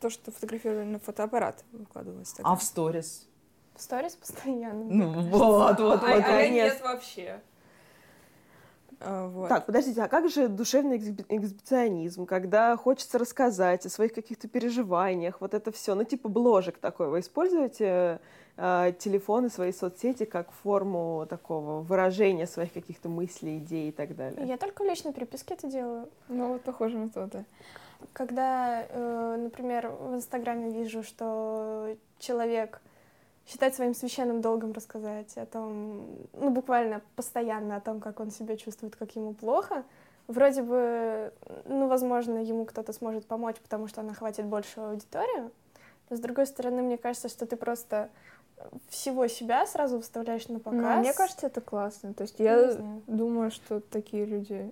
то, 0.00 0.10
что 0.10 0.30
фотографирую 0.30 0.86
на 0.86 0.98
фотоаппарат, 0.98 1.64
выкладываю 1.72 2.24
в. 2.24 2.42
А 2.44 2.56
в 2.56 2.62
сторис? 2.62 3.26
В 3.74 3.82
сторис 3.82 4.14
постоянно. 4.16 4.84
Ну 4.84 5.12
вот, 5.30 5.78
вот, 5.78 5.80
вот. 5.80 6.02
а, 6.02 6.14
а 6.14 6.40
я 6.42 6.48
нет 6.50 6.80
вообще. 6.82 7.40
А, 9.00 9.28
вот. 9.28 9.48
Так, 9.48 9.66
подождите, 9.66 10.02
а 10.02 10.08
как 10.08 10.28
же 10.28 10.48
душевный 10.48 10.98
эксбиционизм, 10.98 12.26
когда 12.26 12.76
хочется 12.76 13.18
рассказать 13.18 13.86
о 13.86 13.88
своих 13.88 14.12
каких-то 14.12 14.46
переживаниях, 14.46 15.40
вот 15.40 15.54
это 15.54 15.72
все, 15.72 15.94
ну 15.94 16.04
типа 16.04 16.28
бложек 16.28 16.76
такой, 16.78 17.08
вы 17.08 17.20
используете 17.20 18.20
э, 18.58 18.92
телефон 18.98 19.46
и 19.46 19.48
свои 19.48 19.72
соцсети 19.72 20.26
как 20.26 20.52
форму 20.52 21.26
такого 21.30 21.80
выражения 21.80 22.46
своих 22.46 22.74
каких-то 22.74 23.08
мыслей, 23.08 23.58
идей 23.58 23.88
и 23.88 23.92
так 23.92 24.14
далее? 24.14 24.46
Я 24.46 24.58
только 24.58 24.84
в 24.84 24.86
личной 24.86 25.14
переписке 25.14 25.54
это 25.54 25.66
делаю. 25.68 26.08
Ну, 26.28 26.52
вот 26.52 26.62
похоже 26.62 26.98
на 26.98 27.08
то, 27.08 27.26
да. 27.26 27.44
Когда, 28.12 28.84
э, 28.86 29.36
например, 29.38 29.88
в 29.88 30.14
Инстаграме 30.14 30.70
вижу, 30.70 31.02
что 31.02 31.96
человек 32.18 32.82
считает 33.50 33.74
своим 33.74 33.94
священным 33.94 34.40
долгом 34.40 34.72
рассказать 34.72 35.36
о 35.36 35.44
том, 35.44 36.06
ну, 36.34 36.50
буквально 36.50 37.00
постоянно 37.16 37.76
о 37.76 37.80
том, 37.80 38.00
как 38.00 38.20
он 38.20 38.30
себя 38.30 38.56
чувствует, 38.56 38.94
как 38.94 39.16
ему 39.16 39.34
плохо, 39.34 39.82
вроде 40.28 40.62
бы, 40.62 41.32
ну, 41.64 41.88
возможно, 41.88 42.38
ему 42.38 42.64
кто-то 42.64 42.92
сможет 42.92 43.26
помочь, 43.26 43.56
потому 43.56 43.88
что 43.88 44.02
она 44.02 44.14
хватит 44.14 44.46
большую 44.46 44.90
аудиторию. 44.90 45.50
Но, 46.08 46.16
с 46.16 46.20
другой 46.20 46.46
стороны, 46.46 46.82
мне 46.82 46.96
кажется, 46.96 47.28
что 47.28 47.44
ты 47.44 47.56
просто 47.56 48.10
всего 48.88 49.26
себя 49.26 49.66
сразу 49.66 49.96
выставляешь 49.96 50.46
на 50.48 50.60
показ. 50.60 50.80
Ну, 50.80 51.00
мне 51.00 51.12
кажется, 51.12 51.46
это 51.46 51.60
классно. 51.60 52.14
То 52.14 52.22
есть 52.22 52.38
Не 52.38 52.44
я 52.44 52.76
думаю, 53.06 53.50
что 53.50 53.80
такие 53.80 54.26
люди 54.26 54.70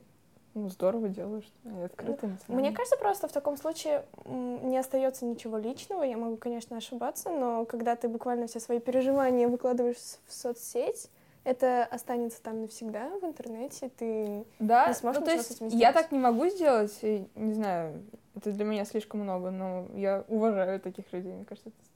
ну, 0.54 0.68
здорово 0.68 1.12
что 1.12 1.52
они 1.64 1.82
открыты. 1.82 2.26
Мне 2.26 2.30
эмоциональны. 2.32 2.72
кажется, 2.74 2.96
просто 2.96 3.28
в 3.28 3.32
таком 3.32 3.56
случае 3.56 4.04
не 4.26 4.76
остается 4.78 5.24
ничего 5.24 5.58
личного. 5.58 6.02
Я 6.02 6.16
могу, 6.16 6.36
конечно, 6.36 6.76
ошибаться, 6.76 7.30
но 7.30 7.64
когда 7.64 7.96
ты 7.96 8.08
буквально 8.08 8.46
все 8.46 8.60
свои 8.60 8.78
переживания 8.80 9.48
выкладываешь 9.48 9.96
в 10.26 10.32
соцсеть, 10.32 11.10
это 11.44 11.84
останется 11.84 12.42
там 12.42 12.62
навсегда 12.62 13.08
в 13.20 13.24
интернете. 13.24 13.90
Ты 13.96 14.44
Да, 14.58 14.88
не 14.88 14.94
сможешь 14.94 15.20
ну, 15.20 15.26
то 15.26 15.32
ничего 15.32 15.42
с 15.42 15.48
есть 15.50 15.60
этим 15.60 15.66
я 15.68 15.76
сделать. 15.76 15.94
так 15.94 16.12
не 16.12 16.18
могу 16.18 16.46
сделать, 16.48 16.98
не 17.02 17.52
знаю, 17.54 18.02
это 18.36 18.50
для 18.52 18.64
меня 18.64 18.84
слишком 18.84 19.20
много, 19.20 19.50
но 19.50 19.86
я 19.94 20.24
уважаю 20.28 20.80
таких 20.80 21.10
людей, 21.12 21.32
мне 21.32 21.44
кажется, 21.44 21.70
это. 21.70 21.88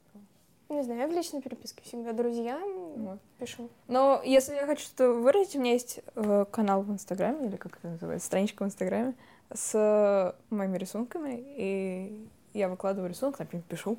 Не 0.73 0.83
знаю, 0.83 1.01
я 1.01 1.07
в 1.07 1.11
личной 1.11 1.41
переписке 1.41 1.83
всегда 1.83 2.13
друзьям 2.13 2.61
Вот. 2.95 3.19
пишу. 3.39 3.69
Но 3.87 4.21
если 4.23 4.55
я 4.55 4.65
хочу 4.65 4.83
что 4.83 5.13
выразить, 5.13 5.55
у 5.55 5.59
меня 5.59 5.73
есть 5.73 6.01
э, 6.15 6.45
канал 6.51 6.81
в 6.83 6.91
Инстаграме, 6.91 7.47
или 7.47 7.55
как 7.55 7.77
это 7.77 7.89
называется, 7.89 8.27
страничка 8.27 8.63
в 8.63 8.67
Инстаграме, 8.67 9.13
с 9.53 9.71
э, 9.73 10.33
моими 10.53 10.77
рисунками, 10.77 11.43
и 11.57 12.27
я 12.53 12.69
выкладываю 12.69 13.09
рисунок, 13.09 13.39
например, 13.39 13.63
пишу. 13.67 13.97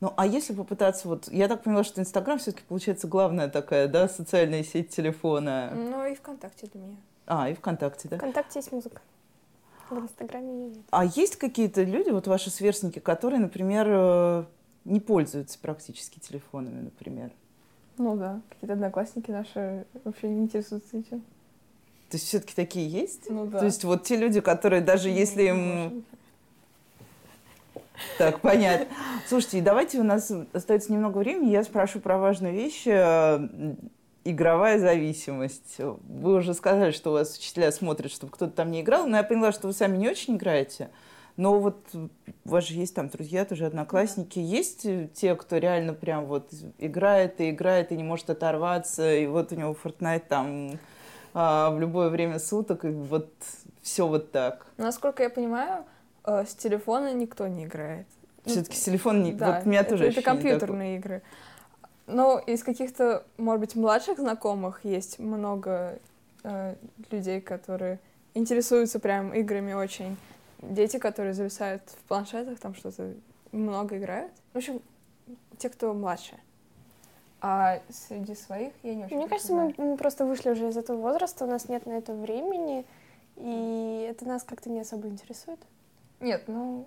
Ну, 0.00 0.14
а 0.16 0.26
если 0.26 0.52
попытаться, 0.52 1.08
вот, 1.08 1.28
я 1.32 1.48
так 1.48 1.64
поняла, 1.64 1.82
что 1.82 2.00
Инстаграм 2.00 2.38
все-таки 2.38 2.64
получается 2.68 3.08
главная 3.08 3.48
такая, 3.48 3.88
да, 3.88 4.08
социальная 4.08 4.62
сеть 4.62 4.90
телефона. 4.90 5.72
Ну 5.74 6.06
и 6.06 6.14
ВКонтакте 6.14 6.68
для 6.68 6.80
меня. 6.80 6.96
А, 7.26 7.50
и 7.50 7.54
ВКонтакте, 7.54 8.08
да? 8.08 8.16
ВКонтакте 8.16 8.60
есть 8.60 8.70
музыка. 8.70 9.02
В 9.90 9.98
Инстаграме 9.98 10.52
нет. 10.52 10.78
А 10.90 11.04
есть 11.04 11.36
какие-то 11.36 11.82
люди, 11.82 12.10
вот 12.10 12.26
ваши 12.26 12.50
сверстники, 12.50 12.98
которые, 12.98 13.40
например, 13.40 13.86
э, 13.88 14.44
не 14.84 15.00
пользуются 15.00 15.58
практически 15.58 16.18
телефонами, 16.18 16.82
например? 16.82 17.30
Ну 17.96 18.16
да, 18.16 18.40
какие-то 18.48 18.74
одноклассники 18.74 19.30
наши 19.30 19.86
вообще 20.04 20.28
не 20.28 20.44
интересуются 20.44 20.98
этим. 20.98 21.20
То 22.10 22.16
есть 22.16 22.26
все-таки 22.26 22.54
такие 22.54 22.88
есть? 22.88 23.28
Ну 23.28 23.46
да. 23.46 23.58
То 23.58 23.66
есть 23.66 23.84
вот 23.84 24.04
те 24.04 24.16
люди, 24.16 24.40
которые 24.40 24.80
даже 24.80 25.08
если 25.08 25.42
им... 25.44 26.04
Так, 28.16 28.40
понятно. 28.40 28.86
Слушайте, 29.26 29.60
давайте 29.60 29.98
у 29.98 30.04
нас 30.04 30.32
остается 30.52 30.92
немного 30.92 31.18
времени, 31.18 31.50
я 31.50 31.64
спрошу 31.64 32.00
про 32.00 32.16
важную 32.16 32.54
вещь. 32.54 32.84
Игровая 34.24 34.78
зависимость. 34.78 35.76
Вы 35.78 36.34
уже 36.34 36.54
сказали, 36.54 36.90
что 36.90 37.10
у 37.10 37.12
вас 37.14 37.36
учителя 37.36 37.72
смотрят, 37.72 38.12
чтобы 38.12 38.32
кто-то 38.32 38.52
там 38.52 38.70
не 38.70 38.82
играл, 38.82 39.06
но 39.06 39.16
я 39.16 39.22
поняла, 39.22 39.52
что 39.52 39.68
вы 39.68 39.72
сами 39.72 39.96
не 39.96 40.08
очень 40.08 40.36
играете. 40.36 40.90
Но 41.38 41.60
вот 41.60 41.78
у 41.94 42.08
вас 42.44 42.66
же 42.66 42.74
есть 42.74 42.96
там 42.96 43.08
друзья, 43.08 43.44
тоже 43.44 43.66
одноклассники. 43.66 44.40
Есть 44.40 44.84
э, 44.84 45.08
те, 45.14 45.36
кто 45.36 45.58
реально 45.58 45.94
прям 45.94 46.26
вот 46.26 46.50
играет 46.78 47.40
и 47.40 47.50
играет 47.50 47.92
и 47.92 47.96
не 47.96 48.02
может 48.02 48.28
оторваться, 48.28 49.14
и 49.14 49.26
вот 49.26 49.52
у 49.52 49.54
него 49.54 49.76
Fortnite 49.84 50.24
там 50.28 50.80
а, 51.34 51.70
в 51.70 51.78
любое 51.78 52.08
время 52.08 52.40
суток, 52.40 52.84
и 52.84 52.88
вот 52.88 53.30
все 53.82 54.08
вот 54.08 54.32
так. 54.32 54.66
Насколько 54.78 55.22
я 55.22 55.30
понимаю, 55.30 55.84
э, 56.24 56.44
с 56.44 56.54
телефона 56.56 57.14
никто 57.14 57.46
не 57.46 57.66
играет. 57.66 58.08
Ну, 58.44 58.50
Все-таки 58.50 58.76
с 58.76 58.82
телефона 58.82 59.22
не... 59.22 59.32
Да, 59.32 59.52
вот 59.52 59.66
у 59.66 59.68
меня 59.68 59.82
это, 59.82 59.90
тоже 59.90 60.04
это 60.06 60.18
ощущение 60.18 60.40
компьютерные 60.40 60.96
игры. 60.96 61.22
Но 62.08 62.38
из 62.38 62.64
каких-то, 62.64 63.22
может 63.36 63.60
быть, 63.60 63.76
младших 63.76 64.18
знакомых 64.18 64.84
есть 64.84 65.18
много 65.18 65.98
э, 66.42 66.74
людей, 67.10 67.42
которые 67.42 68.00
интересуются 68.32 68.98
прям 68.98 69.34
играми 69.34 69.74
очень. 69.74 70.16
Дети, 70.62 70.98
которые 70.98 71.34
зависают 71.34 71.82
в 71.86 72.08
планшетах, 72.08 72.58
там 72.58 72.74
что-то 72.74 73.12
много 73.52 73.98
играют. 73.98 74.32
В 74.54 74.56
общем, 74.56 74.80
те, 75.58 75.68
кто 75.68 75.92
младше. 75.92 76.34
А 77.42 77.80
среди 77.90 78.34
своих 78.34 78.72
я 78.82 78.94
не 78.94 79.04
очень 79.04 79.16
Мне 79.16 79.28
кажется, 79.28 79.52
мы, 79.52 79.74
мы 79.76 79.96
просто 79.98 80.24
вышли 80.24 80.50
уже 80.50 80.70
из 80.70 80.76
этого 80.78 80.96
возраста, 80.96 81.44
у 81.44 81.48
нас 81.48 81.68
нет 81.68 81.84
на 81.84 81.92
это 81.92 82.14
времени, 82.14 82.86
и 83.36 84.08
это 84.10 84.26
нас 84.26 84.42
как-то 84.42 84.70
не 84.70 84.80
особо 84.80 85.08
интересует. 85.08 85.60
Нет, 86.20 86.44
ну... 86.46 86.86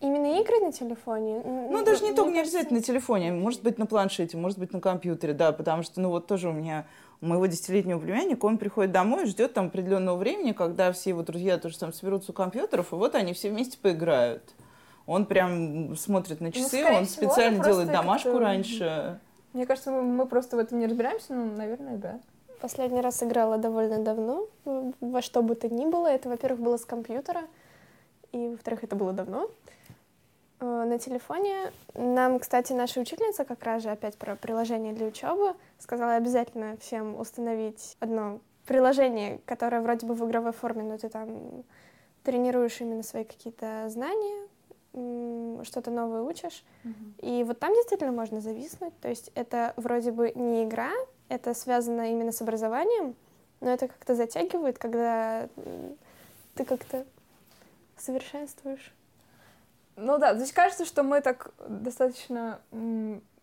Именно 0.00 0.40
игры 0.40 0.60
на 0.60 0.72
телефоне? 0.72 1.42
Ну, 1.44 1.84
даже 1.84 2.02
не 2.04 2.14
только 2.14 2.32
не 2.32 2.40
обязательно 2.40 2.78
на 2.78 2.82
телефоне, 2.82 3.32
может 3.32 3.62
быть, 3.62 3.76
на 3.76 3.84
планшете, 3.84 4.38
может 4.38 4.58
быть, 4.58 4.72
на 4.72 4.80
компьютере, 4.80 5.34
да, 5.34 5.52
потому 5.52 5.82
что, 5.82 6.00
ну, 6.00 6.08
вот 6.08 6.26
тоже 6.26 6.48
у 6.48 6.52
меня, 6.52 6.86
у 7.20 7.26
моего 7.26 7.44
десятилетнего 7.44 7.98
племянника, 7.98 8.46
он 8.46 8.56
приходит 8.56 8.92
домой 8.92 9.24
и 9.24 9.26
ждет 9.26 9.52
там 9.52 9.66
определенного 9.66 10.16
времени, 10.16 10.52
когда 10.52 10.90
все 10.92 11.10
его 11.10 11.22
друзья 11.22 11.58
тоже 11.58 11.78
там 11.78 11.92
соберутся 11.92 12.32
у 12.32 12.34
компьютеров, 12.34 12.92
и 12.92 12.96
вот 12.96 13.14
они 13.14 13.34
все 13.34 13.50
вместе 13.50 13.76
поиграют. 13.76 14.42
Он 15.06 15.26
прям 15.26 15.94
смотрит 15.96 16.40
на 16.40 16.50
часы, 16.50 16.82
Ну, 16.82 16.96
он 16.96 17.04
всего, 17.04 17.28
специально 17.28 17.62
делает 17.62 17.92
домашку 17.92 18.38
раньше. 18.38 19.18
Мне 19.52 19.66
кажется, 19.66 19.90
мы, 19.90 20.02
мы 20.02 20.26
просто 20.26 20.56
в 20.56 20.60
этом 20.60 20.78
не 20.78 20.86
разбираемся, 20.86 21.34
ну, 21.34 21.44
наверное, 21.56 21.98
да. 21.98 22.20
Последний 22.62 23.02
раз 23.02 23.22
играла 23.22 23.58
довольно 23.58 23.98
давно, 23.98 24.46
во 24.64 25.20
что 25.20 25.42
бы 25.42 25.54
то 25.56 25.68
ни 25.68 25.84
было. 25.84 26.06
Это, 26.06 26.30
во-первых, 26.30 26.60
было 26.60 26.76
с 26.78 26.86
компьютера, 26.86 27.42
и, 28.32 28.48
во-вторых, 28.48 28.84
это 28.84 28.96
было 28.96 29.12
давно. 29.12 29.50
Э, 30.60 30.84
На 30.84 30.98
телефоне 30.98 31.72
нам, 31.94 32.38
кстати, 32.38 32.72
наша 32.72 33.00
учительница, 33.00 33.44
как 33.44 33.62
раз 33.64 33.82
же 33.82 33.90
опять 33.90 34.16
про 34.16 34.36
приложение 34.36 34.92
для 34.92 35.06
учебы, 35.06 35.54
сказала 35.78 36.14
обязательно 36.14 36.76
всем 36.78 37.18
установить 37.18 37.96
одно 38.00 38.40
приложение, 38.66 39.40
которое 39.46 39.80
вроде 39.80 40.06
бы 40.06 40.14
в 40.14 40.24
игровой 40.28 40.52
форме, 40.52 40.82
но 40.82 40.98
ты 40.98 41.08
там 41.08 41.64
тренируешь 42.22 42.80
именно 42.80 43.02
свои 43.02 43.24
какие-то 43.24 43.88
знания, 43.88 44.46
что-то 45.64 45.90
новое 45.90 46.22
учишь. 46.22 46.62
И 47.20 47.42
вот 47.44 47.58
там 47.58 47.72
действительно 47.74 48.12
можно 48.12 48.40
зависнуть. 48.40 48.92
То 49.00 49.08
есть 49.08 49.32
это 49.34 49.72
вроде 49.76 50.12
бы 50.12 50.32
не 50.34 50.64
игра, 50.64 50.90
это 51.28 51.54
связано 51.54 52.10
именно 52.12 52.32
с 52.32 52.42
образованием, 52.42 53.14
но 53.60 53.70
это 53.70 53.88
как-то 53.88 54.14
затягивает, 54.14 54.78
когда 54.78 55.48
ты 56.54 56.64
как-то 56.64 57.06
совершенствуешь. 57.96 58.92
Ну 60.00 60.18
да, 60.18 60.32
то 60.34 60.40
есть 60.40 60.52
кажется, 60.52 60.84
что 60.84 61.02
мы 61.02 61.20
так 61.20 61.52
достаточно 61.68 62.60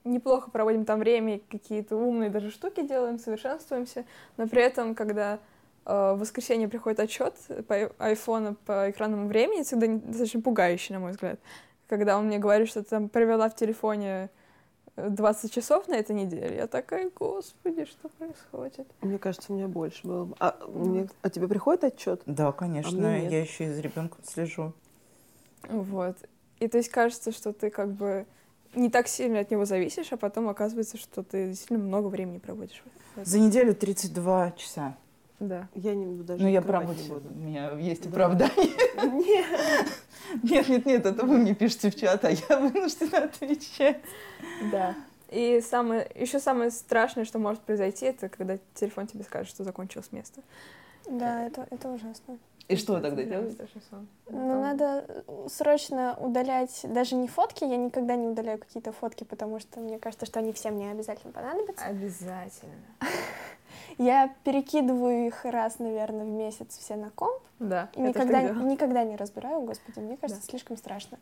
неплохо 0.03 0.49
проводим 0.51 0.86
там 0.86 0.99
время, 0.99 1.39
какие-то 1.49 1.95
умные 1.97 2.30
даже 2.30 2.49
штуки 2.51 2.82
делаем, 2.86 3.20
совершенствуемся, 3.20 4.05
но 4.38 4.47
при 4.47 4.62
этом, 4.62 4.95
когда 4.95 5.39
э, 5.86 6.14
в 6.14 6.20
воскресенье 6.20 6.68
приходит 6.70 6.99
отчет 7.01 7.34
по 7.68 7.76
ай- 7.76 7.91
айфону 7.99 8.55
по 8.66 8.89
экранному 8.89 9.28
времени, 9.28 9.60
это 9.62 9.68
всегда 9.68 9.88
достаточно 9.88 10.41
пугающий, 10.41 10.93
на 10.95 10.99
мой 11.01 11.12
взгляд. 11.12 11.39
Когда 11.88 12.18
он 12.18 12.28
мне 12.28 12.38
говорит, 12.39 12.70
что 12.70 12.84
ты 12.84 12.89
там 12.89 13.10
провела 13.10 13.49
в 13.49 13.55
телефоне 13.55 14.30
э, 14.95 15.10
20 15.10 15.51
часов 15.51 15.89
на 15.89 15.95
этой 15.95 16.16
неделе, 16.16 16.55
я 16.55 16.68
такая, 16.68 17.10
господи, 17.14 17.84
что 17.84 18.08
происходит? 18.08 18.88
Мне 19.01 19.18
кажется, 19.18 19.51
у 19.51 19.55
меня 19.58 19.68
больше 19.68 20.08
было. 20.08 20.24
бы. 20.24 20.36
А, 20.39 20.55
мне- 20.70 21.10
а 21.22 21.30
тебе 21.30 21.49
приходит 21.49 21.84
отчет? 21.84 22.22
Да, 22.26 22.53
конечно, 22.53 22.95
нет. 23.22 23.32
я 23.32 23.41
еще 23.41 23.66
и 23.66 23.70
за 23.74 23.82
ребенком 23.82 24.24
слежу. 24.24 24.72
Вот. 25.68 26.16
И 26.60 26.68
то 26.68 26.78
есть 26.78 26.89
кажется, 26.89 27.32
что 27.32 27.53
ты 27.53 27.70
как 27.70 27.91
бы 27.91 28.26
не 28.76 28.89
так 28.89 29.08
сильно 29.08 29.39
от 29.39 29.51
него 29.51 29.66
зависишь, 29.66 30.12
а 30.12 30.18
потом 30.18 30.49
оказывается, 30.49 30.97
что 30.97 31.24
ты 31.24 31.49
действительно 31.49 31.80
много 31.80 32.08
времени 32.08 32.38
проводишь. 32.39 32.84
За 33.24 33.39
неделю 33.39 33.74
32 33.76 34.51
часа. 34.51 34.95
Да. 35.39 35.68
Я 35.76 35.93
не 35.93 36.24
даже 36.24 36.41
Ну, 36.41 36.49
я 36.49 36.62
не 36.62 36.66
буду. 37.08 37.30
у 37.30 37.38
меня 37.38 37.72
есть 37.74 38.03
Да. 38.03 38.10
оправдание. 38.10 38.76
Нет. 39.03 39.45
Нет, 40.43 40.68
нет, 40.68 40.86
нет, 40.86 41.05
это 41.05 41.26
вы 41.26 41.38
мне 41.38 41.53
пишете 41.55 41.89
в 41.91 41.95
чат, 41.95 42.26
а 42.26 42.32
я 42.32 42.60
вынуждена 42.60 43.20
отвечать. 43.26 44.01
Да. 44.72 44.95
И 45.30 45.62
самое, 45.62 46.10
еще 46.16 46.39
самое 46.39 46.72
страшное, 46.72 47.24
что 47.26 47.38
может 47.38 47.62
произойти, 47.62 48.05
это 48.08 48.30
когда 48.30 48.58
телефон 48.74 49.08
тебе 49.08 49.24
скажет, 49.24 49.49
что 49.49 49.64
закончилось 49.64 50.08
место. 50.12 50.41
Да, 51.10 51.45
это, 51.45 51.68
это 51.70 51.89
ужасно. 51.89 52.38
И 52.68 52.76
что 52.76 52.93
вы 52.93 53.01
тогда 53.01 53.24
сон. 53.89 54.07
Но 54.30 54.61
надо 54.61 55.05
э, 55.07 55.47
срочно 55.49 56.18
удалять 56.20 56.82
даже 56.84 57.15
не 57.15 57.28
фотки, 57.30 57.63
я 57.63 57.78
никогда 57.78 58.15
не 58.18 58.28
удаляю 58.28 58.59
какие-то 58.59 58.91
фотки, 58.91 59.24
потому 59.24 59.59
что 59.59 59.80
мне 59.80 59.97
кажется, 59.99 60.26
что 60.26 60.39
они 60.39 60.51
всем 60.51 60.78
не 60.78 60.91
обязательно 60.91 61.32
понадобятся. 61.32 61.86
Обязательно. 61.86 62.74
Я 63.97 64.34
перекидываю 64.43 65.28
их 65.28 65.45
раз, 65.45 65.80
наверное, 65.80 66.26
в 66.26 66.30
месяц 66.30 66.78
все 66.78 66.95
на 66.97 67.09
комп, 67.11 67.41
Да. 67.59 67.89
и 67.95 68.01
никогда, 68.01 68.41
никогда 68.41 69.03
не 69.05 69.15
разбираю, 69.15 69.61
господи, 69.61 69.99
мне 69.99 70.18
кажется, 70.18 70.43
Да. 70.43 70.49
слишком 70.49 70.76
страшно. 70.78 71.18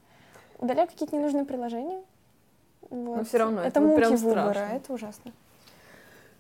Удаляю 0.60 0.88
какие-то 0.88 1.16
ненужные 1.16 1.46
приложения. 1.46 2.02
Вот. 2.90 3.28
всё 3.28 3.38
равно 3.38 3.60
это 3.62 3.68
это 3.68 3.82
муки 3.82 3.96
прям 3.98 4.16
выбора, 4.16 4.50
страшно. 4.52 4.76
это 4.76 4.94
ужасно. 4.94 5.32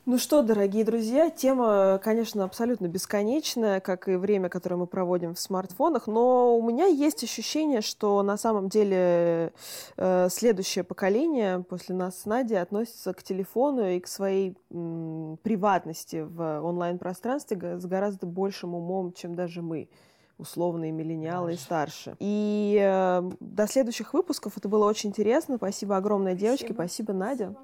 Ну 0.07 0.19
что, 0.19 0.43
дорогие 0.43 0.85
друзья, 0.85 1.31
тема, 1.31 1.99
конечно, 2.03 2.43
абсолютно 2.43 2.87
бесконечная, 2.87 3.79
как 3.79 4.07
и 4.07 4.17
время, 4.17 4.49
которое 4.49 4.75
мы 4.75 4.85
проводим 4.85 5.33
в 5.33 5.39
смартфонах, 5.39 6.05
но 6.05 6.55
у 6.55 6.61
меня 6.61 6.85
есть 6.85 7.23
ощущение, 7.23 7.81
что 7.81 8.21
на 8.21 8.37
самом 8.37 8.69
деле 8.69 9.51
э, 9.97 10.27
следующее 10.29 10.83
поколение 10.83 11.65
после 11.67 11.95
нас 11.95 12.19
с 12.19 12.25
Надей 12.25 12.61
относится 12.61 13.15
к 13.15 13.23
телефону 13.23 13.87
и 13.87 13.99
к 13.99 14.07
своей 14.07 14.55
м, 14.69 15.39
приватности 15.41 16.21
в 16.21 16.61
онлайн-пространстве 16.61 17.79
с 17.79 17.85
гораздо 17.87 18.27
большим 18.27 18.75
умом, 18.75 19.11
чем 19.11 19.33
даже 19.33 19.63
мы 19.63 19.89
условные 20.37 20.91
миллениалы 20.91 21.53
и 21.53 21.57
старше. 21.57 22.15
И 22.19 22.77
э, 22.79 23.31
до 23.39 23.67
следующих 23.67 24.13
выпусков. 24.13 24.55
Это 24.55 24.69
было 24.69 24.85
очень 24.85 25.09
интересно. 25.09 25.57
Спасибо 25.57 25.97
огромное, 25.97 26.35
девочки. 26.35 26.73
Спасибо. 26.73 26.75
Спасибо, 26.75 27.13
Надя. 27.13 27.55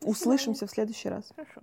Услышимся 0.00 0.66
в 0.66 0.70
следующий 0.70 1.08
раз. 1.08 1.24
Хорошо. 1.34 1.60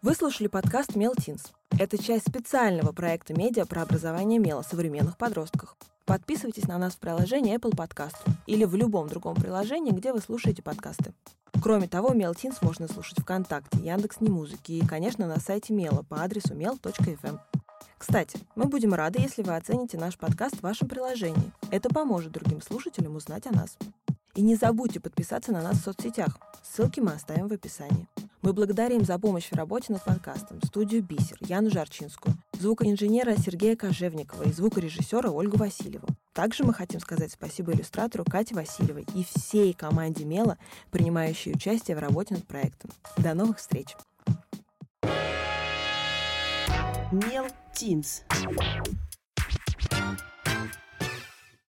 Вы 0.00 0.14
слушали 0.14 0.46
подкаст 0.46 0.94
«Мел 0.94 1.14
Тинс». 1.14 1.52
Это 1.78 2.02
часть 2.02 2.28
специального 2.28 2.92
проекта 2.92 3.34
медиа 3.34 3.66
про 3.66 3.82
образование 3.82 4.38
мела 4.38 4.62
современных 4.62 5.16
подростках. 5.16 5.76
Подписывайтесь 6.06 6.66
на 6.66 6.78
нас 6.78 6.94
в 6.94 6.98
приложении 6.98 7.54
Apple 7.54 7.72
Podcast 7.72 8.16
или 8.46 8.64
в 8.64 8.74
любом 8.74 9.08
другом 9.08 9.34
приложении, 9.34 9.92
где 9.92 10.12
вы 10.12 10.20
слушаете 10.20 10.62
подкасты. 10.62 11.12
Кроме 11.62 11.88
того, 11.88 12.14
Мел 12.14 12.34
Тинс 12.34 12.62
можно 12.62 12.88
слушать 12.88 13.20
ВКонтакте, 13.20 13.78
Яндекс.Немузыке 13.78 14.74
и, 14.74 14.86
конечно, 14.86 15.26
на 15.26 15.40
сайте 15.40 15.74
Мела 15.74 16.02
по 16.08 16.22
адресу 16.22 16.54
mel.fm. 16.54 17.38
Кстати, 17.98 18.38
мы 18.54 18.66
будем 18.66 18.94
рады, 18.94 19.20
если 19.20 19.42
вы 19.42 19.56
оцените 19.56 19.98
наш 19.98 20.16
подкаст 20.16 20.56
в 20.56 20.62
вашем 20.62 20.88
приложении. 20.88 21.52
Это 21.70 21.88
поможет 21.88 22.32
другим 22.32 22.62
слушателям 22.62 23.16
узнать 23.16 23.46
о 23.46 23.50
нас. 23.50 23.76
И 24.38 24.40
не 24.40 24.54
забудьте 24.54 25.00
подписаться 25.00 25.50
на 25.50 25.60
нас 25.60 25.78
в 25.78 25.82
соцсетях. 25.82 26.38
Ссылки 26.62 27.00
мы 27.00 27.10
оставим 27.10 27.48
в 27.48 27.52
описании. 27.52 28.06
Мы 28.40 28.52
благодарим 28.52 29.04
за 29.04 29.18
помощь 29.18 29.50
в 29.50 29.56
работе 29.56 29.92
над 29.92 30.04
подкастом 30.04 30.62
студию 30.62 31.02
«Бисер» 31.02 31.38
Яну 31.40 31.70
Жарчинскую, 31.70 32.36
звукоинженера 32.52 33.34
Сергея 33.36 33.74
Кожевникова 33.74 34.44
и 34.44 34.52
звукорежиссера 34.52 35.28
Ольгу 35.28 35.56
Васильеву. 35.56 36.06
Также 36.34 36.62
мы 36.62 36.72
хотим 36.72 37.00
сказать 37.00 37.32
спасибо 37.32 37.72
иллюстратору 37.72 38.24
Кате 38.24 38.54
Васильевой 38.54 39.08
и 39.12 39.24
всей 39.24 39.72
команде 39.72 40.24
«Мела», 40.24 40.56
принимающей 40.92 41.50
участие 41.50 41.96
в 41.96 42.00
работе 42.00 42.34
над 42.34 42.46
проектом. 42.46 42.92
До 43.16 43.34
новых 43.34 43.58
встреч! 43.58 43.96
Мел 47.10 47.46
Тинс. 47.74 48.22